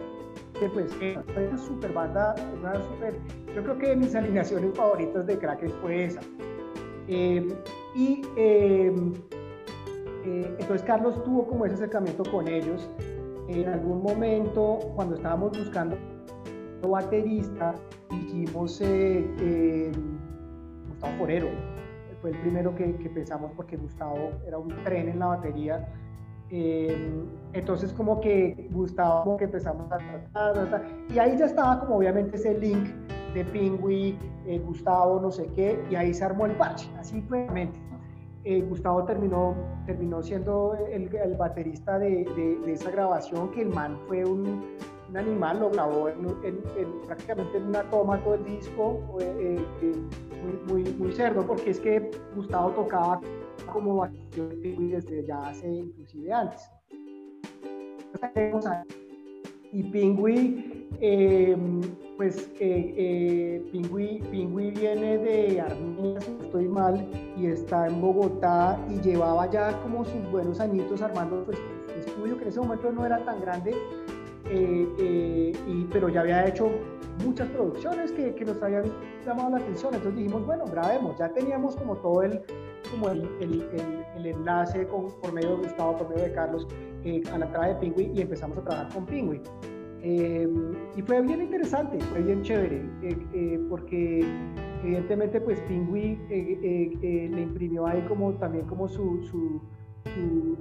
pues 0.66 0.96
una 1.36 1.58
super 1.58 1.92
banda, 1.92 2.34
una 2.58 2.74
super, 2.82 3.14
yo 3.54 3.62
creo 3.62 3.78
que 3.78 3.96
mis 3.96 4.14
alineaciones 4.14 4.74
favoritas 4.74 5.26
de 5.26 5.38
Kraken 5.38 5.70
fue 5.80 6.04
esa. 6.04 6.20
Em, 7.06 7.48
y 7.94 8.22
em, 8.36 9.14
eh, 10.24 10.56
entonces 10.58 10.82
Carlos 10.82 11.22
tuvo 11.24 11.46
como 11.46 11.64
ese 11.64 11.76
acercamiento 11.76 12.22
con 12.30 12.48
ellos. 12.48 12.88
En 13.48 13.66
algún 13.68 14.02
momento, 14.02 14.78
cuando 14.94 15.14
estábamos 15.14 15.56
buscando 15.56 15.96
baterista, 16.82 17.74
dijimos 18.10 18.80
eh, 18.80 19.24
em, 19.38 20.18
Gustavo 20.88 21.18
Forero. 21.18 21.48
Fue 22.20 22.30
el 22.30 22.36
primero 22.38 22.74
que, 22.74 22.96
que 22.96 23.08
pensamos 23.10 23.52
porque 23.54 23.76
Gustavo 23.76 24.32
era 24.44 24.58
un 24.58 24.68
tren 24.82 25.08
en 25.08 25.20
la 25.20 25.26
batería 25.26 25.88
Em, 26.50 27.26
entonces 27.52 27.92
como 27.92 28.20
que 28.20 28.68
Gustavo, 28.70 29.24
como 29.24 29.36
que 29.36 29.44
empezamos 29.44 29.90
a 29.92 29.98
tratar, 29.98 30.86
y 31.12 31.18
ahí 31.18 31.36
ya 31.36 31.44
estaba 31.44 31.80
como 31.80 31.96
obviamente 31.96 32.36
ese 32.36 32.58
link 32.58 32.88
de 33.34 33.44
Pingui, 33.44 34.18
eh, 34.46 34.58
Gustavo, 34.60 35.20
no 35.20 35.30
sé 35.30 35.46
qué, 35.54 35.78
y 35.90 35.94
ahí 35.94 36.14
se 36.14 36.24
armó 36.24 36.46
el 36.46 36.52
parche, 36.52 36.88
así 36.98 37.20
fue. 37.22 37.46
Eh, 38.44 38.62
Gustavo 38.62 39.04
terminó, 39.04 39.54
terminó 39.84 40.22
siendo 40.22 40.74
el, 40.90 41.14
el 41.14 41.34
baterista 41.36 41.98
de, 41.98 42.24
de, 42.64 42.72
esa 42.72 42.90
grabación, 42.90 43.50
que 43.50 43.62
el 43.62 43.68
man 43.68 43.98
fue 44.06 44.24
un, 44.24 44.64
un 45.10 45.16
animal, 45.16 45.60
lo 45.60 45.70
grabó 45.70 46.08
en, 46.08 46.26
prácticamente 47.06 47.58
en 47.58 47.66
una 47.66 47.82
toma 47.90 48.22
todo 48.22 48.34
el 48.34 48.44
disco, 48.44 49.00
eh, 49.20 49.60
muy, 50.66 50.82
muy, 50.82 50.94
muy 50.94 51.12
cerdo, 51.12 51.46
porque 51.46 51.70
es 51.70 51.80
que 51.80 52.10
Gustavo 52.36 52.70
tocaba 52.70 53.20
como 53.66 54.06
desde 54.36 55.26
ya 55.26 55.48
hace 55.48 55.68
inclusive 55.68 56.32
antes. 56.32 56.70
Y 59.70 59.82
Pingui, 59.82 60.88
em, 61.00 61.80
pues 62.16 62.50
eh, 62.58 62.94
eh, 62.96 64.70
viene 64.74 65.18
de 65.18 65.60
Armenia, 65.60 66.20
si 66.20 66.38
estoy 66.42 66.68
mal, 66.68 67.06
y 67.36 67.46
está 67.46 67.86
en 67.86 68.00
Bogotá 68.00 68.78
y 68.88 69.00
llevaba 69.00 69.50
ya 69.50 69.78
como 69.82 70.04
sus 70.04 70.30
buenos 70.30 70.58
añitos 70.60 71.02
armando 71.02 71.44
pues, 71.44 71.58
estudio, 71.98 72.36
que 72.36 72.44
en 72.44 72.48
ese 72.48 72.60
momento 72.60 72.90
no 72.90 73.04
era 73.04 73.24
tan 73.24 73.40
grande, 73.40 73.74
eh, 74.50 74.88
eh, 74.98 75.52
y, 75.66 75.84
pero 75.92 76.08
ya 76.08 76.20
había 76.20 76.46
hecho 76.46 76.70
muchas 77.24 77.48
producciones 77.50 78.12
que, 78.12 78.34
que, 78.34 78.44
nos 78.44 78.62
habían 78.62 78.84
llamado 79.26 79.50
la 79.50 79.56
atención. 79.58 79.94
Entonces 79.94 80.16
dijimos, 80.16 80.46
bueno, 80.46 80.64
grabemos. 80.66 81.18
Ya 81.18 81.28
teníamos 81.28 81.76
como 81.76 81.96
todo 81.96 82.22
el, 82.22 82.40
como 82.90 83.08
el, 83.08 83.28
el, 83.40 83.68
el, 84.16 84.26
enlace 84.26 84.86
con, 84.86 85.08
por 85.20 85.32
medio 85.32 85.50
de 85.50 85.68
Gustavo, 85.68 85.96
por 85.96 86.08
medio 86.10 86.24
de 86.24 86.32
Carlos, 86.32 86.66
eh, 87.04 87.22
a 87.32 87.38
la 87.38 87.46
entrada 87.46 87.68
de 87.68 87.74
Pingui 87.76 88.10
y 88.14 88.20
empezamos 88.20 88.58
a 88.58 88.62
trabajar 88.62 88.92
con 88.92 89.06
Pingui. 89.06 89.40
Em, 90.00 90.74
y 90.96 91.02
fue 91.02 91.20
bien 91.22 91.42
interesante, 91.42 91.98
fue 92.00 92.22
bien 92.22 92.42
chévere, 92.42 92.88
eh, 93.02 93.16
eh, 93.34 93.60
porque 93.68 94.24
evidentemente 94.84 95.40
pues 95.40 95.60
Pingui 95.62 96.18
le 96.28 97.42
imprimió 97.42 97.86
ahí 97.86 98.00
como 98.02 98.32
también 98.34 98.66
como 98.66 98.88
su, 98.88 99.22
su, 99.24 99.60
su, 100.14 100.56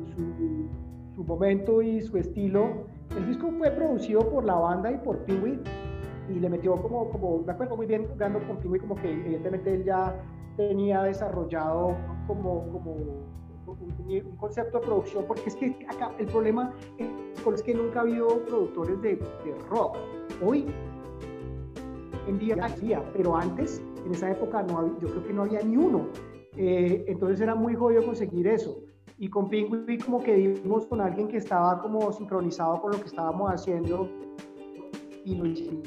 su, 1.15 1.23
momento 1.23 1.81
y 1.81 2.01
su 2.01 2.17
estilo. 2.17 2.87
El 3.15 3.27
disco 3.27 3.51
fue 3.57 3.71
producido 3.71 4.27
por 4.29 4.43
la 4.43 4.55
banda 4.55 4.91
y 4.91 4.97
por 4.97 5.19
Pingui 5.25 5.59
y 6.29 6.39
le 6.39 6.49
metió 6.49 6.75
como, 6.75 7.09
como 7.09 7.43
me 7.43 7.53
acuerdo 7.53 7.77
muy 7.77 7.85
bien 7.85 8.07
jugando 8.07 8.39
con 8.47 8.57
Pingui 8.57 8.79
como 8.79 8.95
que 8.95 9.11
evidentemente 9.11 9.73
él 9.73 9.83
ya 9.83 10.15
tenía 10.57 11.03
desarrollado 11.03 11.95
como, 12.27 12.69
como 12.71 12.91
un, 12.91 14.37
concepto 14.37 14.79
de 14.79 14.85
producción, 14.85 15.25
porque 15.27 15.43
es 15.47 15.55
que 15.55 15.85
acá 15.89 16.11
el 16.19 16.27
problema 16.27 16.73
es 17.53 17.63
que 17.63 17.73
nunca 17.73 17.99
ha 17.99 18.01
habido 18.03 18.27
productores 18.45 19.01
de, 19.01 19.19
rock. 19.69 19.97
Hoy 20.45 20.65
en 22.27 22.39
día 22.39 22.55
había, 22.61 23.03
pero 23.13 23.35
antes, 23.35 23.81
en 24.05 24.13
esa 24.13 24.31
época, 24.31 24.63
no 24.63 24.99
yo 24.99 25.07
creo 25.07 25.23
que 25.25 25.33
no 25.33 25.43
había 25.43 25.61
ni 25.61 25.77
uno. 25.77 26.07
Eh, 26.55 27.05
entonces 27.07 27.41
era 27.41 27.55
muy 27.55 27.75
jodido 27.75 28.05
conseguir 28.05 28.47
eso. 28.47 28.79
Y 29.17 29.29
con 29.29 29.49
Pingui 29.49 29.97
como 29.97 30.21
que 30.21 30.35
dimos 30.35 30.85
con 30.85 31.01
alguien 31.01 31.27
que 31.27 31.37
estaba 31.37 31.81
como 31.81 32.11
sincronizado 32.11 32.81
con 32.81 32.91
lo 32.91 32.99
que 32.99 33.07
estábamos 33.07 33.51
haciendo 33.51 34.09
y 35.25 35.35
lo 35.35 35.45
hicimos 35.45 35.83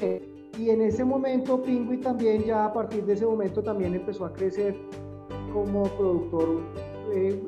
y 0.57 0.69
en 0.69 0.81
ese 0.81 1.05
momento 1.05 1.61
Pingui 1.61 1.97
también 1.97 2.43
ya 2.43 2.65
a 2.65 2.73
partir 2.73 3.05
de 3.05 3.13
ese 3.13 3.25
momento 3.25 3.63
también 3.63 3.95
empezó 3.95 4.25
a 4.25 4.33
crecer 4.33 4.75
como 5.53 5.83
productor, 5.83 6.61
eh, 7.13 7.41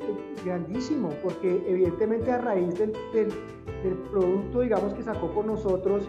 grandísimo, 0.43 1.09
porque 1.23 1.63
evidentemente 1.67 2.31
a 2.31 2.37
raíz 2.39 2.77
del, 2.77 2.93
del, 3.13 3.29
producto, 4.11 4.61
digamos, 4.61 4.93
que 4.93 5.03
sacó 5.03 5.33
con 5.33 5.47
nosotros, 5.47 6.07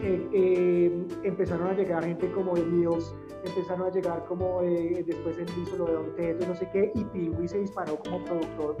eh, 0.00 0.28
eh, 0.32 1.06
empezaron 1.22 1.68
a 1.68 1.72
llegar 1.72 2.04
gente 2.04 2.30
como 2.32 2.52
Mills, 2.52 3.14
empezaron 3.44 3.86
a 3.86 3.90
llegar 3.90 4.24
como 4.26 4.60
después 4.62 5.38
él 5.38 5.46
hizo 5.62 5.76
lo 5.78 5.86
de 5.86 5.92
Don 5.92 6.16
Teto, 6.16 6.46
no 6.46 6.54
sé 6.54 6.68
qué, 6.70 6.92
y 6.94 7.04
Pingui 7.04 7.48
se 7.48 7.60
disparó 7.60 7.98
como 7.98 8.22
productor 8.24 8.76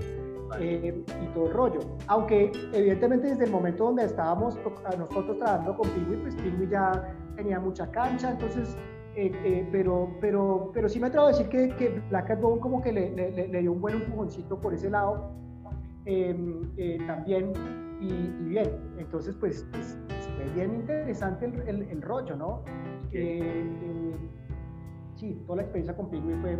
y 0.60 1.26
todo 1.34 1.46
el 1.46 1.52
rollo. 1.52 1.80
Aunque 2.06 2.52
evidentemente 2.72 3.28
desde 3.28 3.44
el 3.44 3.50
momento 3.50 3.84
donde 3.84 4.04
estábamos 4.04 4.58
nosotros 4.98 5.38
trabajando 5.38 5.76
con 5.76 5.88
Pingui, 5.90 6.16
pues 6.16 6.34
Pingui 6.36 6.68
ya 6.68 7.16
tenía 7.36 7.58
mucha 7.58 7.90
cancha, 7.90 8.30
entonces 8.30 8.76
eh, 9.16 9.30
eh, 9.44 9.68
pero, 9.70 10.16
pero, 10.20 10.70
pero 10.74 10.88
sí 10.88 10.98
me 10.98 11.06
atrevo 11.06 11.26
a 11.26 11.28
decir 11.28 11.48
que, 11.48 11.68
que 11.76 12.02
Black 12.10 12.26
Cat 12.26 12.40
Bone 12.40 12.60
como 12.60 12.82
que 12.82 12.92
le, 12.92 13.10
le, 13.14 13.60
dio 13.60 13.70
un 13.70 13.80
buen 13.80 13.94
empujoncito 13.94 14.60
por 14.60 14.74
ese 14.74 14.90
lado 14.90 15.30
em, 16.04 16.62
eh, 16.76 16.98
también 17.06 17.52
y, 18.00 18.12
bien. 18.48 18.70
Entonces, 18.98 19.36
pues, 19.38 19.64
pues, 19.70 19.96
fue 20.36 20.52
bien 20.54 20.74
interesante 20.74 21.46
el, 21.46 21.82
el, 21.82 22.02
rollo, 22.02 22.34
¿no? 22.34 22.64
sí, 25.14 25.40
toda 25.46 25.58
la 25.58 25.62
experiencia 25.62 25.96
con 25.96 26.10
Pingüi 26.10 26.34
fue, 26.40 26.58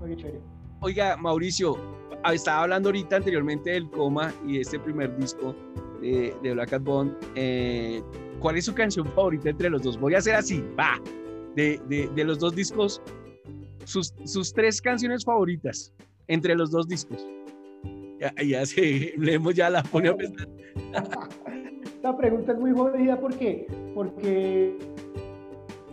muy 0.00 0.16
chévere. 0.16 0.40
Oiga, 0.80 1.16
Mauricio, 1.16 1.76
estaba 2.32 2.64
hablando 2.64 2.88
ahorita 2.88 3.16
anteriormente 3.16 3.70
del 3.70 3.88
coma 3.88 4.32
y 4.44 4.54
de 4.54 4.62
este 4.62 4.80
primer 4.80 5.16
disco 5.16 5.54
de, 6.00 6.34
de 6.42 6.54
Black 6.54 6.70
Cat 6.70 6.82
Bone. 6.82 7.12
¿Cuál 8.40 8.56
es 8.56 8.64
su 8.64 8.74
canción 8.74 9.06
favorita 9.06 9.50
entre 9.50 9.70
los 9.70 9.82
dos? 9.82 10.00
Voy 10.00 10.16
a 10.16 10.18
hacer 10.18 10.34
así, 10.34 10.64
va 10.76 11.00
de, 11.56 11.80
de, 12.14 12.24
los 12.24 12.38
dos 12.38 12.54
discos, 12.54 13.02
sus, 13.84 14.14
sus, 14.24 14.52
tres 14.52 14.80
canciones 14.80 15.24
favoritas 15.24 15.92
entre 16.28 16.54
los 16.54 16.70
dos 16.70 16.88
discos. 16.88 17.26
Ya, 18.20 18.32
ya 18.42 18.66
se, 18.66 19.14
leemos 19.18 19.54
ya 19.54 19.70
la 19.70 19.82
pone 19.82 20.08
a 20.08 20.16
pensar. 20.16 20.48
La 22.02 22.16
pregunta 22.16 22.52
es 22.52 22.58
muy 22.58 22.72
jodida 22.72 23.20
porque, 23.20 23.66
porque 23.94 24.76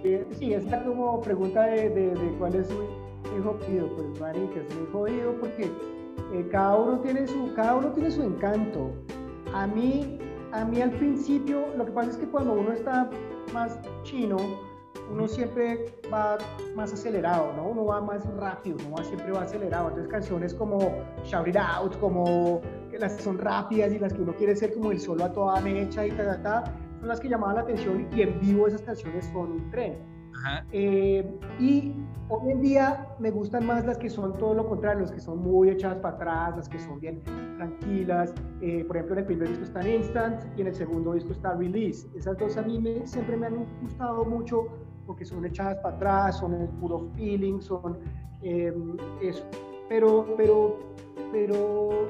eh, 0.04 0.26
sí, 0.32 0.54
esta 0.54 0.84
como 0.84 1.22
pregunta 1.22 1.66
de, 1.66 1.90
de, 1.90 2.16
de, 2.16 2.38
cuál 2.40 2.56
es 2.56 2.68
su 2.68 2.84
hijo 3.38 3.60
pido, 3.68 3.96
pues 3.96 4.20
marica, 4.20 4.62
es 4.68 4.76
muy 4.76 4.88
jodido 4.92 5.36
porque 5.40 5.70
eh, 6.34 6.48
cada 6.52 6.76
uno 6.78 7.00
tiene 7.02 7.28
su, 7.28 7.54
cada 7.54 7.76
uno 7.76 7.92
tiene 7.92 8.12
su 8.12 8.24
encanto. 8.24 8.92
A 9.54 9.68
mí, 9.68 10.20
a 10.52 10.64
mí 10.66 10.82
al 10.82 10.92
principio, 10.92 11.68
lo 11.78 11.86
que 11.86 11.92
pasa 11.92 12.12
es 12.12 12.18
que 12.18 12.28
cuando 12.28 12.54
uno 12.54 12.72
está 12.72 13.10
más 13.54 13.80
chino, 14.04 14.38
uno 15.12 15.28
siempre 15.28 15.86
va 16.12 16.38
más 16.76 16.94
acelerado, 16.94 17.54
¿no? 17.56 17.70
Uno 17.70 17.86
va 17.86 18.02
más 18.02 18.26
rápido, 18.36 18.78
uno 18.86 18.98
va, 18.98 19.04
siempre 19.04 19.32
va 19.32 19.42
acelerado. 19.42 19.90
Entonces 19.90 20.12
canciones 20.12 20.54
como 20.54 20.80
Shout 21.24 21.48
It 21.48 21.58
Out, 21.58 22.00
como 22.00 22.62
las 22.98 23.16
que 23.16 23.24
son 23.24 23.38
rápidas 23.38 23.92
y 23.94 24.00
las 24.00 24.14
que 24.14 24.22
uno 24.22 24.34
quiere 24.34 24.56
ser 24.56 24.74
como 24.74 24.92
el 24.92 25.00
solo 25.00 25.24
a 25.24 25.32
toda 25.32 25.60
mecha 25.62 26.06
y 26.06 26.12
ta, 26.12 26.26
ta, 26.26 26.42
ta, 26.42 26.64
son 27.00 27.08
las 27.08 27.20
que 27.20 27.30
llamaban 27.30 27.56
la 27.56 27.62
atención 27.62 28.08
y 28.14 28.22
en 28.22 28.40
vivo 28.40 28.68
esas 28.68 28.82
canciones 28.82 29.26
son 29.34 29.52
un 29.52 29.72
tren. 29.72 30.20
Eh, 30.72 31.40
y 31.60 31.94
hoy 32.30 32.52
en 32.52 32.62
día 32.62 33.08
me 33.20 33.32
gustan 33.32 33.66
más 33.66 33.86
las 33.86 33.98
que 33.98 34.10
son 34.10 34.38
todo 34.38 34.54
lo 34.54 34.68
contrario, 34.68 35.02
las 35.02 35.12
que 35.12 35.20
son 35.20 35.40
muy 35.40 35.70
echadas 35.70 35.98
para 35.98 36.16
atrás, 36.16 36.58
las 36.58 36.70
que 36.70 36.80
son 36.80 37.00
bien 37.00 37.22
tranquilas. 37.58 38.34
Eh, 38.62 38.86
por 38.86 38.98
ejemplo, 38.98 39.16
en 39.16 39.20
el 39.20 39.26
primer 39.26 39.50
disco 39.50 39.64
está 39.64 39.88
Instant 39.88 40.42
y 40.58 40.62
en 40.62 40.68
el 40.68 40.76
segundo 40.76 41.14
disco 41.14 41.32
está 41.32 41.56
Release. 41.56 42.08
Esas 42.16 42.38
dos 42.38 42.58
a 42.58 42.62
mí 42.62 42.80
me, 42.80 43.06
siempre 43.06 43.36
me 43.36 43.48
han 43.48 43.66
gustado 43.82 44.24
mucho 44.26 44.68
porque 45.10 45.26
son 45.26 45.44
echadas 45.44 45.78
para 45.78 45.96
atrás, 45.96 46.38
son 46.38 46.54
el 46.54 46.68
puro 46.68 47.10
feeling, 47.16 47.60
son 47.62 47.98
eh, 48.44 48.72
eso. 49.24 49.44
Pero, 49.90 50.36
pero, 50.38 50.78
pero 51.32 52.08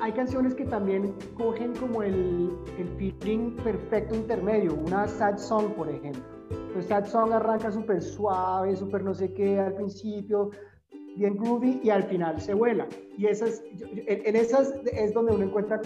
hay 0.00 0.12
canciones 0.12 0.54
que 0.54 0.64
también 0.64 1.12
cogen 1.36 1.74
como 1.74 2.00
el, 2.00 2.56
el 2.78 2.88
feeling 2.96 3.56
perfecto 3.64 4.14
intermedio, 4.14 4.72
una 4.72 5.08
sad 5.08 5.36
song, 5.36 5.72
por 5.72 5.88
ejemplo. 5.88 6.22
Pues 6.72 6.86
sad 6.86 7.06
song 7.06 7.32
arranca 7.32 7.72
súper 7.72 8.00
suave, 8.00 8.76
súper 8.76 9.02
no 9.02 9.14
sé 9.14 9.32
qué 9.32 9.58
al 9.58 9.74
principio, 9.74 10.52
bien 11.16 11.36
groovy 11.38 11.80
y 11.82 11.90
al 11.90 12.04
final 12.04 12.40
se 12.40 12.54
vuela. 12.54 12.86
Y 13.16 13.26
esas, 13.26 13.64
en, 13.80 14.36
esas 14.36 14.72
es 14.92 15.12
donde 15.12 15.32
uno 15.34 15.42
encuentra, 15.42 15.80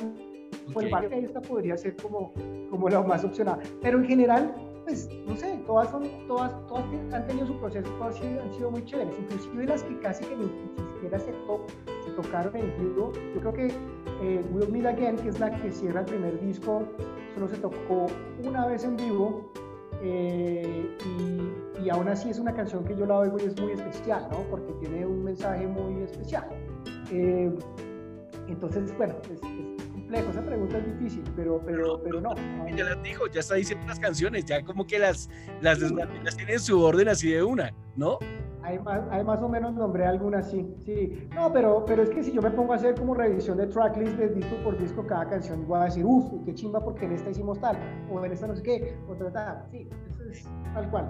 pues 0.74 0.92
okay. 0.92 1.24
esta 1.24 1.40
podría 1.40 1.78
ser 1.78 1.96
como, 1.96 2.34
como 2.68 2.90
la 2.90 3.00
más 3.00 3.24
opcional. 3.24 3.58
Pero 3.80 4.00
en 4.00 4.04
general, 4.04 4.54
pues, 4.84 5.08
no 5.26 5.36
sé, 5.36 5.62
todas, 5.66 5.90
son, 5.90 6.08
todas, 6.26 6.54
todas 6.66 6.84
han 7.12 7.26
tenido 7.26 7.46
su 7.46 7.56
proceso, 7.58 7.88
todas 7.98 8.20
han 8.20 8.52
sido 8.52 8.70
muy 8.70 8.84
chéveres, 8.84 9.16
inclusive 9.18 9.66
las 9.66 9.82
que 9.82 9.98
casi 10.00 10.24
que 10.24 10.36
ni, 10.36 10.44
siquiera 10.94 11.18
se, 11.18 11.32
se, 12.04 12.10
tocaron 12.12 12.56
en 12.56 12.72
vivo. 12.78 13.12
Yo 13.34 13.40
creo 13.40 13.52
que 13.52 13.66
eh, 14.22 14.44
Will 14.52 14.70
Meet 14.70 14.86
Again, 14.86 15.16
que 15.16 15.28
es 15.28 15.40
la 15.40 15.50
que 15.50 15.70
cierra 15.70 16.00
el 16.00 16.06
primer 16.06 16.40
disco, 16.40 16.82
solo 17.34 17.48
se 17.48 17.56
tocó 17.56 18.06
una 18.44 18.66
vez 18.66 18.84
en 18.84 18.96
vivo. 18.96 19.52
Eh, 20.04 20.96
y, 21.78 21.84
y, 21.84 21.90
aún 21.90 22.08
así 22.08 22.30
es 22.30 22.40
una 22.40 22.52
canción 22.52 22.82
que 22.84 22.96
yo 22.96 23.06
la 23.06 23.18
oigo 23.18 23.38
y 23.38 23.44
es 23.44 23.60
muy 23.60 23.70
especial, 23.72 24.26
¿no? 24.32 24.38
Porque 24.50 24.72
tiene 24.80 25.06
un 25.06 25.22
mensaje 25.22 25.64
muy 25.66 26.02
especial. 26.02 26.48
Eh, 27.12 27.52
entonces, 28.48 28.96
bueno, 28.96 29.14
es, 29.30 29.40
esa 30.18 30.42
pregunta 30.42 30.78
es 30.78 30.86
difícil, 30.86 31.24
pero, 31.36 31.60
pero, 31.64 32.00
pero 32.02 32.20
no. 32.20 32.34
Ya 32.76 32.84
las 32.84 33.02
dijo, 33.02 33.26
ya 33.28 33.40
está 33.40 33.54
diciendo 33.54 33.86
las 33.86 33.98
canciones, 33.98 34.44
ya 34.44 34.62
como 34.64 34.86
que 34.86 34.98
las, 34.98 35.28
las, 35.60 35.80
las 35.80 36.36
tienen 36.36 36.60
su 36.60 36.82
orden 36.82 37.08
así 37.08 37.30
de 37.30 37.42
una, 37.42 37.72
¿no? 37.96 38.18
Hay 38.64 38.78
más, 38.78 39.02
hay 39.10 39.24
más 39.24 39.42
o 39.42 39.48
menos 39.48 39.74
nombré 39.74 40.06
algunas, 40.06 40.48
sí, 40.50 40.64
sí. 40.84 41.28
No, 41.34 41.52
pero, 41.52 41.84
pero 41.84 42.02
es 42.02 42.10
que 42.10 42.22
si 42.22 42.32
yo 42.32 42.40
me 42.40 42.50
pongo 42.50 42.72
a 42.72 42.76
hacer 42.76 42.94
como 42.94 43.12
revisión 43.14 43.58
de 43.58 43.66
tracklist 43.66 44.16
de 44.16 44.28
disco 44.28 44.54
por 44.62 44.78
disco 44.78 45.04
cada 45.04 45.28
canción, 45.28 45.66
voy 45.66 45.80
a 45.80 45.84
decir, 45.84 46.04
uff, 46.04 46.32
qué 46.44 46.54
chimba 46.54 46.82
porque 46.82 47.06
en 47.06 47.12
esta 47.12 47.30
hicimos 47.30 47.60
tal, 47.60 47.76
o 48.10 48.24
en 48.24 48.32
esta 48.32 48.46
no 48.46 48.54
sé 48.54 48.62
qué, 48.62 48.96
o 49.08 49.14
tal, 49.14 49.66
Sí, 49.70 49.88
eso 50.08 50.22
es 50.30 50.46
tal 50.74 50.88
cual. 50.90 51.06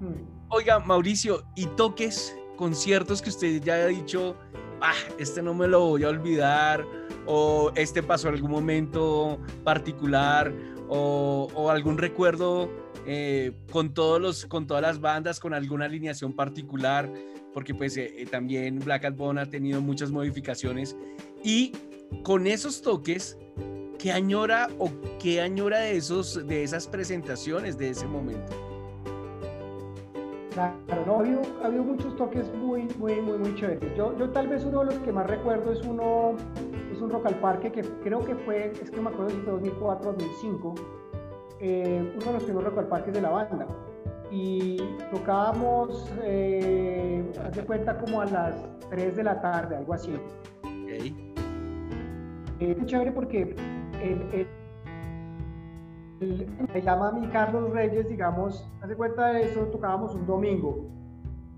Hmm. 0.00 0.26
Oiga, 0.48 0.80
Mauricio, 0.80 1.44
¿y 1.54 1.66
toques, 1.66 2.36
conciertos 2.56 3.22
que 3.22 3.30
usted 3.30 3.62
ya 3.62 3.74
ha 3.74 3.86
dicho, 3.86 4.36
ah, 4.80 4.94
este 5.18 5.42
no 5.42 5.54
me 5.54 5.68
lo 5.68 5.80
voy 5.80 6.04
a 6.04 6.08
olvidar, 6.08 6.84
o 7.26 7.72
este 7.74 8.02
pasó 8.02 8.28
algún 8.28 8.50
momento 8.50 9.38
particular, 9.64 10.52
o, 10.88 11.68
algún 11.70 11.98
recuerdo 11.98 12.70
eh, 13.06 13.52
con, 13.72 13.92
todos 13.92 14.20
los, 14.20 14.46
con 14.46 14.66
todas 14.66 14.82
las 14.82 15.00
bandas, 15.00 15.40
con 15.40 15.54
alguna 15.54 15.86
alineación 15.86 16.34
particular, 16.34 17.12
porque 17.52 17.74
pues 17.74 17.96
eh, 17.96 18.14
eh, 18.18 18.26
también 18.26 18.78
Black 18.78 19.04
Hat 19.04 19.16
Bone 19.16 19.40
ha 19.40 19.46
tenido 19.46 19.80
muchas 19.80 20.10
modificaciones, 20.10 20.96
y 21.42 21.72
con 22.22 22.46
esos 22.46 22.82
toques, 22.82 23.38
¿qué 23.98 24.12
añora 24.12 24.68
o 24.78 24.90
qué 25.18 25.40
añora 25.40 25.80
de, 25.80 25.96
esos, 25.96 26.46
de 26.46 26.62
esas 26.62 26.86
presentaciones, 26.86 27.78
de 27.78 27.90
ese 27.90 28.06
momento? 28.06 28.65
Claro, 30.56 31.04
no, 31.04 31.16
ha 31.16 31.66
habido, 31.66 31.84
muchos 31.84 32.16
toques 32.16 32.50
muy, 32.54 32.88
muy, 32.98 33.20
muy, 33.20 33.36
muy 33.36 33.54
chéveres. 33.56 33.94
Yo, 33.94 34.16
yo 34.16 34.30
tal 34.30 34.48
vez 34.48 34.64
uno 34.64 34.80
de 34.80 34.86
los 34.86 34.94
que 35.00 35.12
más 35.12 35.26
recuerdo 35.26 35.70
es 35.70 35.82
uno, 35.82 36.32
es 36.90 36.98
un 37.02 37.10
Rock 37.10 37.26
al 37.26 37.34
Parque 37.40 37.70
que 37.70 37.82
creo 38.02 38.24
que 38.24 38.34
fue, 38.36 38.72
es 38.72 38.90
que 38.90 38.96
no 38.96 39.02
me 39.02 39.10
acuerdo 39.10 39.32
si 39.32 39.36
fue 39.42 39.52
2004 39.52 40.12
2005, 40.12 40.74
eh, 41.60 42.10
uno 42.16 42.24
de 42.24 42.32
los 42.32 42.42
primeros 42.44 42.70
Rock 42.70 42.78
al 42.78 42.88
Parque 42.88 43.12
de 43.12 43.20
la 43.20 43.28
banda. 43.28 43.66
Y 44.30 44.78
tocábamos, 45.12 46.10
eh, 46.22 47.22
haz 47.44 47.60
cuenta, 47.66 47.98
como 47.98 48.22
a 48.22 48.24
las 48.24 48.66
3 48.88 49.14
de 49.14 49.24
la 49.24 49.38
tarde, 49.42 49.76
algo 49.76 49.92
así. 49.92 50.14
Okay. 50.62 51.34
Eh, 52.60 52.76
es 52.80 52.86
chévere 52.86 53.12
porque 53.12 53.54
el 54.02 54.46
llama 56.82 57.08
a 57.08 57.12
mí 57.12 57.26
Carlos 57.28 57.70
Reyes, 57.70 58.08
digamos, 58.08 58.66
hace 58.80 58.94
cuenta 58.96 59.28
de 59.28 59.42
eso, 59.42 59.60
tocábamos 59.66 60.14
un 60.14 60.26
domingo. 60.26 60.88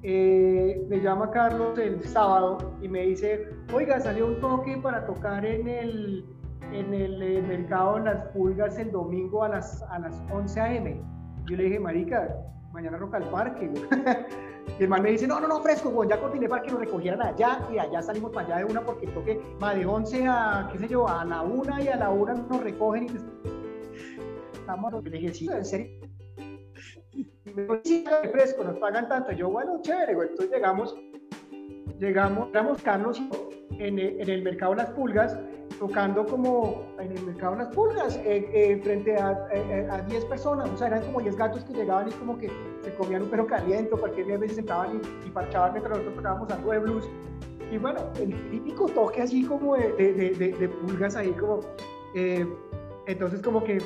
Eh, 0.03 0.87
me 0.89 1.01
llama 1.01 1.31
Carlos 1.31 1.77
el 1.79 2.05
sábado 2.05 2.59
y 2.81 2.89
me 2.89 3.03
dice, 3.03 3.49
oiga, 3.73 4.01
salió 4.01 4.27
un 4.27 4.41
toque 4.41 4.77
para 4.77 5.05
tocar 5.07 5.45
en 5.45 5.67
el, 5.69 6.25
en 6.73 6.95
el 6.95 7.43
mercado 7.43 7.97
de 7.97 8.05
las 8.05 8.25
pulgas 8.27 8.79
el 8.79 8.93
domingo 8.93 9.43
a 9.43 9.49
las, 9.49 9.83
a 9.83 9.99
las 9.99 10.23
11 10.31 10.61
a.m. 10.61 11.03
Yo 11.47 11.57
le 11.57 11.65
dije, 11.65 11.81
marica, 11.81 12.29
mañana 12.73 12.97
roca 12.97 13.17
al 13.17 13.25
parque. 13.31 13.71
y 14.79 14.83
el 14.83 14.89
man 14.89 15.03
me 15.03 15.11
dice, 15.11 15.27
no, 15.27 15.41
no, 15.41 15.49
no, 15.49 15.61
fresco, 15.61 16.05
ya 16.05 16.21
coordiné 16.21 16.49
para 16.49 16.63
que 16.63 16.71
nos 16.71 16.81
recogieran 16.81 17.23
allá 17.23 17.61
y 17.73 17.79
allá 17.79 18.03
salimos 18.03 18.31
para 18.31 18.47
allá 18.47 18.59
de 18.59 18.65
una 18.73 18.83
porque 18.83 19.07
toque 19.09 19.41
va 19.63 19.75
de 19.75 19.85
11 19.85 20.27
a, 20.29 20.69
qué 20.73 20.79
sé 20.79 20.89
yo, 20.89 21.09
a 21.09 21.25
la 21.25 21.43
una 21.43 21.83
y 21.83 21.89
a 21.89 21.97
la 21.97 22.11
una 22.11 22.35
nos 22.35 22.63
recogen 22.63 23.05
y 23.05 23.09
estamos, 24.69 25.03
le 25.03 25.11
dije, 25.11 25.33
sí, 25.33 25.49
en 25.51 25.65
serio. 25.65 25.87
Y 27.13 27.27
me 27.55 27.63
dijo, 27.63 27.81
sí, 27.83 28.05
fresco, 28.33 28.65
nos 28.65 28.79
pagan 28.79 29.09
tanto. 29.09 29.33
yo, 29.33 29.51
bueno, 29.51 29.81
chévere, 29.81 30.13
Entonces 30.13 30.51
llegamos, 30.51 30.95
llegamos, 31.99 32.51
éramos 32.51 32.83
Carlos 32.83 33.21
en, 33.79 33.99
en 33.99 34.29
el 34.29 34.43
mercado 34.43 34.75
Las 34.75 34.91
Pulgas, 34.91 35.39
tocando 35.79 36.27
como 36.27 36.87
en 37.01 37.13
el 37.17 37.25
mercado 37.25 37.57
Las 37.57 37.69
Pulgas, 37.69 38.17
eh, 38.19 38.47
eh, 38.53 38.79
frente 38.83 39.17
a, 39.17 39.49
eh, 39.55 39.89
a 39.91 40.03
10 40.03 40.27
personas, 40.27 40.69
o 40.69 40.77
sea, 40.77 40.89
eran 40.89 41.03
como 41.07 41.23
10 41.23 41.37
gatos 41.37 41.65
que 41.65 41.73
llegaban 41.73 42.09
y 42.09 42.13
como 42.13 42.37
que 42.37 42.51
se 42.83 42.95
comían 42.95 43.23
un 43.23 43.31
perro 43.31 43.47
caliente, 43.47 43.91
cualquier 43.97 44.27
día 44.27 44.39
se 44.41 44.57
sentaban 44.57 45.01
y, 45.01 45.29
y 45.29 45.31
parchaban 45.31 45.73
mientras 45.73 45.97
nosotros 45.97 46.17
tocábamos 46.17 46.51
algo 46.51 46.73
de 46.73 46.79
blues. 46.79 47.09
y 47.73 47.79
bueno, 47.79 48.01
el 48.21 48.51
típico 48.51 48.87
toque 48.87 49.23
así 49.23 49.45
como 49.47 49.77
de, 49.77 49.93
de, 49.93 50.51
de, 50.51 50.69
pulgas 50.69 51.17
ahí, 51.17 51.31
como. 51.33 51.61
Eh, 52.15 52.47
entonces, 53.09 53.41
como 53.41 53.65
que 53.65 53.79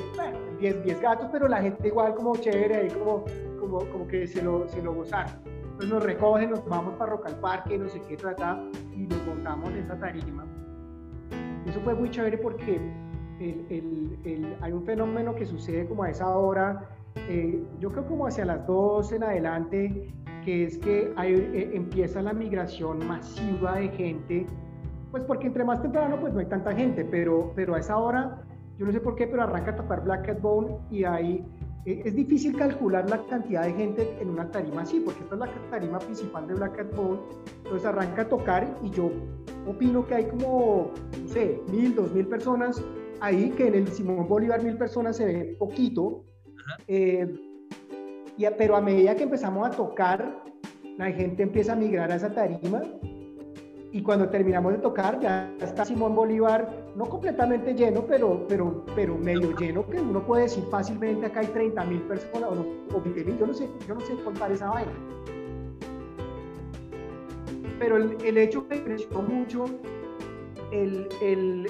10, 0.63 0.83
10 0.85 1.01
gatos, 1.01 1.27
pero 1.29 1.49
la 1.49 1.61
gente 1.61 1.89
igual, 1.89 2.15
como 2.15 2.37
chévere, 2.37 2.75
ahí 2.75 2.87
como, 2.89 3.25
como, 3.59 3.79
como 3.79 4.07
que 4.07 4.25
se 4.25 4.41
lo, 4.41 4.65
se 4.69 4.81
lo 4.81 4.93
gozaron. 4.93 5.33
Entonces 5.45 5.89
nos 5.89 6.03
recogen, 6.03 6.51
nos 6.51 6.65
vamos 6.69 6.95
para 6.95 7.11
Rock 7.11 7.25
al 7.25 7.35
Parque, 7.35 7.77
no 7.77 7.89
sé 7.89 8.01
qué 8.07 8.15
trata, 8.15 8.63
y 8.95 9.05
nos 9.05 9.25
montamos 9.25 9.71
en 9.71 9.79
esa 9.79 9.99
tarima. 9.99 10.45
Eso 11.65 11.81
fue 11.81 11.93
muy 11.95 12.09
chévere 12.09 12.37
porque 12.37 12.79
el, 13.41 13.65
el, 13.69 14.17
el, 14.23 14.55
hay 14.61 14.71
un 14.71 14.85
fenómeno 14.85 15.35
que 15.35 15.45
sucede 15.45 15.85
como 15.85 16.03
a 16.03 16.09
esa 16.09 16.29
hora, 16.29 16.87
eh, 17.27 17.61
yo 17.79 17.91
creo 17.91 18.05
como 18.05 18.27
hacia 18.27 18.45
las 18.45 18.65
2 18.65 19.11
en 19.11 19.23
adelante, 19.23 20.13
que 20.45 20.63
es 20.63 20.77
que 20.77 21.11
hay, 21.17 21.33
eh, 21.33 21.71
empieza 21.73 22.21
la 22.21 22.31
migración 22.31 23.05
masiva 23.05 23.75
de 23.75 23.89
gente, 23.89 24.45
pues 25.11 25.25
porque 25.25 25.47
entre 25.47 25.65
más 25.65 25.81
temprano 25.81 26.17
pues 26.21 26.33
no 26.33 26.39
hay 26.39 26.45
tanta 26.45 26.73
gente, 26.73 27.03
pero, 27.03 27.51
pero 27.53 27.75
a 27.75 27.79
esa 27.79 27.97
hora, 27.97 28.43
yo 28.77 28.85
no 28.85 28.91
sé 28.91 28.99
por 28.99 29.15
qué, 29.15 29.27
pero 29.27 29.43
arranca 29.43 29.71
a 29.71 29.75
tapar 29.75 30.03
Black 30.03 30.25
Cat 30.25 30.41
Bone 30.41 30.77
y 30.89 31.03
ahí 31.03 31.45
eh, 31.85 32.01
es 32.05 32.15
difícil 32.15 32.57
calcular 32.57 33.09
la 33.09 33.21
cantidad 33.25 33.63
de 33.63 33.73
gente 33.73 34.17
en 34.19 34.29
una 34.29 34.49
tarima 34.51 34.81
así, 34.81 34.99
porque 34.99 35.21
esta 35.21 35.35
es 35.35 35.41
la 35.41 35.49
tarima 35.69 35.99
principal 35.99 36.47
de 36.47 36.55
Black 36.55 36.77
Cat 36.77 36.95
Bone, 36.95 37.19
entonces 37.63 37.85
arranca 37.85 38.23
a 38.23 38.29
tocar 38.29 38.77
y 38.83 38.89
yo 38.89 39.11
opino 39.67 40.05
que 40.05 40.15
hay 40.15 40.25
como, 40.25 40.91
no 41.21 41.27
sé, 41.29 41.61
mil, 41.71 41.95
dos 41.95 42.13
mil 42.13 42.27
personas 42.27 42.83
ahí, 43.19 43.51
que 43.51 43.67
en 43.67 43.75
el 43.75 43.87
Simón 43.87 44.27
Bolívar 44.27 44.63
mil 44.63 44.77
personas 44.77 45.17
se 45.17 45.25
ve 45.25 45.55
poquito, 45.59 46.25
eh, 46.87 47.33
y 48.37 48.45
pero 48.57 48.75
a 48.75 48.81
medida 48.81 49.15
que 49.15 49.23
empezamos 49.23 49.67
a 49.67 49.71
tocar, 49.71 50.43
la 50.97 51.11
gente 51.11 51.43
empieza 51.43 51.73
a 51.73 51.75
migrar 51.75 52.11
a 52.11 52.15
esa 52.15 52.33
tarima. 52.33 52.81
Y 53.91 54.01
cuando 54.01 54.29
terminamos 54.29 54.73
de 54.73 54.79
tocar 54.79 55.19
ya 55.19 55.53
está 55.61 55.85
Simón 55.85 56.15
Bolívar, 56.15 56.82
no 56.95 57.05
completamente 57.05 57.73
lleno, 57.73 58.05
pero, 58.05 58.45
pero, 58.47 58.83
pero 58.95 59.17
medio 59.17 59.55
lleno, 59.57 59.85
que 59.87 59.99
uno 59.99 60.25
puede 60.25 60.43
decir 60.43 60.63
fácilmente 60.69 61.25
acá 61.25 61.39
hay 61.39 61.47
30 61.47 61.83
mil 61.85 62.01
personas 62.03 62.49
o, 62.51 62.55
no, 62.55 62.65
o 62.93 63.01
20 63.01 63.23
mil, 63.25 63.37
yo 63.37 63.47
no 63.47 63.53
sé, 63.53 63.69
yo 63.87 63.95
no 63.95 64.01
sé 64.01 64.15
contar 64.23 64.51
esa 64.51 64.69
vaina. 64.69 64.91
Pero 67.79 67.97
el, 67.97 68.17
el 68.23 68.37
hecho 68.37 68.65
me 68.69 68.77
impresionó 68.77 69.21
mucho 69.23 69.65
el, 70.71 71.07
el, 71.21 71.67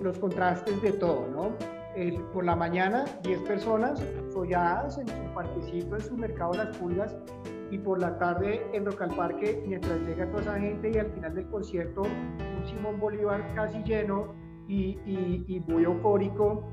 los 0.00 0.18
contrastes 0.18 0.80
de 0.82 0.92
todo, 0.92 1.26
¿no? 1.32 1.78
por 2.32 2.44
la 2.44 2.54
mañana 2.54 3.04
10 3.24 3.40
personas 3.40 4.00
solladas 4.32 4.98
en 4.98 5.08
su 5.08 5.34
parquecito, 5.34 5.96
en 5.96 6.02
su 6.02 6.16
mercado 6.16 6.52
de 6.52 6.58
las 6.58 6.76
pulgas, 6.76 7.16
y 7.70 7.78
por 7.78 8.00
la 8.00 8.18
tarde 8.18 8.64
en 8.72 8.86
Rock 8.86 9.02
al 9.02 9.14
Parque, 9.14 9.62
mientras 9.66 10.00
llega 10.02 10.30
toda 10.30 10.42
esa 10.42 10.58
gente 10.58 10.90
y 10.90 10.98
al 10.98 11.10
final 11.12 11.34
del 11.34 11.46
concierto, 11.48 12.02
Simón 12.68 13.00
Bolívar 13.00 13.42
casi 13.54 13.82
lleno 13.82 14.34
y, 14.68 14.98
y, 15.06 15.62
muy 15.66 15.84
eufórico. 15.84 16.64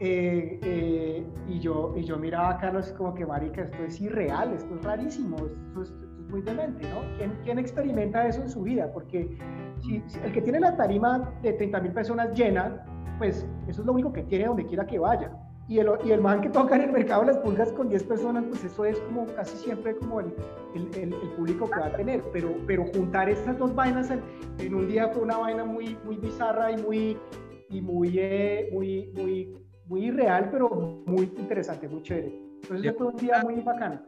Eh, 0.00 0.58
eh, 0.62 1.26
y, 1.48 1.60
yo, 1.60 1.92
y 1.96 2.02
yo 2.02 2.16
miraba 2.18 2.50
a 2.50 2.58
Carlos 2.58 2.92
como 2.96 3.14
que, 3.14 3.24
marica, 3.24 3.62
esto 3.62 3.84
es 3.84 4.00
irreal, 4.00 4.52
esto 4.52 4.74
es 4.74 4.82
rarísimo, 4.84 5.36
esto 5.36 5.82
es, 5.82 5.92
muy 6.28 6.40
demente, 6.42 6.88
¿no? 6.88 7.00
¿Quién, 7.18 7.38
¿Quién, 7.44 7.58
experimenta 7.58 8.26
eso 8.26 8.40
en 8.40 8.48
su 8.48 8.62
vida? 8.62 8.90
Porque 8.92 9.36
si, 9.82 10.02
el 10.24 10.32
que 10.32 10.40
tiene 10.40 10.60
la 10.60 10.74
tarima 10.76 11.30
de 11.42 11.52
30 11.52 11.80
mil 11.80 11.92
personas 11.92 12.32
llena, 12.32 12.84
pues 13.18 13.46
eso 13.68 13.82
es 13.82 13.86
lo 13.86 13.92
único 13.92 14.12
que 14.12 14.22
tiene 14.22 14.46
donde 14.46 14.64
quiera 14.64 14.86
que 14.86 14.98
vaya. 14.98 15.30
Y 15.68 15.78
el, 15.78 15.88
y 16.04 16.10
el 16.10 16.20
man 16.20 16.40
que 16.40 16.50
toca 16.50 16.74
en 16.76 16.82
el 16.82 16.92
mercado 16.92 17.22
de 17.22 17.28
las 17.28 17.38
pulgas 17.38 17.72
con 17.72 17.88
10 17.88 18.02
personas, 18.04 18.44
pues 18.48 18.64
eso 18.64 18.84
es 18.84 18.98
como 19.00 19.26
casi 19.26 19.56
siempre 19.56 19.96
como 19.96 20.20
el, 20.20 20.34
el, 20.74 21.14
el, 21.14 21.30
público 21.36 21.70
que 21.70 21.80
va 21.80 21.86
a 21.86 21.96
tener. 21.96 22.22
Pero, 22.32 22.54
pero 22.66 22.84
juntar 22.92 23.28
estas 23.28 23.58
dos 23.58 23.74
vainas 23.74 24.10
en, 24.10 24.74
un 24.74 24.88
día 24.88 25.08
fue 25.08 25.22
una 25.22 25.38
vaina 25.38 25.64
muy, 25.64 25.96
muy 26.04 26.16
bizarra 26.16 26.72
y 26.72 26.76
muy, 26.82 27.18
y 27.70 27.80
muy, 27.80 28.18
eh, 28.18 28.68
muy, 28.72 29.12
muy, 29.14 29.56
muy 29.86 30.06
irreal, 30.06 30.48
pero 30.50 31.02
muy 31.06 31.32
interesante, 31.38 31.88
muy 31.88 32.02
chévere. 32.02 32.38
Entonces 32.62 32.94
fue 32.98 33.06
un 33.06 33.16
día 33.16 33.42
muy 33.42 33.60
bacano 33.60 34.02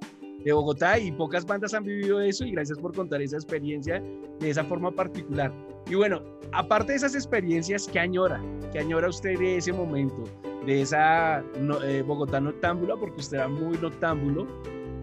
de 0.44 0.52
Bogotá 0.52 0.98
y 0.98 1.10
pocas 1.10 1.46
bandas 1.46 1.72
han 1.72 1.84
vivido 1.84 2.20
eso 2.20 2.44
y 2.44 2.52
gracias 2.52 2.78
por 2.78 2.94
contar 2.94 3.22
esa 3.22 3.36
experiencia 3.36 4.02
de 4.40 4.50
esa 4.50 4.62
forma 4.64 4.90
particular. 4.90 5.50
Y 5.88 5.94
bueno, 5.94 6.22
aparte 6.52 6.92
de 6.92 6.96
esas 6.96 7.14
experiencias, 7.14 7.88
¿qué 7.92 8.00
añora? 8.00 8.40
¿Qué 8.72 8.78
añora 8.78 9.08
usted 9.08 9.38
de 9.38 9.58
ese 9.58 9.72
momento? 9.72 10.24
De 10.66 10.82
esa 10.82 11.44
eh, 11.84 12.02
Bogotá 12.06 12.40
noctámbula, 12.40 12.96
porque 12.96 13.20
usted 13.20 13.38
era 13.38 13.48
muy 13.48 13.76
noctámbulo, 13.78 14.46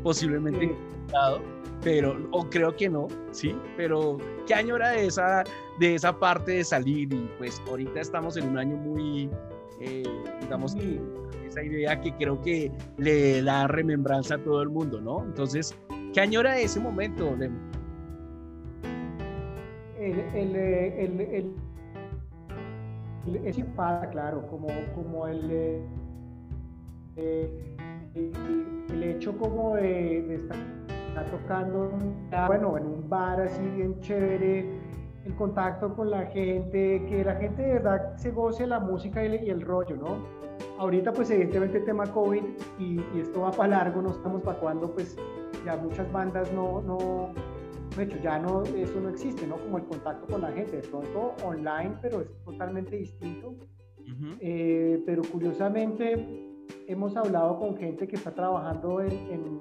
posiblemente 0.04 0.76
pero, 1.84 2.28
o 2.32 2.48
creo 2.50 2.76
que 2.76 2.90
no, 2.90 3.08
sí, 3.32 3.56
pero 3.76 4.18
¿qué 4.46 4.54
añora 4.54 4.92
de 4.92 5.08
esa, 5.08 5.44
de 5.80 5.96
esa 5.96 6.18
parte 6.18 6.52
de 6.52 6.64
salir? 6.64 7.12
Y 7.12 7.30
pues 7.40 7.62
ahorita 7.68 8.00
estamos 8.00 8.38
en 8.38 8.50
un 8.50 8.58
año 8.60 8.76
muy, 8.76 9.30
eh, 9.80 10.04
digamos, 10.42 10.76
esa 11.48 11.64
idea 11.64 12.00
que 12.00 12.16
creo 12.18 12.40
que 12.42 12.72
le 12.98 13.42
da 13.42 13.68
remembranza 13.68 14.36
a 14.36 14.38
todo 14.44 14.62
el 14.62 14.70
mundo, 14.70 15.02
¿no? 15.02 15.24
Entonces, 15.24 15.76
¿qué 16.14 16.22
añora 16.22 16.54
de 16.54 16.64
ese 16.64 16.80
momento, 16.80 17.36
Lemo? 17.36 17.60
El, 20.02 20.20
el, 20.36 20.56
el, 20.56 21.22
el 23.46 23.66
claro, 24.12 24.48
como, 24.48 24.68
como 24.96 25.28
el, 25.28 25.84
eh, 27.16 27.78
el, 28.16 29.04
hecho 29.04 29.38
como 29.38 29.76
de, 29.76 30.36
estar, 30.36 30.58
tocando, 31.30 31.92
bueno, 32.48 32.78
en 32.78 32.86
un 32.86 33.10
bar 33.10 33.42
así 33.42 33.62
bien 33.76 34.00
chévere, 34.00 34.66
el 35.26 35.36
contacto 35.36 35.94
con 35.96 36.10
la 36.10 36.26
gente, 36.28 37.06
que 37.08 37.24
la 37.24 37.36
gente 37.36 37.62
de 37.62 37.74
verdad 37.74 38.16
se 38.16 38.32
goce 38.32 38.66
la 38.66 38.80
música 38.80 39.24
y 39.24 39.50
el, 39.50 39.62
rollo, 39.62 39.96
¿no? 39.98 40.42
Ahorita 40.80 41.14
pues 41.14 41.30
evidentemente 41.30 41.78
el 41.78 41.86
tema 41.86 42.06
COVID 42.08 42.44
y, 42.80 43.02
y 43.14 43.20
esto 43.20 43.42
va 43.42 43.52
para 43.52 43.70
largo, 43.70 44.02
no 44.02 44.12
estamos 44.12 44.42
para 44.42 44.58
cuando 44.58 44.92
pues 44.92 45.16
ya 45.64 45.78
muchas 45.78 46.12
bandas 46.12 46.52
no, 46.54 46.82
no, 46.82 47.30
de 47.96 48.04
hecho 48.04 48.18
ya 48.24 48.40
no, 48.40 48.64
eso 48.64 49.00
no 49.00 49.10
existe, 49.10 49.46
¿no? 49.48 49.58
Como 49.58 49.78
el 49.78 49.86
contacto 49.86 50.28
con 50.28 50.42
la 50.42 50.52
gente, 50.52 50.78
de 50.78 50.88
pronto 50.88 51.36
online, 51.44 51.96
pero 52.02 52.22
es 52.22 52.28
totalmente 52.44 52.98
distinto. 52.98 53.56
Eh, 54.40 55.02
pero 55.06 55.22
curiosamente 55.24 56.52
hemos 56.88 57.16
hablado 57.16 57.58
con 57.58 57.78
gente 57.78 58.08
que 58.08 58.18
está 58.18 58.32
trabajando 58.32 59.02
en, 59.02 59.12
en, 59.14 59.60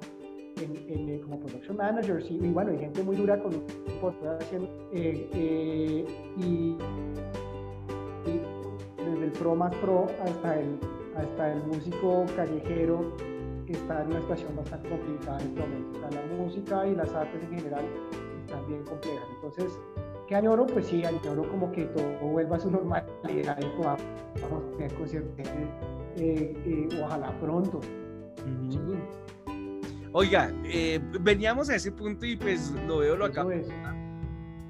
eh, 0.57 1.21
como 1.23 1.39
production 1.39 1.77
managers 1.77 2.29
y, 2.29 2.37
bueno, 2.37 2.71
hay 2.71 2.79
gente 2.79 3.03
muy 3.03 3.15
dura 3.15 3.41
con 3.41 3.53
haciendo 4.39 4.67
eh, 4.93 5.29
eh, 5.33 6.05
y, 6.37 6.75
desde 8.97 9.25
el 9.25 9.31
pro 9.31 9.55
más 9.55 9.75
pro 9.77 10.07
hasta 10.23 10.59
el, 10.59 10.77
hasta 11.15 11.53
el 11.53 11.63
músico 11.63 12.25
callejero 12.35 13.13
está 13.73 14.01
en 14.01 14.07
una 14.07 14.21
situación 14.21 14.55
bastante 14.55 14.89
complicada 14.89 15.39
en 15.39 15.47
este 15.47 15.59
momento. 15.61 15.97
O 15.97 16.01
sea, 16.01 16.21
la 16.21 16.35
música 16.35 16.87
y 16.87 16.95
las 16.95 17.13
artes 17.13 17.43
en 17.43 17.57
general 17.57 17.85
están 18.45 18.67
bien 18.67 18.83
complejas. 18.83 19.27
Entonces, 19.35 19.79
¿qué 20.27 20.35
añoro? 20.35 20.65
Pues 20.65 20.87
sí, 20.87 21.03
añoro 21.03 21.49
como 21.49 21.71
que 21.71 21.85
todo 21.85 22.17
vuelva 22.19 22.57
a 22.57 22.59
su 22.59 22.71
normalidad 22.71 23.59
y 23.59 23.65
podamos 23.77 24.77
tener 24.77 24.93
conciertos, 24.95 25.47
eh, 26.17 26.53
eh, 26.65 26.89
ojalá 27.03 27.37
pronto. 27.39 27.79
Oiga, 30.13 30.51
eh, 30.65 30.99
veníamos 31.21 31.69
a 31.69 31.75
ese 31.75 31.91
punto 31.91 32.25
y 32.25 32.35
pues 32.35 32.71
lo 32.87 32.99
veo, 32.99 33.15
lo 33.15 33.25
acabo. 33.25 33.51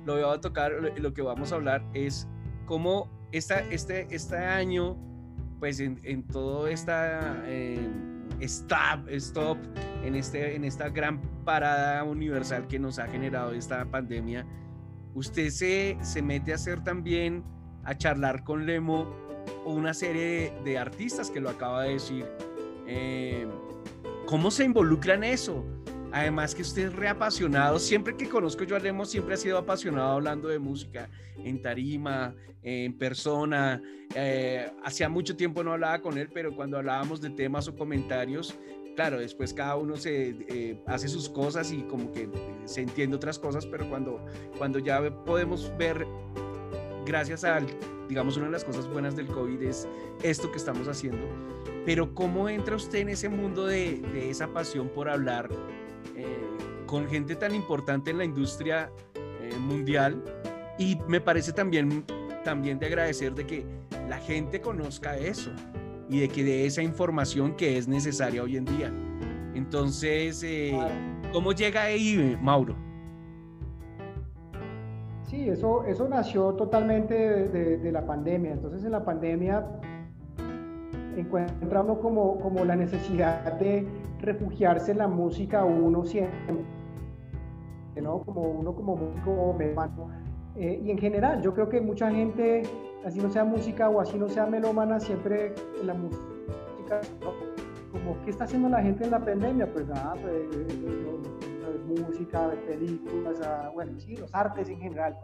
Lo 0.05 0.15
veo 0.15 0.31
a 0.31 0.41
tocar, 0.41 0.71
lo, 0.71 1.13
que 1.13 1.21
vamos 1.21 1.51
a 1.51 1.55
hablar 1.55 1.83
es 1.93 2.27
cómo 2.65 3.07
esta, 3.31 3.59
este, 3.69 4.07
este 4.13 4.35
año, 4.35 4.97
pues 5.59 5.79
en, 5.79 5.99
en 6.03 6.25
todo 6.25 6.67
esta 6.67 7.43
stop, 8.41 9.07
stop 9.09 9.57
en, 10.03 10.15
este, 10.15 10.55
en 10.55 10.63
esta 10.63 10.89
gran 10.89 11.21
parada 11.45 12.03
universal 12.03 12.67
que 12.67 12.79
nos 12.79 12.99
ha 12.99 13.07
generado 13.07 13.53
esta 13.53 13.85
pandemia, 13.85 14.45
usted 15.13 15.49
se, 15.49 15.97
se 16.01 16.21
mete 16.21 16.51
a 16.51 16.55
hacer 16.55 16.83
también, 16.83 17.43
a 17.83 17.95
charlar 17.97 18.43
con 18.43 18.65
Lemo, 18.65 19.13
una 19.65 19.93
serie 19.93 20.53
de, 20.63 20.77
artistas 20.77 21.29
que 21.29 21.39
lo 21.39 21.49
acaba 21.49 21.83
de 21.83 21.93
decir. 21.93 22.25
Eh, 22.87 23.47
¿Cómo 24.25 24.51
se 24.51 24.63
involucra 24.63 25.15
en 25.15 25.23
eso? 25.23 25.65
Además 26.11 26.53
que 26.53 26.61
usted 26.61 26.87
es 26.87 26.93
reapasionado, 26.93 27.79
siempre 27.79 28.17
que 28.17 28.27
conozco 28.27 28.63
yo 28.65 28.75
a 28.75 28.79
Lemo 28.79 29.05
siempre 29.05 29.35
ha 29.35 29.37
sido 29.37 29.57
apasionado 29.57 30.11
hablando 30.11 30.49
de 30.49 30.59
música, 30.59 31.09
en 31.37 31.61
tarima, 31.61 32.35
en 32.63 32.97
persona. 32.97 33.81
Eh, 34.13 34.69
hacía 34.83 35.07
mucho 35.07 35.37
tiempo 35.37 35.63
no 35.63 35.71
hablaba 35.71 36.01
con 36.01 36.17
él, 36.17 36.29
pero 36.33 36.53
cuando 36.53 36.77
hablábamos 36.77 37.21
de 37.21 37.29
temas 37.29 37.67
o 37.69 37.75
comentarios, 37.75 38.57
claro, 38.95 39.19
después 39.19 39.53
cada 39.53 39.77
uno 39.77 39.95
se 39.95 40.35
eh, 40.49 40.81
hace 40.85 41.07
sus 41.07 41.29
cosas 41.29 41.71
y 41.71 41.81
como 41.83 42.11
que 42.11 42.29
se 42.65 42.81
entiende 42.81 43.15
otras 43.15 43.39
cosas, 43.39 43.65
pero 43.65 43.89
cuando, 43.89 44.19
cuando 44.57 44.79
ya 44.79 45.01
podemos 45.23 45.71
ver, 45.77 46.05
gracias 47.05 47.45
a, 47.45 47.61
digamos, 48.09 48.35
una 48.35 48.47
de 48.47 48.51
las 48.51 48.65
cosas 48.65 48.85
buenas 48.87 49.15
del 49.15 49.27
COVID 49.27 49.61
es 49.61 49.87
esto 50.23 50.51
que 50.51 50.57
estamos 50.57 50.89
haciendo, 50.89 51.25
pero 51.85 52.13
¿cómo 52.13 52.49
entra 52.49 52.75
usted 52.75 52.99
en 52.99 53.09
ese 53.09 53.29
mundo 53.29 53.65
de, 53.65 54.01
de 54.13 54.29
esa 54.29 54.47
pasión 54.47 54.89
por 54.89 55.09
hablar? 55.09 55.49
Eh, 56.15 56.37
con 56.85 57.07
gente 57.07 57.35
tan 57.35 57.55
importante 57.55 58.11
en 58.11 58.17
la 58.17 58.25
industria 58.25 58.91
eh, 59.15 59.55
mundial 59.57 60.21
y 60.77 60.97
me 61.07 61.21
parece 61.21 61.53
también, 61.53 62.03
también 62.43 62.79
de 62.79 62.87
agradecer 62.87 63.33
de 63.33 63.45
que 63.45 63.65
la 64.09 64.17
gente 64.17 64.59
conozca 64.59 65.17
eso 65.17 65.51
y 66.09 66.19
de 66.19 66.27
que 66.27 66.43
de 66.43 66.65
esa 66.65 66.81
información 66.81 67.55
que 67.55 67.77
es 67.77 67.87
necesaria 67.87 68.43
hoy 68.43 68.57
en 68.57 68.65
día. 68.65 68.91
Entonces, 69.53 70.43
eh, 70.43 70.77
¿cómo 71.31 71.53
llega 71.53 71.83
ahí, 71.83 72.37
Mauro? 72.41 72.75
Sí, 75.23 75.47
eso, 75.47 75.85
eso 75.85 76.09
nació 76.09 76.55
totalmente 76.55 77.13
de, 77.15 77.91
la 77.91 78.05
pandemia. 78.05 78.51
Entonces, 78.51 78.83
en 78.83 78.91
la 78.91 79.05
pandemia 79.05 79.65
encuentra 81.17 81.81
uno 81.81 81.99
como, 81.99 82.39
como 82.39 82.63
la 82.65 82.75
necesidad 82.75 83.53
de 83.59 83.87
refugiarse 84.19 84.91
en 84.91 84.99
la 84.99 85.07
música 85.07 85.65
uno 85.65 86.05
siempre, 86.05 86.55
¿no? 88.01 88.19
Como 88.19 88.41
uno 88.41 88.73
como 88.73 88.95
músico 88.95 89.55
eh, 90.55 90.81
y 90.83 90.91
en 90.91 90.97
general, 90.97 91.41
yo 91.41 91.53
creo 91.53 91.69
que 91.69 91.79
mucha 91.79 92.11
gente, 92.11 92.63
así 93.05 93.19
no 93.19 93.29
sea 93.29 93.45
música 93.45 93.89
o 93.89 94.01
así 94.01 94.17
no 94.17 94.27
sea 94.27 94.45
melómana, 94.45 94.99
siempre 94.99 95.53
en 95.79 95.87
la 95.87 95.93
música, 95.93 96.21
como, 97.91 98.21
¿qué 98.23 98.31
está 98.31 98.43
haciendo 98.43 98.67
la 98.69 98.81
gente 98.81 99.05
en 99.05 99.11
la 99.11 99.19
pandemia? 99.19 99.71
Pues 99.71 99.87
nada, 99.87 100.13
pues, 100.21 100.33
eh, 100.33 100.67
eh, 100.69 102.01
música, 102.07 102.51
películas, 102.67 103.41
ah, 103.41 103.71
bueno, 103.73 103.97
sí, 103.99 104.15
los 104.17 104.33
artes 104.35 104.69
en 104.69 104.79
general. 104.79 105.17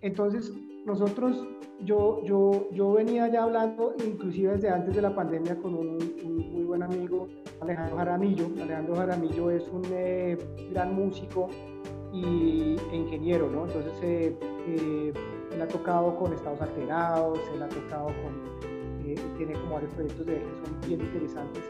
Entonces, 0.00 0.52
nosotros, 0.86 1.46
yo, 1.80 2.22
yo, 2.24 2.68
yo 2.72 2.92
venía 2.92 3.28
ya 3.28 3.44
hablando, 3.44 3.94
inclusive 4.04 4.52
desde 4.52 4.70
antes 4.70 4.94
de 4.94 5.02
la 5.02 5.14
pandemia, 5.14 5.56
con 5.56 5.74
un, 5.74 5.98
muy 6.52 6.64
buen 6.64 6.82
amigo, 6.82 7.28
Alejandro 7.60 7.96
Jaramillo. 7.96 8.46
Alejandro 8.60 8.96
Jaramillo 8.96 9.50
es 9.50 9.68
un 9.68 9.82
gran 10.70 10.94
músico 10.94 11.48
y 12.12 12.76
e 12.92 12.96
ingeniero, 12.96 13.48
¿no? 13.50 13.66
Entonces 13.66 13.92
eh, 14.02 14.36
eh, 14.66 15.12
él 15.52 15.62
ha 15.62 15.68
tocado 15.68 16.16
con 16.16 16.32
estados 16.32 16.60
alterados, 16.60 17.38
él 17.54 17.62
ha 17.62 17.68
tocado 17.68 18.06
con, 18.06 19.06
eh, 19.06 19.14
tiene 19.36 19.52
como 19.54 19.74
varios 19.74 19.92
proyectos 19.92 20.26
de 20.26 20.36
él 20.36 20.42
que 20.42 20.66
son 20.66 20.80
bien 20.88 21.00
interesantes. 21.00 21.64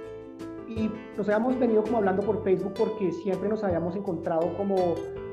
Y 0.69 0.91
nos 1.17 1.29
habíamos 1.29 1.59
venido 1.59 1.83
como 1.83 1.99
hablando 1.99 2.23
por 2.23 2.43
Facebook 2.45 2.75
porque 2.79 3.11
siempre 3.11 3.49
nos 3.49 3.65
habíamos 3.65 3.97
encontrado 3.97 4.57
como 4.57 4.77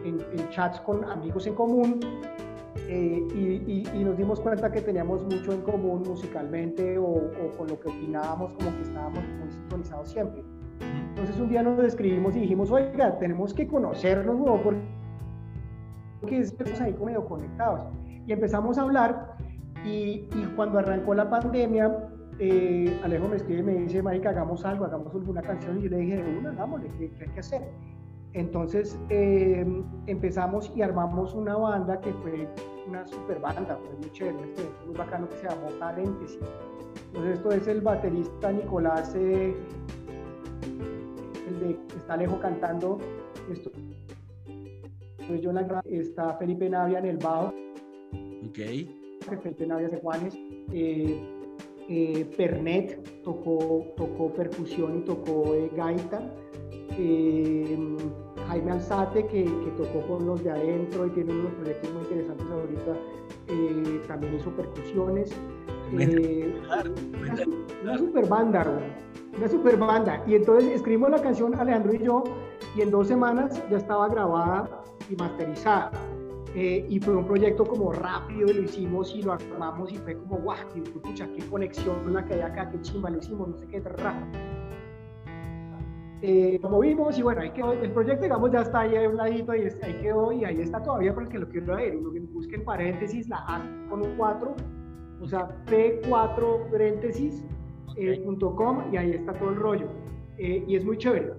en, 0.04 0.20
chats 0.50 0.80
con 0.82 1.04
amigos 1.06 1.46
en 1.46 1.54
común 1.54 2.00
y, 2.88 3.84
y, 3.94 4.04
nos 4.04 4.18
dimos 4.18 4.40
cuenta 4.40 4.72
que 4.72 4.82
teníamos 4.82 5.24
mucho 5.24 5.52
en 5.52 5.62
común 5.62 6.04
musicalmente 6.08 6.98
o, 6.98 7.06
o, 7.06 7.58
con 7.58 7.68
lo 7.68 7.80
que 7.80 7.90
opinábamos, 7.90 8.54
como 8.54 8.76
que 8.78 8.84
estábamos 8.84 9.24
muy 9.40 9.52
sintonizados 9.52 10.10
siempre. 10.10 10.44
Entonces 11.10 11.40
un 11.40 11.50
día 11.50 11.64
nos 11.64 11.84
escribimos 11.84 12.36
y 12.36 12.42
dijimos, 12.42 12.72
oiga, 12.72 13.18
tenemos 13.18 13.54
que 13.54 13.68
conocernos, 13.68 14.38
¿no? 14.38 14.62
porque 14.62 14.80
que 16.28 16.40
estamos 16.40 16.80
ahí 16.82 16.96
medio 17.04 17.26
conectados. 17.26 17.82
Y 18.26 18.32
empezamos 18.32 18.78
a 18.78 18.82
hablar 18.82 19.38
y, 19.86 20.28
y 20.36 20.54
cuando 20.56 20.80
arrancó 20.80 21.14
la 21.14 21.30
pandemia, 21.30 22.10
eh, 22.40 23.00
Alejo 23.04 23.28
me 23.28 23.38
escribe 23.38 23.60
y 23.60 23.64
me 23.64 23.74
dice, 23.74 24.02
Marica, 24.04 24.30
hagamos 24.30 24.64
algo, 24.64 24.86
hagamos 24.86 25.14
alguna 25.14 25.42
canción. 25.42 25.80
Y 25.80 25.84
yo 25.84 25.90
le 25.90 25.98
dije, 25.98 26.38
una, 26.40 26.52
hagámosle, 26.52 26.90
¿qué, 26.98 27.12
hay 27.20 27.30
que 27.30 27.40
hacer? 27.40 27.62
Entonces 28.38 29.00
em, 29.10 29.84
empezamos 30.06 30.72
y 30.76 30.84
armamos 30.84 31.34
una 31.34 31.58
banda 31.58 32.00
que 32.00 32.14
fue 32.14 32.48
una 32.88 33.06
super 33.08 33.40
banda, 33.40 33.78
fue 33.84 33.96
muy 34.00 34.12
chévere, 34.12 34.54
muy 34.86 34.96
bacano 34.96 35.28
que 35.28 35.38
se 35.38 35.50
llamó 35.50 35.68
Paréntesis. 35.80 36.40
Entonces 37.08 37.38
esto 37.38 37.52
es 37.52 37.68
el 37.68 37.82
baterista 37.82 38.52
Nicolás, 38.52 39.16
eh, 39.16 39.56
el 41.48 41.60
de 41.60 41.80
está 41.98 42.14
Alejo 42.14 42.40
cantando, 42.40 43.00
esto 43.52 43.72
pues 45.28 45.42
yo 45.42 45.52
la 45.52 45.82
está 45.86 46.34
Felipe 46.38 46.70
Navia 46.70 47.00
en 47.00 47.06
el 47.06 47.18
bajo. 47.18 47.54
Ok. 48.48 48.60
Felipe 49.42 49.68
Navia 49.68 49.90
de 49.90 49.98
Juanes. 49.98 50.36
Eh, 50.72 51.20
eh, 51.90 52.26
Pernet 52.38 53.24
tocó, 53.24 53.86
tocó 53.98 54.34
percusión 54.34 55.00
y 55.00 55.02
tocó 55.02 55.54
eh, 55.54 55.70
gaita. 55.76 56.22
Jaime 56.90 58.72
Alzate, 58.72 59.28
que, 59.28 59.44
que, 59.44 59.72
tocó 59.78 60.08
con 60.08 60.26
los 60.26 60.44
de 60.44 60.52
adentro 60.52 61.06
y 61.06 61.10
tiene 61.12 61.34
unos 61.34 61.52
proyectos 61.54 61.94
muy 61.94 62.04
interesantes 62.04 62.48
ahorita, 62.50 64.08
también 64.08 64.36
hizo 64.36 64.50
percusiones. 64.52 65.32
una, 65.92 66.84
una 67.84 67.98
super 67.98 68.28
banda, 68.28 68.66
una 69.38 69.48
super 69.48 69.78
banda. 69.78 70.24
Y 70.28 70.36
entonces 70.36 70.72
escribimos 70.72 71.12
la 71.12 71.22
canción 71.22 71.56
Alejandro 71.56 71.94
y 71.94 72.00
yo, 72.00 72.24
y 72.76 72.82
en 72.82 72.92
dos 72.92 73.08
semanas 73.08 73.62
ya 73.70 73.78
estaba 73.78 74.08
grabada 74.08 74.84
y 75.10 75.16
masterizada. 75.16 75.92
Eh, 76.56 76.86
y 76.90 77.00
fue 77.00 77.16
un 77.16 77.26
proyecto 77.26 77.64
como 77.66 77.92
rápido, 77.92 78.48
lo 78.52 78.64
hicimos 78.64 79.14
y 79.14 79.22
lo 79.22 79.34
armamos 79.34 79.92
y 79.92 79.98
fue 79.98 80.18
como, 80.18 80.38
guau, 80.38 80.58
escucha, 80.76 81.28
qué 81.36 81.46
conexión 81.48 82.12
la 82.12 82.26
que 82.26 82.36
hay 82.36 82.42
acá, 82.42 82.70
qué 82.72 82.82
chimba, 82.82 83.10
lo 83.10 83.20
hicimos, 83.20 83.50
no 83.50 83.58
sé 83.58 83.68
qué, 83.68 83.80
raro. 83.80 84.26
Eh, 86.22 86.60
lo 86.62 86.70
movimos 86.70 87.18
y 87.20 87.22
bueno, 87.22 87.42
ahí 87.42 87.52
quedó, 87.52 87.74
el 87.74 87.92
proyecto 87.92 88.24
digamos 88.24 88.52
ya 88.52 88.62
está 88.62 88.80
ahí 88.82 88.96
a 88.96 89.08
un 89.08 89.18
ladito 89.18 89.54
y 89.54 89.62
ahí 89.62 89.94
quedó 90.02 90.32
y 90.32 90.46
ahí 90.46 90.62
está 90.62 90.82
todavía 90.82 91.14
para 91.14 91.28
el 91.28 91.32
que 91.32 91.38
lo 91.38 91.48
quiera 91.48 91.76
ver, 91.76 91.96
uno 91.96 92.12
que 92.12 92.20
busque 92.22 92.56
en 92.56 92.66
paréntesis 92.66 93.28
la 93.30 93.38
A 93.48 93.62
con 93.88 94.02
un 94.02 94.18
4, 94.18 94.56
o 95.22 95.28
sea, 95.28 95.48
P4 95.68 96.72
paréntesis 96.72 97.46
eh, 97.98 98.24
.com 98.56 98.84
y 98.92 98.98
ahí 98.98 99.12
está 99.12 99.34
todo 99.34 99.50
el 99.50 99.56
rollo. 99.58 99.88
Eh, 100.38 100.64
y 100.68 100.76
es 100.76 100.86
muy 100.86 100.98
chévere. 100.98 101.34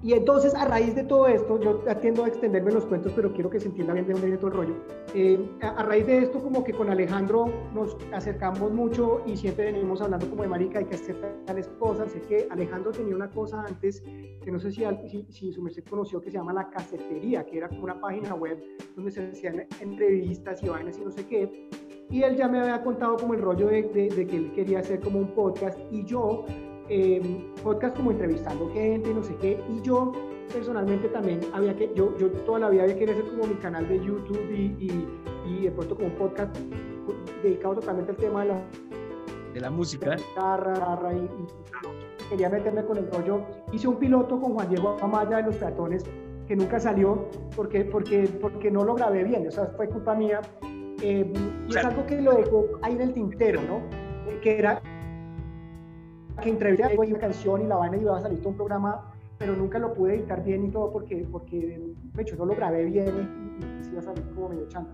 Y 0.00 0.12
entonces, 0.12 0.54
a 0.54 0.64
raíz 0.64 0.94
de 0.94 1.02
todo 1.02 1.26
esto, 1.26 1.60
yo 1.60 1.82
atiendo 1.88 2.22
a 2.22 2.28
extenderme 2.28 2.70
los 2.70 2.86
cuentos, 2.86 3.12
pero 3.16 3.32
quiero 3.32 3.50
que 3.50 3.58
se 3.58 3.66
entienda 3.66 3.94
bien 3.94 4.06
de 4.06 4.12
dónde 4.12 4.28
viene 4.28 4.38
todo 4.38 4.52
el 4.52 4.56
rollo. 4.56 4.74
Eh, 5.12 5.50
a, 5.60 5.82
raíz 5.82 6.06
de 6.06 6.18
esto, 6.18 6.40
como 6.40 6.62
que 6.62 6.72
con 6.72 6.88
Alejandro 6.88 7.52
nos 7.74 7.96
acercamos 8.12 8.70
mucho 8.70 9.22
y 9.26 9.36
siempre 9.36 9.72
venimos 9.72 10.00
hablando 10.00 10.30
como 10.30 10.42
de 10.42 10.48
marica, 10.48 10.78
hay 10.78 10.84
que 10.84 10.94
hacer 10.94 11.16
tales 11.46 11.66
cosas. 11.80 12.12
Sé 12.12 12.20
que 12.20 12.46
Alejandro 12.48 12.92
tenía 12.92 13.16
una 13.16 13.28
cosa 13.28 13.64
antes, 13.66 14.00
que 14.44 14.52
no 14.52 14.60
sé 14.60 14.70
si, 14.70 14.84
si, 15.08 15.26
si 15.32 15.52
su 15.52 15.62
merced 15.62 15.82
conoció, 15.90 16.20
que 16.20 16.30
se 16.30 16.36
llama 16.36 16.52
La 16.52 16.70
Casetería, 16.70 17.44
que 17.44 17.58
era 17.58 17.68
como 17.68 17.82
una 17.82 18.00
página 18.00 18.34
web 18.34 18.62
donde 18.94 19.10
se 19.10 19.26
hacían 19.26 19.66
entrevistas 19.80 20.62
y 20.62 20.68
vainas 20.68 20.96
y 20.96 21.00
no 21.00 21.10
sé 21.10 21.26
qué. 21.26 21.68
Y 22.08 22.22
él 22.22 22.36
ya 22.36 22.46
me 22.46 22.60
había 22.60 22.82
contado 22.84 23.16
como 23.16 23.34
el 23.34 23.42
rollo 23.42 23.66
de, 23.66 23.82
de, 23.82 24.08
de 24.10 24.26
que 24.28 24.36
él 24.36 24.52
quería 24.52 24.78
hacer 24.78 25.00
como 25.00 25.18
un 25.18 25.34
podcast 25.34 25.76
y 25.90 26.04
yo 26.04 26.44
eh, 26.88 27.52
podcast 27.62 27.96
como 27.96 28.10
entrevistando 28.10 28.70
gente, 28.72 29.12
no 29.12 29.22
sé 29.22 29.34
qué, 29.36 29.60
y 29.68 29.82
yo 29.82 30.12
personalmente 30.52 31.08
también 31.08 31.40
había 31.52 31.76
que, 31.76 31.92
yo, 31.94 32.16
yo 32.18 32.30
toda 32.46 32.60
la 32.60 32.70
vida 32.70 32.84
había 32.84 32.96
querido 32.96 33.18
hacer 33.18 33.30
como 33.30 33.46
mi 33.46 33.54
canal 33.56 33.86
de 33.88 33.98
YouTube 33.98 34.50
y, 34.50 35.06
y, 35.46 35.62
de 35.62 35.70
pronto 35.70 35.96
como 35.96 36.08
un 36.08 36.14
podcast 36.14 36.56
dedicado 37.42 37.76
totalmente 37.76 38.12
al 38.12 38.16
tema 38.16 38.42
de 38.42 38.48
la, 38.48 38.62
de 39.54 39.60
la 39.60 39.70
música. 39.70 40.16
guitarra, 40.16 41.12
y, 41.14 41.28
quería 42.28 42.48
meterme 42.48 42.84
con 42.84 42.98
el 42.98 43.10
rollo. 43.10 43.42
Hice 43.72 43.88
un 43.88 43.96
piloto 43.96 44.40
con 44.40 44.54
Juan 44.54 44.68
Diego 44.68 44.96
Amaya 45.00 45.38
de 45.38 45.44
los 45.44 45.56
peatones 45.56 46.04
que 46.46 46.56
nunca 46.56 46.80
salió 46.80 47.28
porque, 47.54 47.84
porque, 47.84 48.28
porque 48.40 48.70
no 48.70 48.84
lo 48.84 48.94
grabé 48.94 49.24
bien, 49.24 49.46
o 49.46 49.50
sea, 49.50 49.66
fue 49.76 49.88
culpa 49.88 50.14
mía. 50.14 50.40
Eh, 51.02 51.32
y 51.68 51.70
es 51.70 51.84
algo 51.84 52.06
que 52.06 52.20
lo 52.20 52.32
dejó 52.32 52.66
ahí 52.82 52.94
en 52.94 53.00
el 53.02 53.14
tintero, 53.14 53.60
¿no? 53.62 53.82
Que 54.40 54.58
era 54.58 54.82
que 56.40 56.50
entrevisté 56.50 56.98
una 56.98 57.18
canción 57.18 57.62
y 57.62 57.66
la 57.66 57.76
vaina 57.76 57.96
iba 57.96 58.16
a 58.16 58.20
salir 58.20 58.38
todo 58.38 58.50
un 58.50 58.56
programa, 58.56 59.12
pero 59.38 59.54
nunca 59.54 59.78
lo 59.78 59.92
pude 59.94 60.16
editar 60.16 60.42
bien 60.42 60.66
y 60.66 60.70
todo 60.70 60.90
porque, 60.90 61.26
porque 61.30 61.80
de 62.14 62.22
hecho, 62.22 62.36
no 62.36 62.46
lo 62.46 62.54
grabé 62.54 62.84
bien 62.84 63.58
y, 63.80 63.84
se 63.84 63.90
iba 63.90 64.00
a 64.00 64.02
salir 64.02 64.24
como 64.34 64.48
medio 64.48 64.68
chanta. 64.68 64.92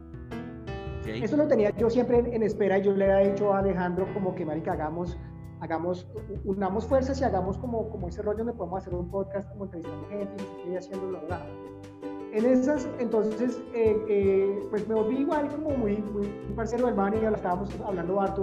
Eso 1.07 1.37
lo 1.37 1.47
tenía 1.47 1.71
yo 1.77 1.91
siempre 1.91 2.19
en, 2.19 2.43
espera 2.43 2.79
y 2.79 2.83
yo 2.83 2.93
le 2.93 3.13
había 3.13 3.31
dicho 3.31 3.53
a 3.53 3.59
Alejandro 3.59 4.07
como 4.15 4.35
que, 4.35 4.47
marica, 4.47 4.73
hagamos, 4.73 5.19
hagamos, 5.61 6.07
unamos 6.45 6.87
fuerzas 6.87 7.21
y 7.21 7.25
hagamos 7.25 7.59
como, 7.59 7.91
como 7.91 8.09
ese 8.09 8.23
rollo 8.23 8.39
donde 8.39 8.55
podemos 8.55 8.81
hacer 8.81 8.95
un 8.95 9.11
podcast 9.11 9.51
como 9.51 9.65
entrevistando 9.65 10.09
gente 10.09 10.45
y 10.67 10.77
haciendo 10.77 11.11
lo 11.11 11.21
En 12.33 12.47
esas, 12.47 12.89
entonces, 12.99 13.63
eh, 13.75 14.03
eh, 14.09 14.67
pues 14.71 14.89
me 14.89 14.95
volví 14.95 15.19
igual 15.19 15.49
como 15.49 15.77
muy, 15.77 15.99
muy 15.99 16.27
parcero 16.57 16.87
del 16.87 16.95
man 16.95 17.13
y 17.15 17.21
ya 17.21 17.31
lo 17.31 17.37
estábamos 17.37 17.69
hablando 17.87 18.19
harto 18.19 18.43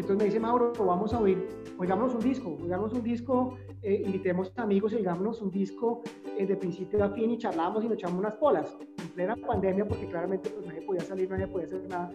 entonces 0.00 0.16
me 0.16 0.24
dice 0.24 0.40
Mauro, 0.40 0.72
vamos 0.78 1.12
a 1.12 1.20
oír, 1.20 1.46
oigámonos 1.78 2.14
un 2.14 2.20
disco, 2.20 2.56
oigámonos 2.62 2.92
un 2.92 3.02
disco, 3.02 3.56
eh, 3.82 4.02
invitemos 4.04 4.52
amigos 4.56 4.92
oigámonos 4.92 5.42
un 5.42 5.50
disco 5.50 6.02
eh, 6.36 6.46
de 6.46 6.56
principio 6.56 7.02
a 7.04 7.10
fin 7.10 7.30
y 7.30 7.38
charlamos 7.38 7.84
y 7.84 7.88
nos 7.88 7.96
echamos 7.96 8.18
unas 8.18 8.34
polas. 8.36 8.76
En 8.98 9.08
plena 9.08 9.36
pandemia, 9.36 9.86
porque 9.86 10.06
claramente 10.06 10.50
pues, 10.50 10.66
nadie 10.66 10.82
podía 10.82 11.00
salir, 11.00 11.28
nadie 11.30 11.48
podía 11.48 11.66
hacer 11.66 11.88
nada. 11.88 12.10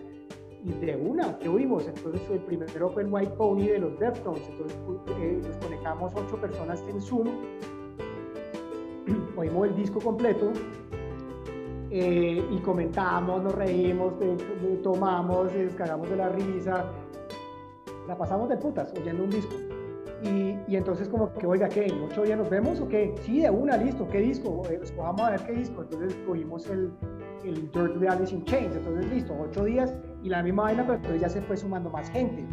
Y 0.64 0.72
de 0.72 0.96
una, 0.96 1.38
¿qué 1.40 1.50
oímos? 1.50 1.86
Entonces 1.86 2.22
el 2.32 2.40
primero 2.40 2.90
fue 2.90 3.04
el 3.04 3.10
White 3.12 3.34
Pony 3.38 3.68
de 3.68 3.80
los 3.80 4.00
Deftones. 4.00 4.48
Entonces 4.50 4.78
eh, 5.20 5.42
nos 5.46 5.58
conectamos 5.58 6.14
ocho 6.16 6.38
personas 6.38 6.82
en 6.88 7.02
Zoom, 7.02 7.28
oímos 9.38 9.68
el 9.68 9.76
disco 9.76 10.00
completo 10.00 10.54
eh, 11.96 12.44
y 12.50 12.58
comentamos, 12.60 13.44
nos 13.44 13.54
reímos, 13.54 14.14
tomamos, 14.82 15.54
descargamos 15.54 16.10
de 16.10 16.16
la 16.16 16.30
risa, 16.30 16.86
la 18.08 18.18
pasamos 18.18 18.49
de 18.49 18.58
putas 18.58 18.93
oyendo 18.99 19.24
un 19.24 19.30
disco. 19.30 19.54
Y, 20.24 20.58
y, 20.68 20.78
entonces 20.78 21.10
como 21.10 21.34
que, 21.34 21.45
oiga, 21.45 21.68
¿qué? 21.68 21.88
¿En 21.88 22.01
ocho 22.01 22.24
días 22.24 22.38
nos 22.38 22.49
vemos 22.49 22.80
o 22.80 22.88
qué? 22.88 23.14
Sí, 23.22 23.41
de 23.41 23.49
una, 23.49 23.76
listo, 23.76 24.08
¿qué 24.08 24.20
disco? 24.20 24.64
Eh, 24.70 24.80
escojamos 24.82 25.22
a 25.22 25.32
ver 25.32 25.41
qué 25.41 25.51
disco. 25.51 25.82
Entonces 25.82 26.18
cogimos 26.26 26.70
el, 26.70 26.93
el 27.43 27.70
Dirt 27.72 27.97
Reality 27.97 28.36
in 28.36 28.45
Chains. 28.45 28.76
Entonces, 28.76 29.12
listo, 29.12 29.36
ocho 29.38 29.66
días 29.66 29.93
y 30.24 30.30
la 30.30 30.41
misma 30.41 30.64
vaina, 30.64 30.84
pero 30.84 30.95
entonces 30.95 31.22
ya 31.22 31.30
se 31.30 31.41
fue 31.41 31.58
sumando 31.58 31.89
más 31.89 32.10
gente. 32.10 32.45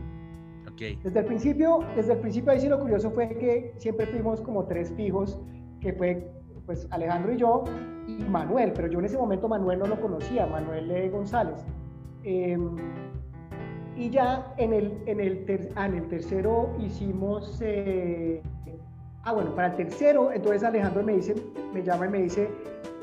Okay. 0.72 0.98
Desde 1.05 1.20
el 1.20 1.26
principio, 1.26 1.80
desde 1.94 2.14
el 2.14 2.18
principio 2.18 2.51
ahí 2.51 2.61
sí 2.61 2.68
lo 2.68 2.80
curioso 2.80 3.11
fue 3.11 3.28
que 3.28 3.72
siempre 3.76 4.07
fuimos 4.07 4.40
como 4.40 4.64
tres 4.64 4.92
fijos, 4.96 5.38
que 5.80 5.92
fue 5.92 6.28
pues 6.66 6.86
Alejandro 6.90 7.32
y 7.32 7.36
yo 7.36 7.64
y 8.07 8.24
Manuel, 8.24 8.72
pero 8.72 8.88
yo 8.88 8.98
en 8.98 9.05
ese 9.05 9.16
momento 9.16 9.48
Manuel 9.48 9.78
no 9.78 9.86
lo 9.86 10.01
conocía, 10.01 10.46
Manuel 10.46 11.11
González. 11.11 11.64
Em, 12.22 12.76
y 14.01 14.09
ya 14.09 14.55
en 14.57 14.72
el, 14.72 15.03
en 15.05 15.20
el, 15.20 15.72
ah, 15.76 15.84
en 15.84 15.94
el 15.94 16.09
tercero 16.09 16.74
hicimos, 16.78 17.61
eh, 17.61 18.40
ah 19.24 19.34
bueno, 19.34 19.55
para 19.55 19.68
el 19.68 19.76
tercero, 19.76 20.32
entonces 20.32 20.64
Alejandro 20.64 21.03
me 21.03 21.16
dice, 21.16 21.34
me 21.74 21.82
llama 21.82 22.07
y 22.07 22.09
me 22.09 22.22
dice, 22.22 22.48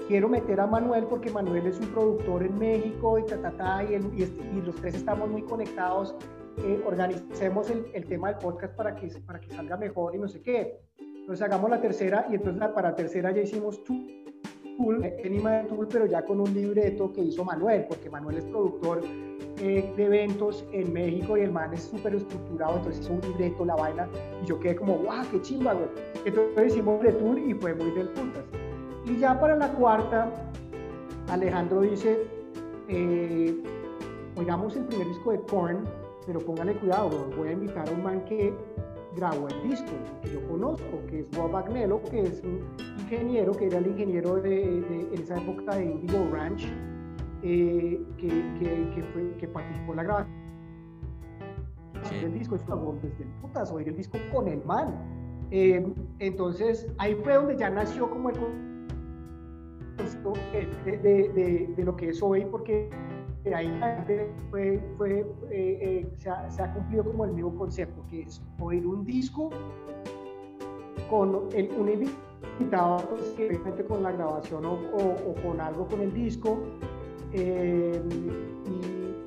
quiero 0.07 0.27
meter 0.27 0.59
a 0.59 0.65
Manuel 0.65 1.03
porque 1.03 1.29
Manuel 1.29 1.67
es 1.67 1.79
un 1.79 1.85
productor 1.89 2.41
en 2.41 2.57
México 2.57 3.19
y 3.19 3.25
ta, 3.27 3.39
ta, 3.39 3.51
ta, 3.51 3.83
y, 3.83 3.93
y, 3.93 4.61
los 4.65 4.75
tres 4.77 4.95
estamos 4.95 5.29
muy 5.29 5.43
conectados, 5.43 6.15
eh, 6.63 6.81
organicemos 6.83 7.69
el, 7.69 7.85
el, 7.93 8.07
tema 8.07 8.29
del 8.29 8.39
podcast 8.39 8.75
para 8.75 8.95
que, 8.95 9.07
para 9.23 9.39
que 9.39 9.51
salga 9.51 9.77
mejor 9.77 10.15
y 10.15 10.17
no 10.17 10.27
sé 10.27 10.41
qué. 10.41 10.79
Entonces 10.97 11.45
hagamos 11.45 11.69
la 11.69 11.79
tercera 11.79 12.25
y 12.31 12.35
entonces 12.35 12.67
para 12.69 12.89
la 12.89 12.95
tercera 12.95 13.29
ya 13.29 13.43
hicimos 13.43 13.83
Tool, 14.77 15.03
Enima 15.03 15.63
Tool, 15.63 15.87
pero 15.87 16.05
ya 16.05 16.23
con 16.23 16.39
un 16.39 16.53
libreto 16.53 17.11
que 17.11 17.21
hizo 17.21 17.43
Manuel, 17.43 17.85
porque 17.87 18.09
Manuel 18.09 18.37
es 18.37 18.45
productor 18.45 19.01
eh, 19.59 19.91
de 19.97 20.05
eventos 20.05 20.63
en 20.71 20.93
México 20.93 21.35
y 21.35 21.41
el 21.41 21.51
man 21.51 21.73
es 21.73 21.83
súper 21.83 22.13
estructurado, 22.15 22.77
entonces 22.77 23.03
hizo 23.03 23.13
un 23.13 23.21
libreto, 23.21 23.65
la 23.65 23.75
vaina, 23.75 24.07
y 24.43 24.45
yo 24.45 24.59
quedé 24.59 24.75
como, 24.75 24.97
guau, 24.99 25.25
qué 25.31 25.41
chimba, 25.41 25.73
güey. 25.73 25.87
Entonces 26.25 26.73
hicimos 26.73 27.01
de 27.01 27.11
tour 27.13 27.39
y 27.39 27.53
fue 27.55 27.73
muy 27.73 27.91
del 27.91 28.09
putas. 28.09 28.43
Y 29.05 29.17
ya 29.17 29.39
para 29.39 29.55
la 29.55 29.71
cuarta, 29.73 30.29
Alejandro 31.29 31.81
dice, 31.81 32.23
eh, 32.87 33.55
oigamos 34.35 34.75
el 34.75 34.85
primer 34.85 35.07
disco 35.07 35.31
de 35.31 35.39
Korn, 35.41 35.83
pero 36.27 36.39
póngale 36.39 36.73
cuidado, 36.75 37.09
voy 37.35 37.47
a 37.49 37.51
invitar 37.53 37.87
a 37.87 37.91
un 37.91 38.03
man 38.03 38.23
que 38.25 38.53
grabó 39.17 39.47
el 39.47 39.69
disco, 39.69 39.91
que 40.21 40.31
yo 40.31 40.47
conozco, 40.47 41.01
que 41.09 41.19
es 41.19 41.31
Bob 41.31 41.55
Agnello, 41.55 42.01
que 42.03 42.21
es 42.21 42.41
un 42.43 42.61
ingeniero, 42.99 43.51
que 43.51 43.65
era 43.65 43.79
el 43.79 43.87
ingeniero 43.87 44.35
de, 44.35 44.81
de 44.81 45.09
esa 45.13 45.37
época 45.37 45.75
de 45.75 45.85
Indigo 45.85 46.29
Ranch, 46.31 46.71
eh, 47.43 48.01
que, 48.17 48.27
que, 49.39 49.47
participó 49.47 49.91
en 49.91 49.97
la 49.97 50.03
grabación 50.03 50.31
del 52.21 52.33
disco. 52.33 52.55
Es 52.55 52.63
una 52.67 52.75
desde 53.01 53.23
el 53.23 53.29
putas, 53.41 53.71
oír 53.71 53.89
el 53.89 53.97
disco 53.97 54.17
con 54.33 54.47
el 54.47 54.63
man. 54.65 54.95
Eh, 55.51 55.85
entonces, 56.19 56.87
ahí 56.97 57.15
fue 57.23 57.33
donde 57.33 57.57
ya 57.57 57.69
nació 57.69 58.09
como 58.09 58.29
el 58.29 58.35
concepto 59.97 60.33
de, 60.51 61.67
de, 61.75 61.83
lo 61.83 61.95
que 61.95 62.09
es 62.09 62.21
hoy, 62.21 62.45
porque 62.45 62.89
ahí 63.53 63.79
fue, 64.49 64.79
fue, 64.97 65.25
eh, 65.51 66.07
se, 66.17 66.29
ha, 66.29 66.49
se, 66.49 66.61
ha, 66.61 66.73
cumplido 66.73 67.03
como 67.05 67.25
el 67.25 67.33
mismo 67.33 67.55
concepto, 67.55 68.03
que 68.09 68.23
es 68.23 68.41
oír 68.59 68.85
un 68.85 69.05
disco 69.05 69.49
con 71.09 71.47
el, 71.53 71.69
un 71.71 71.89
invitado, 71.89 72.97
pues, 73.09 73.83
con 73.87 74.03
la 74.03 74.11
grabación 74.11 74.65
o, 74.65 74.73
o, 74.73 75.31
o, 75.31 75.33
con 75.43 75.61
algo 75.61 75.87
con 75.87 76.01
el 76.01 76.13
disco, 76.13 76.59
eh, 77.33 78.01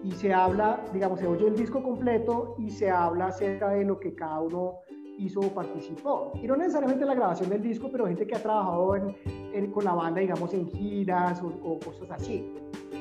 y, 0.02 0.12
se 0.12 0.34
habla, 0.34 0.84
digamos, 0.92 1.20
se 1.20 1.26
oye 1.26 1.46
el 1.46 1.56
disco 1.56 1.82
completo 1.82 2.56
y 2.58 2.68
se 2.70 2.90
habla 2.90 3.28
acerca 3.28 3.70
de 3.70 3.84
lo 3.84 4.00
que 4.00 4.14
cada 4.14 4.40
uno 4.40 4.80
hizo 5.20 5.40
o 5.40 5.48
participó. 5.54 6.32
Y 6.42 6.46
no 6.46 6.56
necesariamente 6.56 7.04
la 7.04 7.14
grabación 7.14 7.50
del 7.50 7.62
disco, 7.62 7.88
pero 7.90 8.06
gente 8.06 8.26
que 8.26 8.34
ha 8.34 8.42
trabajado 8.42 8.96
en, 8.96 9.70
con 9.70 9.84
la 9.84 9.94
banda, 9.94 10.20
digamos, 10.20 10.52
en 10.54 10.68
giras 10.68 11.42
o, 11.42 11.78
cosas 11.78 12.10
así. 12.10 12.52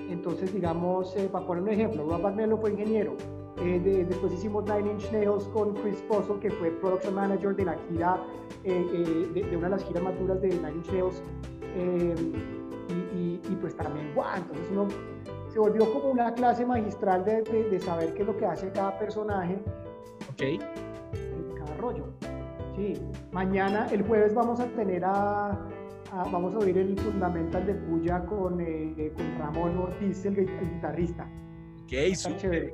Entonces, 0.10 0.54
digamos, 0.54 1.16
eh, 1.16 1.30
para 1.32 1.46
poner 1.46 1.64
un 1.64 1.70
ejemplo, 1.70 2.06
Rob 2.08 2.26
Agnello 2.26 2.58
fue 2.58 2.72
ingeniero. 2.72 3.16
Eh, 3.58 4.06
después 4.08 4.34
hicimos 4.34 4.64
Nine 4.66 4.92
Inch 4.92 5.12
Nails 5.12 5.46
con 5.50 5.74
Chris 5.76 6.02
Puzzle, 6.04 6.40
que 6.40 6.50
fue 6.50 6.72
production 6.72 7.16
manager 7.16 7.56
de 7.56 7.66
la 7.66 7.78
gira, 7.90 8.22
de, 8.64 9.30
de, 9.34 9.58
una 9.58 9.68
de 9.68 9.76
las 9.76 9.84
giras 9.84 10.04
más 10.04 10.18
duras 10.20 10.42
de 10.42 10.50
Nine 10.50 10.72
Inch 10.76 10.92
Nails 10.92 11.24
y, 13.50 13.56
pues 13.56 13.76
también, 13.76 14.14
¡guau! 14.16 14.38
Entonces 14.38 14.68
uno 14.72 14.88
se 15.50 15.60
volvió 15.60 15.92
como 15.92 16.12
una 16.12 16.34
clase 16.34 16.66
magistral 16.66 17.26
de, 17.26 17.42
de, 17.42 17.80
saber 17.80 18.14
qué 18.14 18.22
es 18.22 18.28
lo 18.28 18.38
que 18.38 18.46
hace 18.46 18.72
cada 18.72 18.98
personaje. 18.98 19.60
Ok. 20.32 20.64
En 21.80 21.86
cada 21.86 21.94
rollo. 21.94 22.14
Sí. 22.76 22.94
Mañana, 23.32 23.88
el 23.92 24.04
jueves, 24.04 24.34
vamos 24.34 24.60
a 24.60 24.68
tener 24.68 25.04
a, 25.06 25.68
vamos 26.32 26.54
a 26.56 26.60
oír 26.60 26.78
el 26.78 26.98
fundamental 27.00 27.66
de 27.66 27.74
Puya 27.74 28.26
con, 28.26 28.60
eh, 28.62 29.12
con 29.16 29.38
Ramón 29.40 29.78
Ortiz, 29.78 30.26
el, 30.26 30.36
guitarrista. 30.36 31.30
Ok, 31.84 32.16
súper. 32.16 32.74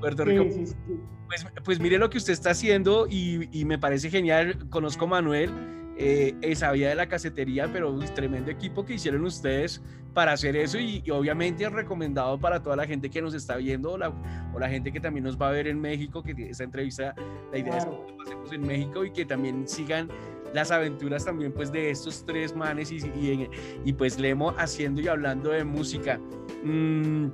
Puerto 0.00 0.24
Rico. 0.24 0.44
Sí, 0.44 0.66
sí, 0.66 0.74
sí. 0.86 1.00
Pues, 1.26 1.46
pues 1.64 1.80
mire 1.80 1.98
lo 1.98 2.10
que 2.10 2.18
usted 2.18 2.32
está 2.32 2.50
haciendo 2.50 3.06
y, 3.08 3.48
y 3.50 3.64
me 3.64 3.78
parece 3.78 4.10
genial. 4.10 4.68
Conozco 4.70 5.06
a 5.06 5.08
Manuel 5.08 5.50
eh, 5.98 6.34
esa 6.42 6.72
vía 6.72 6.90
de 6.90 6.94
la 6.94 7.08
casetería, 7.08 7.70
pero 7.72 8.02
es 8.02 8.12
tremendo 8.12 8.50
equipo 8.50 8.84
que 8.84 8.94
hicieron 8.94 9.24
ustedes 9.24 9.82
para 10.12 10.32
hacer 10.32 10.56
eso 10.56 10.78
y, 10.78 11.02
obviamente 11.10 11.64
es 11.64 11.72
recomendado 11.72 12.38
para 12.38 12.62
toda 12.62 12.76
la 12.76 12.86
gente 12.86 13.08
que 13.08 13.22
nos 13.22 13.34
está 13.34 13.56
viendo 13.56 13.92
o 13.92 13.98
la, 13.98 14.10
o 14.54 14.58
la, 14.58 14.68
gente 14.68 14.92
que 14.92 15.00
también 15.00 15.24
nos 15.24 15.40
va 15.40 15.48
a 15.48 15.52
ver 15.52 15.66
en 15.66 15.80
México, 15.80 16.22
que 16.22 16.34
esa 16.50 16.64
entrevista, 16.64 17.14
la 17.50 17.58
idea 17.58 17.78
es 17.78 17.84
que 17.84 17.90
lo 17.90 18.16
pasemos 18.16 18.52
en 18.52 18.66
México 18.66 19.04
y 19.04 19.10
que 19.10 19.24
también 19.24 19.66
sigan 19.66 20.08
las 20.52 20.70
aventuras 20.70 21.24
también 21.24 21.52
pues 21.52 21.72
de 21.72 21.90
estos 21.90 22.24
tres 22.24 22.54
manes 22.54 22.90
y, 22.90 22.96
y, 22.96 23.48
y 23.84 23.92
pues 23.94 24.18
Lemo 24.18 24.54
haciendo 24.58 25.00
y 25.00 25.08
hablando 25.08 25.50
de 25.50 25.64
música. 25.64 26.18
Mm, 26.62 27.28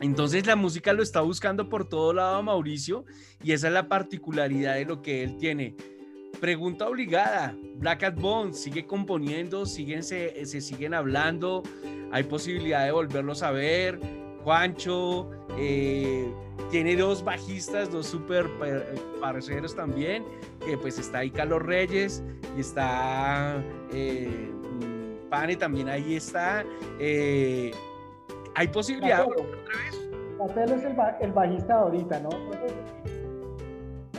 entonces 0.00 0.46
la 0.46 0.56
música 0.56 0.92
lo 0.92 1.02
está 1.02 1.20
buscando 1.20 1.68
por 1.68 1.88
todo 1.88 2.12
lado 2.12 2.42
Mauricio 2.42 3.04
y 3.42 3.52
esa 3.52 3.68
es 3.68 3.72
la 3.72 3.88
particularidad 3.88 4.74
de 4.74 4.84
lo 4.84 5.00
que 5.00 5.22
él 5.22 5.36
tiene 5.36 5.76
Pregunta 6.40 6.88
obligada. 6.88 7.54
Black 7.76 8.00
Cat 8.00 8.20
Bones 8.20 8.60
sigue 8.60 8.86
componiendo, 8.86 9.66
siguen, 9.66 10.02
se, 10.02 10.44
siguen 10.46 10.94
hablando. 10.94 11.62
Hay 12.12 12.24
posibilidad 12.24 12.84
de 12.84 12.92
volverlos 12.92 13.42
a 13.42 13.50
ver. 13.50 13.98
Juancho 14.42 15.30
eh, 15.58 16.26
tiene 16.70 16.96
dos 16.96 17.24
bajistas, 17.24 17.90
dos 17.90 18.06
super 18.06 18.46
parceros 19.20 19.74
también. 19.74 20.24
Que 20.64 20.76
pues 20.78 20.98
está 20.98 21.18
ahí 21.18 21.30
Carlos 21.30 21.62
Reyes 21.62 22.22
y 22.56 22.60
está 22.60 23.62
eh, 23.92 24.50
Pane 25.30 25.56
también 25.56 25.88
ahí 25.88 26.14
está. 26.14 26.64
Eh, 27.00 27.72
hay 28.54 28.68
posibilidad 28.68 29.18
de 29.18 29.24
volver 29.24 29.58
otra 30.46 30.60
vez. 30.60 30.70
es 30.70 30.84
el, 30.84 30.96
el 31.20 31.32
bajista 31.32 31.74
ahorita, 31.74 32.20
¿no? 32.20 32.30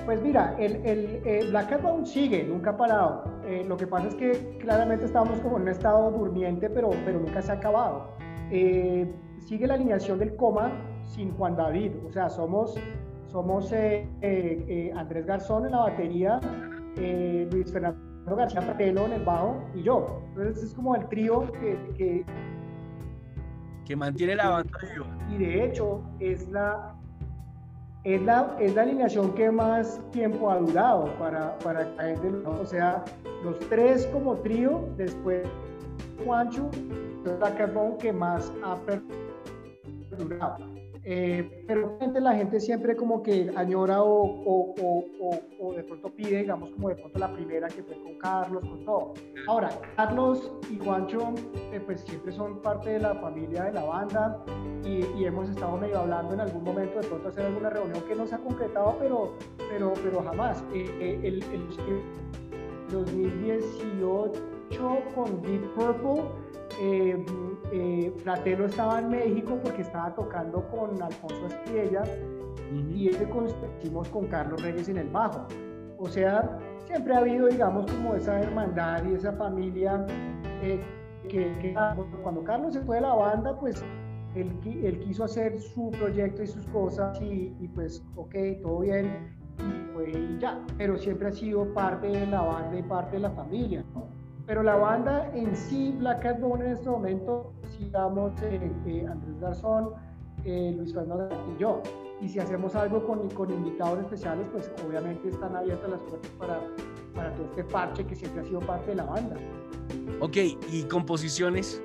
Pues 0.06 0.22
mira, 0.22 0.56
el, 0.60 0.76
el, 0.86 1.50
Black 1.50 1.70
Cat 1.70 2.06
sigue, 2.06 2.44
nunca 2.44 2.72
ha 2.72 2.78
parado. 2.78 3.24
Eh, 3.44 3.66
lo 3.68 3.76
que 3.76 3.88
pasa 3.88 4.08
es 4.08 4.16
que 4.16 4.58
claramente 4.60 5.06
estamos 5.06 5.40
como 5.40 5.58
en 5.58 5.64
un 5.64 5.70
estado 5.70 6.12
durmiente, 6.12 6.70
pero, 6.70 6.92
pero 7.04 7.20
nunca 7.20 7.42
se 7.42 7.52
ha 7.52 7.56
acabado. 7.56 8.12
Eh, 8.52 9.12
sigue 9.40 9.66
la 9.66 9.74
alineación 9.74 10.20
del 10.20 10.36
coma 10.36 10.72
sin 11.04 11.32
Juan 11.32 11.56
David, 11.56 11.92
o 12.08 12.12
sea, 12.12 12.30
somos, 12.30 12.76
somos 13.28 13.72
eh, 13.72 14.94
Andrés 14.96 15.26
Garzón 15.26 15.66
en 15.66 15.72
la 15.72 15.80
batería, 15.80 16.40
Luis 17.52 17.72
Fernando 17.74 18.36
García 18.36 18.62
Patelo 18.62 19.06
en 19.08 19.14
el 19.14 19.26
bajo 19.26 19.58
y 19.74 19.82
yo. 19.82 20.22
Entonces 20.30 20.66
es 20.66 20.74
como 20.76 20.96
el 20.96 21.08
trío 21.08 21.52
que, 21.54 21.78
que, 21.98 22.26
que 23.86 23.96
mantiene 23.96 24.36
la 24.36 24.50
banda 24.50 24.80
Y 25.32 25.38
de 25.38 25.66
hecho 25.66 26.04
es 26.20 26.48
la, 26.50 26.96
es 28.06 28.22
la, 28.22 28.56
es 28.60 28.76
la 28.76 28.84
alineación 28.84 29.34
que 29.34 29.50
más 29.50 30.00
tiempo 30.12 30.50
ha 30.50 30.58
durado 30.60 31.06
para, 31.18 31.58
para 31.60 31.94
caer 31.96 32.20
del 32.22 32.46
O 32.46 32.66
sea, 32.66 33.04
los 33.44 33.60
tres 33.68 34.06
como 34.14 34.36
trío, 34.36 34.88
después 34.96 35.42
Juancho, 36.24 36.70
la 37.40 37.54
carbón 37.56 37.98
que 37.98 38.14
más 38.14 38.52
ha 38.64 38.78
perdurado. 40.12 40.75
Eh, 41.08 41.64
pero 41.68 42.00
la 42.20 42.34
gente 42.34 42.60
siempre 42.60 42.96
como 42.96 43.22
que 43.22 43.52
añora 43.56 44.02
o, 44.02 44.74
de 45.76 45.84
pronto 45.84 46.10
pide, 46.10 46.40
digamos, 46.40 46.72
como 46.72 46.90
de 46.90 46.96
pronto 46.96 47.20
la 47.20 47.32
primera 47.32 47.68
que 47.68 47.84
fue 47.84 48.02
con 48.02 48.18
Carlos, 48.18 48.64
con 48.68 48.84
todo. 48.86 49.14
Ahora, 49.48 49.70
Carlos 49.96 50.52
y 50.72 50.80
Juancho, 50.84 51.34
eh, 51.72 51.80
pues 51.86 52.02
siempre 52.02 52.32
son 52.32 52.60
parte 52.62 52.90
de 52.92 53.00
la 53.00 53.14
familia 53.16 53.66
de 53.66 53.74
la 53.74 53.84
banda 53.84 54.44
y, 54.84 55.24
hemos 55.26 55.50
estado 55.50 55.78
medio 55.78 56.00
hablando 56.00 56.34
en 56.34 56.40
algún 56.40 56.64
momento 56.64 57.00
de 57.00 57.08
pronto 57.08 57.30
hacer 57.30 57.46
alguna 57.46 57.70
reunión 57.70 58.04
que 58.08 58.16
no 58.16 58.26
se 58.26 58.36
ha 58.36 58.38
concretado, 58.40 58.96
pero, 59.00 59.34
pero, 59.70 59.94
pero 60.04 60.24
jamás. 60.24 60.64
Eh, 60.74 61.20
el, 61.24 61.44
el 61.44 61.68
2018 62.92 64.42
con 65.16 65.42
Deep 65.42 65.74
Purple 65.74 66.24
eh, 67.72 68.14
Fratelo 68.24 68.66
estaba 68.66 69.00
en 69.00 69.10
México 69.10 69.60
porque 69.64 69.82
estaba 69.82 70.14
tocando 70.14 70.68
con 70.70 71.02
Alfonso 71.02 71.48
Estrella 71.48 72.04
y 72.94 73.10
ese 73.10 73.28
hicimos 73.80 74.10
con 74.10 74.28
Carlos 74.28 74.62
Reyes 74.62 74.90
en 74.90 74.98
el 74.98 75.10
bajo. 75.10 75.46
O 75.98 76.08
sea, 76.08 76.58
siempre 76.86 77.14
ha 77.14 77.20
habido, 77.20 77.48
digamos, 77.48 77.90
como 77.92 78.16
esa 78.16 78.40
hermandad 78.40 79.04
y 79.06 79.14
esa 79.14 79.34
familia 79.34 80.06
eh, 80.62 80.82
que, 81.30 81.76
cuando 82.24 82.44
Carlos 82.44 82.74
se 82.74 82.82
fue 82.82 82.98
de 82.98 83.04
la 83.04 83.14
banda, 83.14 83.58
pues 83.60 83.84
él, 84.36 84.52
él, 84.84 85.00
quiso 85.00 85.24
hacer 85.24 85.60
su 85.60 85.92
proyecto 85.92 86.44
y 86.44 86.48
sus 86.48 86.66
cosas 86.68 87.20
y, 87.22 87.56
y 87.60 87.68
pues, 87.70 88.04
ok, 88.16 88.36
todo 88.62 88.80
bien, 88.80 89.36
y 90.04 90.40
ya, 90.40 90.60
pero 90.78 90.98
siempre 90.98 91.30
ha 91.30 91.32
sido 91.32 91.74
parte 91.74 92.08
de 92.08 92.28
la 92.28 92.42
banda 92.42 92.78
y 92.78 92.84
parte 92.84 93.16
de 93.16 93.22
la 93.22 93.32
familia. 93.32 93.84
Pero 94.46 94.62
la 94.62 94.76
banda 94.76 95.32
en 95.34 95.56
sí, 95.56 95.94
Black 95.98 96.22
Cat 96.22 96.40
Bone 96.40 96.66
en 96.66 96.72
este 96.74 96.90
momento, 96.90 97.52
sigamos 97.78 98.32
eh, 98.44 98.72
eh, 98.86 99.06
Andrés 99.10 99.40
Garzón, 99.40 99.94
eh, 100.44 100.74
Luis 100.78 100.94
Fernando 100.94 101.30
y 101.56 101.60
yo. 101.60 101.82
Y 102.22 102.30
si 102.30 102.40
hacemos 102.40 102.76
algo 102.76 103.06
con, 103.06 103.28
con, 103.32 103.52
invitados 103.52 104.00
especiales, 104.00 104.46
pues 104.52 104.72
obviamente 104.88 105.30
están 105.30 105.56
abiertas 105.56 105.90
las 105.90 106.00
puertas 106.02 106.32
para, 106.38 106.62
para 107.14 107.34
todo 107.34 107.46
este 107.48 107.64
parche 107.64 108.06
que 108.06 108.16
siempre 108.16 108.42
ha 108.42 108.46
sido 108.46 108.60
parte 108.60 108.92
de 108.92 108.96
la 108.96 109.06
banda. 109.06 109.36
Ok, 110.22 110.38
¿y 110.72 110.84
composiciones? 110.84 111.82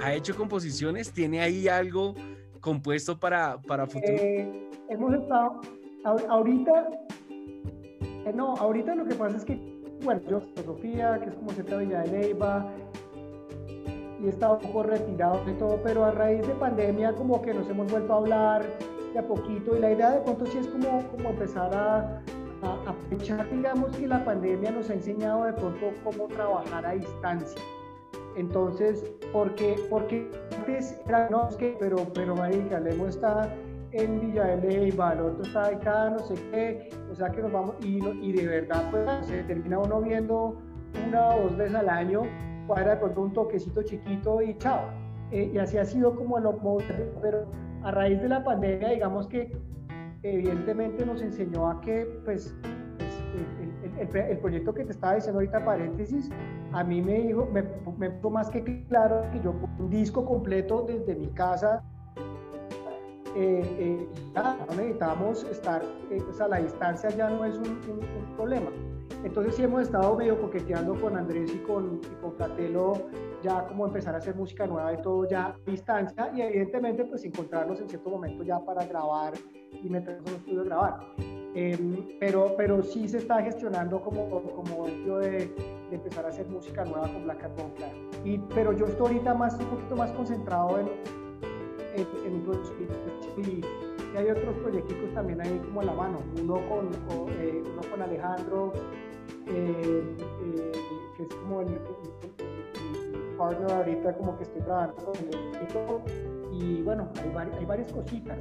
¿Ha 0.00 0.14
hecho 0.14 0.36
composiciones? 0.36 1.12
¿Tiene 1.12 1.40
ahí 1.40 1.68
algo 1.68 2.14
compuesto 2.60 3.18
para, 3.18 3.60
para 3.60 3.86
futuro? 3.86 4.14
hemos 4.88 5.14
estado, 5.14 5.60
ahorita, 6.28 6.88
no, 8.34 8.54
ahorita 8.56 8.94
lo 8.94 9.04
que 9.04 9.14
pasa 9.14 9.36
es 9.36 9.44
que 9.44 9.73
bueno, 10.04 10.20
yo 10.28 10.42
Sofía, 10.64 11.18
que 11.22 11.30
es 11.30 11.34
como 11.34 11.50
Centro 11.50 11.78
Villa 11.78 12.02
de 12.02 12.08
Leyva, 12.08 12.66
y 14.20 14.26
he 14.26 14.28
estado 14.28 14.54
un 14.54 14.60
poco 14.60 14.82
retirado 14.84 15.44
de 15.44 15.52
todo, 15.54 15.80
pero 15.82 16.04
a 16.04 16.10
raíz 16.10 16.46
de 16.46 16.54
pandemia 16.54 17.12
como 17.14 17.40
que 17.42 17.52
nos 17.52 17.68
hemos 17.68 17.90
vuelto 17.90 18.12
a 18.12 18.16
hablar 18.16 18.64
de 19.12 19.18
a 19.18 19.26
poquito 19.26 19.76
y 19.76 19.80
la 19.80 19.92
idea 19.92 20.10
de 20.10 20.20
pronto 20.20 20.46
sí 20.46 20.58
es 20.58 20.66
como, 20.68 21.02
como 21.10 21.30
empezar 21.30 21.74
a, 21.74 22.22
aprovechar, 22.86 23.50
digamos 23.50 23.94
que 23.96 24.06
la 24.06 24.24
pandemia 24.24 24.70
nos 24.70 24.88
ha 24.88 24.94
enseñado 24.94 25.44
de 25.44 25.52
pronto 25.52 25.92
cómo 26.02 26.28
trabajar 26.28 26.86
a 26.86 26.92
distancia. 26.92 27.60
Entonces, 28.36 29.04
porque, 29.32 29.76
porque 29.90 30.30
antes 30.56 30.98
era, 31.06 31.28
no, 31.28 31.48
es 31.48 31.56
que, 31.56 31.76
pero, 31.78 31.98
pero 32.14 32.34
marica, 32.34 32.80
Lemo 32.80 33.06
está 33.06 33.54
en 33.94 34.20
Villa 34.20 34.44
de 34.44 34.68
Leyva, 34.68 35.12
el 35.12 35.20
otro 35.20 35.42
está 35.42 35.68
acá, 35.68 36.10
no 36.10 36.18
sé 36.18 36.34
qué, 36.50 36.90
o 37.10 37.14
sea 37.14 37.30
que 37.30 37.40
nos 37.40 37.52
vamos, 37.52 37.76
y, 37.80 38.04
y 38.04 38.32
de 38.32 38.46
verdad, 38.46 38.82
pues 38.90 39.26
se 39.26 39.42
termina 39.44 39.78
uno 39.78 40.00
viendo 40.00 40.56
una 41.06 41.28
o 41.28 41.42
dos 41.44 41.56
veces 41.56 41.76
al 41.76 41.88
año, 41.88 42.22
cuadra 42.66 42.92
de 42.92 42.96
pronto 42.96 43.22
un 43.22 43.32
toquecito 43.32 43.82
chiquito 43.82 44.42
y 44.42 44.56
chao. 44.58 44.80
Eh, 45.30 45.50
y 45.54 45.58
así 45.58 45.78
ha 45.78 45.84
sido 45.84 46.14
como 46.14 46.38
lo 46.38 46.58
pero 47.22 47.46
a 47.82 47.90
raíz 47.90 48.20
de 48.20 48.28
la 48.28 48.42
pandemia, 48.42 48.90
digamos 48.90 49.26
que 49.28 49.56
evidentemente 50.22 51.06
nos 51.06 51.22
enseñó 51.22 51.70
a 51.70 51.80
que, 51.80 52.04
pues, 52.24 52.54
pues 52.98 53.18
el, 53.98 54.16
el, 54.16 54.38
proyecto 54.38 54.74
que 54.74 54.84
te 54.84 54.92
estaba 54.92 55.14
diciendo 55.14 55.38
ahorita, 55.38 55.64
paréntesis, 55.64 56.30
a 56.72 56.82
mí 56.82 57.00
me 57.00 57.20
dijo, 57.20 57.48
me, 57.52 57.62
me 57.98 58.10
puso 58.10 58.30
más 58.30 58.50
que 58.50 58.84
claro 58.86 59.22
que 59.32 59.40
yo 59.40 59.54
un 59.78 59.90
disco 59.90 60.24
completo 60.24 60.84
desde 60.88 61.14
mi 61.14 61.28
casa 61.28 61.82
eh, 63.36 63.76
eh, 63.78 64.08
ya 64.34 64.56
no 64.68 64.74
necesitamos 64.76 65.44
estar, 65.44 65.82
eh, 66.10 66.22
o 66.28 66.32
sea, 66.32 66.48
la 66.48 66.58
distancia 66.58 67.10
ya 67.10 67.28
no 67.28 67.44
es 67.44 67.56
un, 67.56 67.80
problema. 68.36 68.70
Entonces 69.22 69.54
sí 69.54 69.62
hemos 69.62 69.82
estado 69.82 70.16
medio 70.16 70.40
coqueteando 70.40 71.00
con 71.00 71.16
Andrés 71.16 71.52
y 71.54 71.58
con, 71.58 72.00
y 72.02 72.14
con 72.20 72.34
ya 73.42 73.66
como 73.66 73.86
empezar 73.86 74.14
a 74.14 74.18
hacer 74.18 74.34
música 74.34 74.66
nueva 74.66 74.92
y 74.92 75.02
todo 75.02 75.28
ya 75.28 75.46
a 75.46 75.70
distancia 75.70 76.32
y 76.34 76.42
evidentemente 76.42 77.04
pues 77.04 77.24
encontrarnos 77.24 77.80
en 77.80 77.88
cierto 77.88 78.10
momento 78.10 78.42
ya 78.42 78.58
para 78.58 78.84
grabar 78.86 79.34
y 79.82 79.88
meternos 79.88 80.26
en 80.26 80.32
un 80.32 80.38
estudio 80.40 80.60
a 80.60 80.64
grabar. 80.64 81.00
Em, 81.54 82.18
pero, 82.18 82.54
pero 82.56 82.82
sí 82.82 83.08
se 83.08 83.18
está 83.18 83.40
gestionando 83.40 84.00
como, 84.00 84.28
como 84.28 84.88
hecho 84.88 85.18
de, 85.18 85.30
de, 85.30 85.48
empezar 85.92 86.24
a 86.24 86.28
hacer 86.28 86.48
música 86.48 86.84
nueva 86.84 87.06
con 87.06 87.22
Black 87.22 87.42
Cat 87.42 87.52
y 88.24 88.38
Pero 88.54 88.72
yo 88.72 88.86
estoy 88.86 89.06
ahorita 89.06 89.34
más, 89.34 89.54
un 89.60 89.66
poquito 89.66 89.94
más 89.94 90.10
concentrado 90.12 90.80
en, 90.80 90.88
en, 91.94 92.06
en 92.26 92.44
y, 93.38 93.60
hay 94.16 94.30
otros 94.30 94.54
proyectos 94.58 95.12
también 95.12 95.40
ahí 95.40 95.60
como 95.66 95.80
a 95.80 95.84
la 95.84 95.92
mano, 95.92 96.18
uno 96.40 96.54
con, 96.68 96.88
eh, 97.32 97.62
uno 97.64 97.82
con 97.90 98.00
Alejandro, 98.00 98.72
eh, 99.48 100.16
eh, 100.56 100.72
que 101.16 101.22
es 101.24 101.34
como 101.34 101.62
el, 101.62 101.78
partner 103.36 103.72
ahorita 103.72 104.16
como 104.16 104.36
que 104.36 104.44
estoy 104.44 104.62
trabajando 104.62 105.04
con 105.06 105.16
el 105.16 106.52
y 106.52 106.82
bueno, 106.82 107.08
hay, 107.16 107.48
hay 107.58 107.64
varias 107.64 107.92
cositas. 107.92 108.38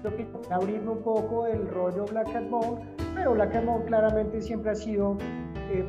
Creo 0.00 0.16
que 0.16 0.26
abrirme 0.50 0.90
un 0.90 1.02
poco 1.02 1.46
el 1.46 1.68
rollo 1.68 2.04
Black 2.06 2.32
Cat 2.32 2.50
Bone, 2.50 2.82
pero 3.14 3.34
Black 3.34 3.52
Cat 3.52 3.64
Bone 3.64 3.84
claramente 3.84 4.40
siempre 4.40 4.72
ha 4.72 4.74
sido 4.74 5.16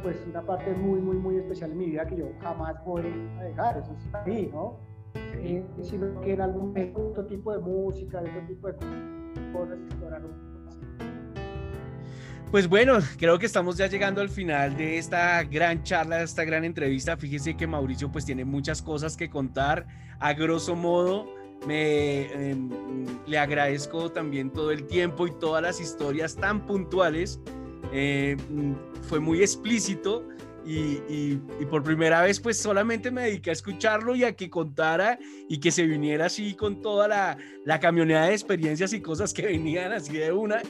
pues 0.02 0.24
una 0.30 0.42
parte 0.42 0.72
muy, 0.74 1.02
muy, 1.02 1.18
muy 1.18 1.38
especial 1.38 1.72
en 1.72 1.78
mi 1.78 1.86
vida 1.88 2.06
que 2.06 2.16
yo 2.16 2.28
jamás 2.42 2.76
voy 2.86 3.04
a 3.40 3.44
dejar, 3.44 3.78
eso 3.78 3.94
está 4.06 4.24
ahí, 4.24 4.50
¿no? 4.54 4.78
Eh, 5.16 5.64
sino 5.82 6.22
que 6.22 6.34
en 6.34 6.42
algún 6.42 6.74
tipo 6.74 7.54
de 7.54 7.60
música, 7.60 8.20
otro 8.20 8.48
tipo 8.48 8.68
de 8.68 8.76
cosas, 9.52 9.78
explorar 9.88 10.26
un. 10.26 10.54
Pues 12.52 12.70
bueno, 12.70 13.00
creo 13.18 13.40
que 13.40 13.48
estamos 13.48 13.78
ya 13.78 13.88
llegando 13.88 14.22
al 14.22 14.30
final 14.30 14.78
de 14.78 15.00
esta 15.00 15.44
gran 15.44 15.82
charla, 15.82 16.18
de 16.18 16.26
esta 16.26 16.44
gran 16.44 16.64
entrevista. 16.64 17.18
Fíjese 17.18 17.58
que 17.58 17.66
Mauricio 17.66 18.12
pues 18.12 18.26
tiene 18.26 18.46
muchas 18.46 18.82
cosas 18.82 19.18
que 19.18 19.28
contar. 19.28 19.88
A 20.20 20.34
grosso 20.34 20.76
modo, 20.76 21.26
me 21.66 22.22
eh, 22.22 22.56
le 23.26 23.38
agradezco 23.40 24.12
también 24.12 24.52
todo 24.52 24.72
el 24.72 24.86
tiempo 24.86 25.26
y 25.26 25.32
todas 25.32 25.64
las 25.64 25.82
historias 25.82 26.36
tan 26.36 26.66
puntuales. 26.68 27.40
Eh, 27.92 28.38
fue 29.02 29.20
muy 29.20 29.42
explícito 29.42 30.28
y, 30.66 31.36
por 31.70 31.84
primera 31.84 32.22
vez 32.22 32.40
pues 32.40 32.58
solamente 32.58 33.12
me 33.12 33.24
dediqué 33.24 33.50
a 33.50 33.54
escucharlo 33.54 34.16
y 34.16 34.24
a 34.24 34.36
que 34.36 34.50
contara 34.50 35.18
y 35.50 35.60
que 35.60 35.72
se 35.72 35.84
viniera 35.84 36.28
así 36.28 36.54
con 36.54 36.82
toda 36.82 37.08
la, 37.08 37.38
la 37.66 37.80
camioneta 37.80 38.26
de 38.26 38.34
experiencias 38.34 38.94
y 38.94 39.02
cosas 39.02 39.34
que 39.34 39.42
venían 39.48 39.92
así 39.92 40.14
de 40.18 40.32
una 40.32 40.62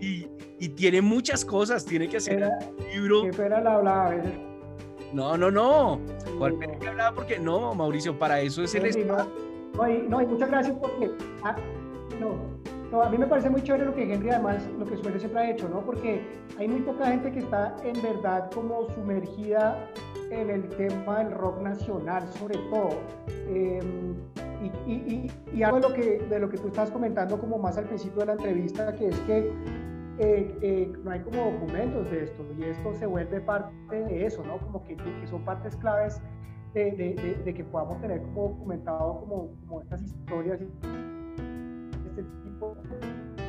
y, 0.00 0.26
y 0.58 0.68
tiene 0.70 1.00
muchas 1.00 1.44
cosas, 1.44 1.84
tiene 1.84 2.08
que 2.08 2.18
hacer 2.18 2.42
un 2.42 2.86
libro. 2.92 3.22
¿Qué 3.30 3.48
la 3.48 3.56
hablaba 3.56 4.06
a 4.06 4.10
veces? 4.10 4.32
No, 5.12 5.36
no, 5.36 5.50
no. 5.50 6.00
¿Cuál 6.38 6.58
no. 6.58 6.78
que 6.78 6.88
hablaba? 6.88 7.14
Porque 7.14 7.38
no, 7.38 7.74
Mauricio, 7.74 8.18
para 8.18 8.40
eso 8.40 8.62
es 8.62 8.74
el... 8.74 9.06
No, 9.06 9.16
no, 9.16 9.88
no, 10.08 10.22
y 10.22 10.26
muchas 10.26 10.50
gracias 10.50 10.76
porque... 10.78 11.10
Ah, 11.42 11.56
no, 12.20 12.57
no, 12.90 13.02
a 13.02 13.10
mí 13.10 13.18
me 13.18 13.26
parece 13.26 13.50
muy 13.50 13.62
chévere 13.62 13.84
lo 13.84 13.94
que 13.94 14.10
Henry 14.10 14.30
además, 14.30 14.66
lo 14.78 14.86
que 14.86 14.96
Suele 14.96 15.18
siempre 15.18 15.40
ha 15.40 15.50
hecho, 15.50 15.68
¿no? 15.68 15.84
Porque 15.84 16.22
hay 16.58 16.68
muy 16.68 16.80
poca 16.80 17.06
gente 17.06 17.30
que 17.30 17.40
está 17.40 17.76
en 17.84 18.00
verdad 18.00 18.50
como 18.54 18.88
sumergida 18.94 19.86
en 20.30 20.48
el 20.50 20.68
tema 20.70 21.18
del 21.18 21.32
rock 21.32 21.60
nacional, 21.60 22.26
sobre 22.38 22.56
todo. 22.70 22.90
Em, 23.48 24.14
y, 24.86 24.92
y, 24.92 25.32
y, 25.52 25.62
algo 25.62 25.80
de 25.80 25.88
lo, 25.88 25.94
que, 25.94 26.18
de 26.18 26.38
lo 26.40 26.48
que 26.48 26.58
tú 26.58 26.68
estás 26.68 26.90
comentando 26.90 27.38
como 27.38 27.58
más 27.58 27.78
al 27.78 27.84
principio 27.84 28.20
de 28.20 28.26
la 28.26 28.32
entrevista, 28.32 28.92
que 28.94 29.08
es 29.08 29.20
que 29.20 29.52
eh, 30.18 30.58
eh, 30.62 30.92
no 31.04 31.10
hay 31.12 31.20
como 31.20 31.52
documentos 31.52 32.10
de 32.10 32.24
esto 32.24 32.44
y 32.58 32.64
esto 32.64 32.92
se 32.94 33.06
vuelve 33.06 33.40
parte 33.40 33.72
de 33.90 34.26
eso, 34.26 34.42
¿no? 34.44 34.58
Como 34.58 34.82
que, 34.84 34.96
que 34.96 35.26
son 35.28 35.44
partes 35.44 35.76
claves 35.76 36.20
de, 36.74 36.90
de, 36.92 37.40
de, 37.44 37.54
que 37.54 37.64
podamos 37.64 38.00
tener 38.00 38.20
como 38.22 38.48
documentado 38.48 39.20
como, 39.20 39.50
como 39.66 39.80
estas 39.82 40.02
historias 40.02 40.60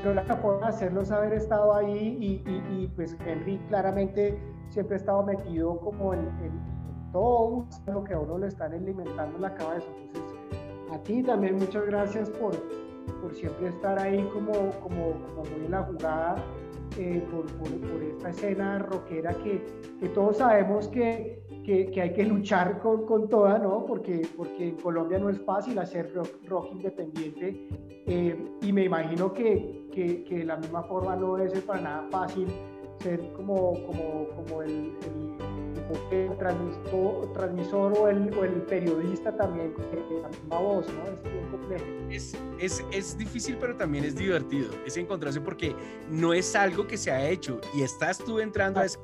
pero 0.01 0.13
la 0.13 0.23
forma 0.23 0.67
de 0.67 0.73
hacerlo 0.73 1.01
es 1.01 1.11
haber 1.11 1.33
estado 1.33 1.73
ahí 1.73 2.41
y, 2.45 2.87
pues 2.95 3.17
Henry 3.25 3.57
claramente 3.67 4.39
siempre 4.69 4.95
ha 4.95 4.97
estado 4.97 5.23
metido 5.23 5.77
como 5.79 6.13
en, 6.13 6.29
todo 7.11 7.65
lo 7.87 8.03
que 8.03 8.13
a 8.13 8.19
uno 8.19 8.37
le 8.37 8.47
están 8.47 8.71
alimentando 8.71 9.35
en 9.35 9.41
la 9.41 9.55
cabeza. 9.55 9.87
Entonces, 9.99 10.37
a 10.91 10.97
ti 10.99 11.23
también 11.23 11.55
muchas 11.57 11.85
gracias 11.87 12.29
por, 12.29 12.51
por 13.21 13.33
siempre 13.33 13.69
estar 13.69 13.97
ahí 13.99 14.23
como, 14.31 14.51
como, 14.81 15.13
como 15.27 15.43
muy 15.51 15.65
en 15.65 15.71
la 15.71 15.83
jugada, 15.83 16.35
eh, 16.97 17.25
por, 17.31 17.45
por, 17.57 18.03
esta 18.03 18.29
escena 18.29 18.79
rockera 18.79 19.33
que, 19.43 19.65
que 19.99 20.09
todos 20.09 20.37
sabemos 20.37 20.87
que, 20.87 21.38
que, 21.91 22.01
hay 22.01 22.13
que 22.13 22.23
luchar 22.23 22.79
con, 22.79 23.05
con 23.05 23.29
toda, 23.29 23.59
¿no? 23.59 23.85
Porque, 23.85 24.27
porque 24.35 24.69
en 24.69 24.75
Colombia 24.77 25.19
no 25.19 25.29
es 25.29 25.39
fácil 25.41 25.77
hacer 25.77 26.11
rock, 26.13 26.29
rock 26.47 26.71
independiente 26.71 27.67
eh, 28.07 28.35
y 28.61 28.73
me 28.73 28.85
imagino 28.85 29.31
que, 29.31 29.87
que, 29.91 30.23
que, 30.23 30.39
de 30.39 30.45
la 30.45 30.57
misma 30.57 30.81
forma 30.83 31.15
no 31.15 31.37
ser 31.37 31.63
para 31.63 31.81
nada 31.81 32.07
fácil 32.09 32.47
ser 32.99 33.19
como, 33.33 33.73
como, 33.85 34.27
como 34.35 34.61
el, 34.63 34.71
el, 34.71 35.68
transmisor, 36.37 37.33
transmisor 37.33 37.93
o, 37.97 38.07
el, 38.07 38.33
o, 38.33 38.43
el, 38.43 38.61
periodista 38.63 39.35
también 39.35 39.73
con 39.73 39.85
la 40.21 40.29
misma 40.29 40.59
voz, 40.59 40.85
¿no? 40.93 41.03
Es 41.11 41.23
bien 41.23 41.47
complejo. 41.49 41.85
Es, 42.09 42.37
es, 42.59 42.83
es, 42.91 43.17
difícil, 43.17 43.57
pero 43.59 43.75
también 43.75 44.03
es 44.03 44.15
divertido, 44.15 44.69
es 44.85 44.97
encontrarse 44.97 45.41
porque 45.41 45.75
no 46.09 46.33
es 46.33 46.55
algo 46.55 46.87
que 46.87 46.97
se 46.97 47.11
ha 47.11 47.27
hecho 47.27 47.59
y 47.73 47.81
estás 47.81 48.17
tú 48.19 48.39
entrando 48.39 48.79
a 48.79 48.85
ese 48.85 48.99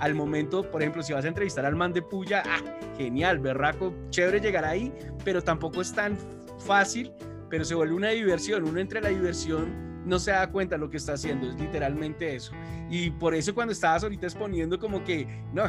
al 0.00 0.14
momento, 0.14 0.68
por 0.68 0.82
ejemplo, 0.82 1.02
si 1.02 1.12
vas 1.12 1.24
a 1.24 1.28
entrevistar 1.28 1.64
al 1.64 1.76
man 1.76 1.92
de 1.92 2.02
Puya, 2.02 2.42
ah, 2.44 2.60
genial, 2.96 3.38
berraco, 3.38 3.94
chévere 4.10 4.40
llegar 4.40 4.64
ahí, 4.64 4.92
pero 5.24 5.42
tampoco 5.42 5.80
es 5.80 5.92
tan 5.92 6.18
fácil, 6.58 7.12
pero 7.48 7.64
se 7.64 7.74
vuelve 7.74 7.94
una 7.94 8.08
diversión, 8.08 8.64
uno 8.64 8.80
entre 8.80 9.00
la 9.00 9.10
diversión 9.10 9.92
no 10.04 10.18
se 10.18 10.32
da 10.32 10.50
cuenta 10.50 10.76
lo 10.76 10.90
que 10.90 10.96
está 10.96 11.12
haciendo, 11.12 11.48
es 11.48 11.54
literalmente 11.54 12.34
eso. 12.34 12.52
Y 12.90 13.10
por 13.10 13.34
eso 13.34 13.54
cuando 13.54 13.72
estabas 13.72 14.02
ahorita 14.02 14.26
exponiendo 14.26 14.78
como 14.78 15.04
que, 15.04 15.26
no, 15.52 15.64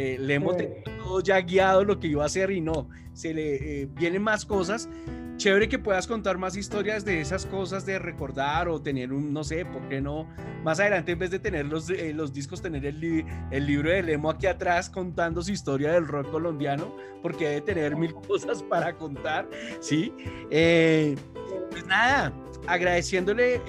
eh, 0.00 0.18
le 0.18 0.34
hemos 0.34 0.56
tenido 0.56 0.82
todo 1.02 1.20
ya 1.20 1.38
guiado 1.42 1.84
lo 1.84 2.00
que 2.00 2.06
iba 2.06 2.22
a 2.22 2.26
hacer 2.26 2.50
y 2.50 2.62
no, 2.62 2.88
se 3.12 3.34
le 3.34 3.82
eh, 3.82 3.88
vienen 3.92 4.22
más 4.22 4.46
cosas. 4.46 4.88
Chévere 5.36 5.68
que 5.68 5.78
puedas 5.78 6.06
contar 6.06 6.38
más 6.38 6.56
historias 6.56 7.04
de 7.04 7.20
esas 7.20 7.44
cosas, 7.44 7.84
de 7.84 7.98
recordar 7.98 8.68
o 8.68 8.80
tener 8.80 9.12
un, 9.12 9.32
no 9.32 9.44
sé, 9.44 9.66
¿por 9.66 9.88
qué 9.88 10.00
no? 10.00 10.26
Más 10.64 10.80
adelante, 10.80 11.12
en 11.12 11.18
vez 11.18 11.30
de 11.30 11.38
tener 11.38 11.66
los, 11.66 11.90
eh, 11.90 12.12
los 12.14 12.32
discos, 12.32 12.62
tener 12.62 12.86
el, 12.86 13.26
el 13.50 13.66
libro 13.66 13.90
de 13.90 14.02
Lemo 14.02 14.30
aquí 14.30 14.46
atrás 14.46 14.88
contando 14.88 15.42
su 15.42 15.52
historia 15.52 15.92
del 15.92 16.06
rock 16.06 16.30
colombiano, 16.30 16.94
porque 17.22 17.48
debe 17.48 17.60
tener 17.60 17.96
mil 17.96 18.14
cosas 18.28 18.62
para 18.62 18.96
contar, 18.96 19.48
¿sí? 19.80 20.14
Eh, 20.50 21.14
pues 21.70 21.86
nada, 21.86 22.32
agradeciéndole 22.66 23.60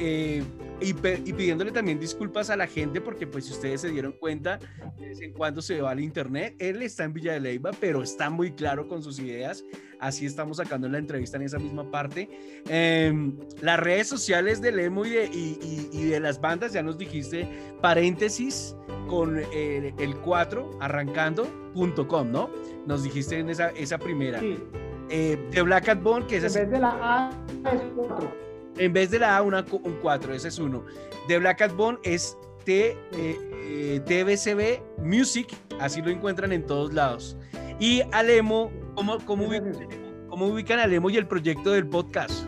eh, 0.82 1.22
y, 1.26 1.34
pidiéndole 1.34 1.72
también 1.72 2.00
disculpas 2.00 2.50
a 2.50 2.56
la 2.56 2.68
gente 2.68 3.02
porque 3.02 3.28
pues 3.28 3.46
si 3.46 3.54
ustedes 3.54 3.82
se 3.82 3.90
dieron 3.90 4.14
cuenta, 4.14 4.60
de 4.98 5.08
vez 5.08 5.22
en 5.22 5.34
cuando 5.34 5.62
se 5.62 5.80
va 5.82 5.92
al 5.92 6.00
internet, 6.00 6.56
él 6.60 6.82
está 6.82 7.04
en 7.04 7.14
Villa 7.14 7.34
de 7.34 7.40
Leyva, 7.40 7.72
pero 7.80 8.02
está 8.02 8.30
muy 8.30 8.52
claro 8.52 8.88
con 8.88 9.04
sus 9.04 9.20
ideas, 9.20 9.64
así 10.00 10.26
estamos 10.26 10.58
sacando 10.58 10.90
la 10.90 10.98
entrevista 10.98 11.38
en 11.38 11.44
esa 11.44 11.60
misma 11.60 11.90
parte. 11.92 12.30
Em, 12.68 13.38
las 13.62 13.80
redes 13.80 14.08
sociales 14.08 14.62
del 14.62 14.80
emo 14.80 15.06
y 15.06 15.12
de, 15.12 15.26
y, 15.26 16.06
de, 16.06 16.20
las 16.20 16.42
bandas, 16.42 16.74
ya 16.74 16.82
nos 16.82 16.98
dijiste, 16.98 17.48
paréntesis 17.82 18.76
con 19.08 19.38
el, 19.38 19.94
el 19.98 20.16
4 20.18 20.78
arrancando.com, 20.82 22.32
¿no? 22.32 22.50
Nos 22.88 23.04
dijiste 23.04 23.38
en 23.38 23.50
esa, 23.50 23.70
esa 23.70 23.98
primera. 23.98 24.40
Sí. 24.40 24.58
Eh, 25.10 25.38
de 25.52 25.62
Black 25.62 25.86
Cat 25.86 26.02
Bone, 26.02 26.26
que 26.26 26.38
es... 26.38 26.56
En 26.56 26.64
vez 26.64 26.72
de 26.72 26.80
la 26.80 26.98
A 27.02 27.30
es 27.74 27.82
4. 27.96 28.51
En 28.78 28.94
vez 28.94 29.12
de 29.12 29.20
la 29.20 29.38
A, 29.38 29.42
una, 29.42 29.66
un 29.72 29.98
4, 30.02 30.34
ese 30.34 30.48
es 30.48 30.60
uno. 30.60 30.84
De 31.28 31.38
Black 31.40 31.60
Cat 31.60 31.76
Bone 31.76 31.98
es 32.04 32.38
T, 32.66 32.98
eh, 33.14 34.02
TBCB 34.06 35.04
Music, 35.04 35.48
así 35.80 36.02
lo 36.02 36.10
encuentran 36.10 36.52
en 36.52 36.66
todos 36.66 36.94
lados. 36.94 37.38
Y 37.80 38.02
Alemo, 38.12 38.72
¿cómo, 38.96 39.18
cómo, 39.26 39.48
ubican, 39.48 39.74
¿cómo 40.30 40.48
ubican 40.48 40.80
Alemo 40.80 41.10
y 41.10 41.18
el 41.18 41.28
proyecto 41.28 41.72
del 41.72 41.88
podcast? 41.88 42.46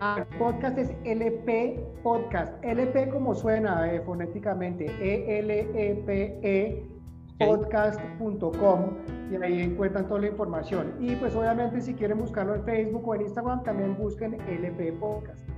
Ah, 0.00 0.16
el 0.18 0.38
podcast 0.38 0.76
es 0.76 0.90
LP 1.04 1.80
Podcast. 2.02 2.62
LP 2.62 3.08
como 3.08 3.34
suena 3.34 3.90
eh, 3.90 4.02
fonéticamente. 4.04 4.84
E-L-E-P-E 5.00 6.93
podcast.com 7.38 8.96
y 9.30 9.42
ahí 9.42 9.62
encuentran 9.62 10.06
toda 10.06 10.20
la 10.20 10.28
información. 10.28 10.94
Y 11.00 11.16
pues 11.16 11.34
obviamente 11.34 11.80
si 11.80 11.94
quieren 11.94 12.18
buscarlo 12.18 12.54
en 12.54 12.64
Facebook 12.64 13.06
o 13.06 13.14
en 13.14 13.22
Instagram, 13.22 13.62
también 13.64 13.96
busquen 13.96 14.34
LP 14.34 14.92
Podcast. 14.92 15.48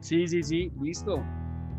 Sí, 0.00 0.28
sí, 0.28 0.42
sí, 0.42 0.72
listo. 0.80 1.22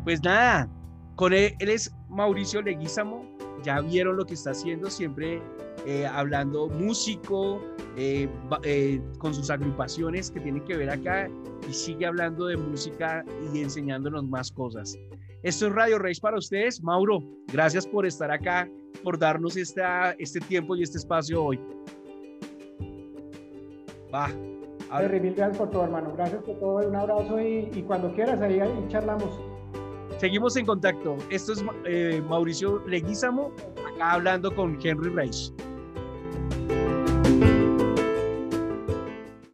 Pues 0.04 0.22
nada, 0.22 0.68
con 1.16 1.32
él, 1.32 1.54
él 1.58 1.68
es 1.70 1.94
Mauricio 2.08 2.62
Leguízamo, 2.62 3.24
ya 3.62 3.80
vieron 3.80 4.16
lo 4.16 4.24
que 4.24 4.34
está 4.34 4.50
haciendo, 4.50 4.90
siempre 4.90 5.42
eh, 5.86 6.06
hablando 6.06 6.68
músico, 6.68 7.62
eh, 7.96 8.28
eh, 8.64 9.00
con 9.18 9.34
sus 9.34 9.50
agrupaciones 9.50 10.30
que 10.30 10.40
tiene 10.40 10.62
que 10.64 10.76
ver 10.76 10.90
acá 10.90 11.28
y 11.68 11.72
sigue 11.72 12.06
hablando 12.06 12.46
de 12.46 12.56
música 12.56 13.24
y 13.52 13.60
enseñándonos 13.60 14.24
más 14.24 14.50
cosas. 14.52 14.98
Esto 15.42 15.68
es 15.68 15.72
Radio 15.72 15.98
Reis 15.98 16.20
para 16.20 16.36
ustedes. 16.36 16.82
Mauro, 16.82 17.22
gracias 17.52 17.86
por 17.86 18.04
estar 18.04 18.30
acá, 18.30 18.68
por 19.02 19.18
darnos 19.18 19.56
esta, 19.56 20.12
este 20.18 20.38
tiempo 20.40 20.76
y 20.76 20.82
este 20.82 20.98
espacio 20.98 21.42
hoy. 21.42 21.60
Va. 24.14 24.28
Mil 24.28 25.34
gracias 25.34 25.56
por 25.56 25.70
todo, 25.70 25.84
hermano. 25.84 26.12
Gracias 26.16 26.42
por 26.42 26.58
todo. 26.58 26.86
Un 26.86 26.96
abrazo 26.96 27.40
y, 27.40 27.84
cuando 27.86 28.12
quieras, 28.12 28.40
ahí, 28.42 28.60
charlamos. 28.88 29.40
Seguimos 30.18 30.56
en 30.56 30.66
contacto. 30.66 31.16
Esto 31.30 31.52
es 31.52 31.64
eh, 31.86 32.22
Mauricio 32.28 32.84
Leguízamo, 32.86 33.52
acá 33.94 34.12
hablando 34.12 34.54
con 34.54 34.78
Henry 34.82 35.10
Reis. 35.10 35.54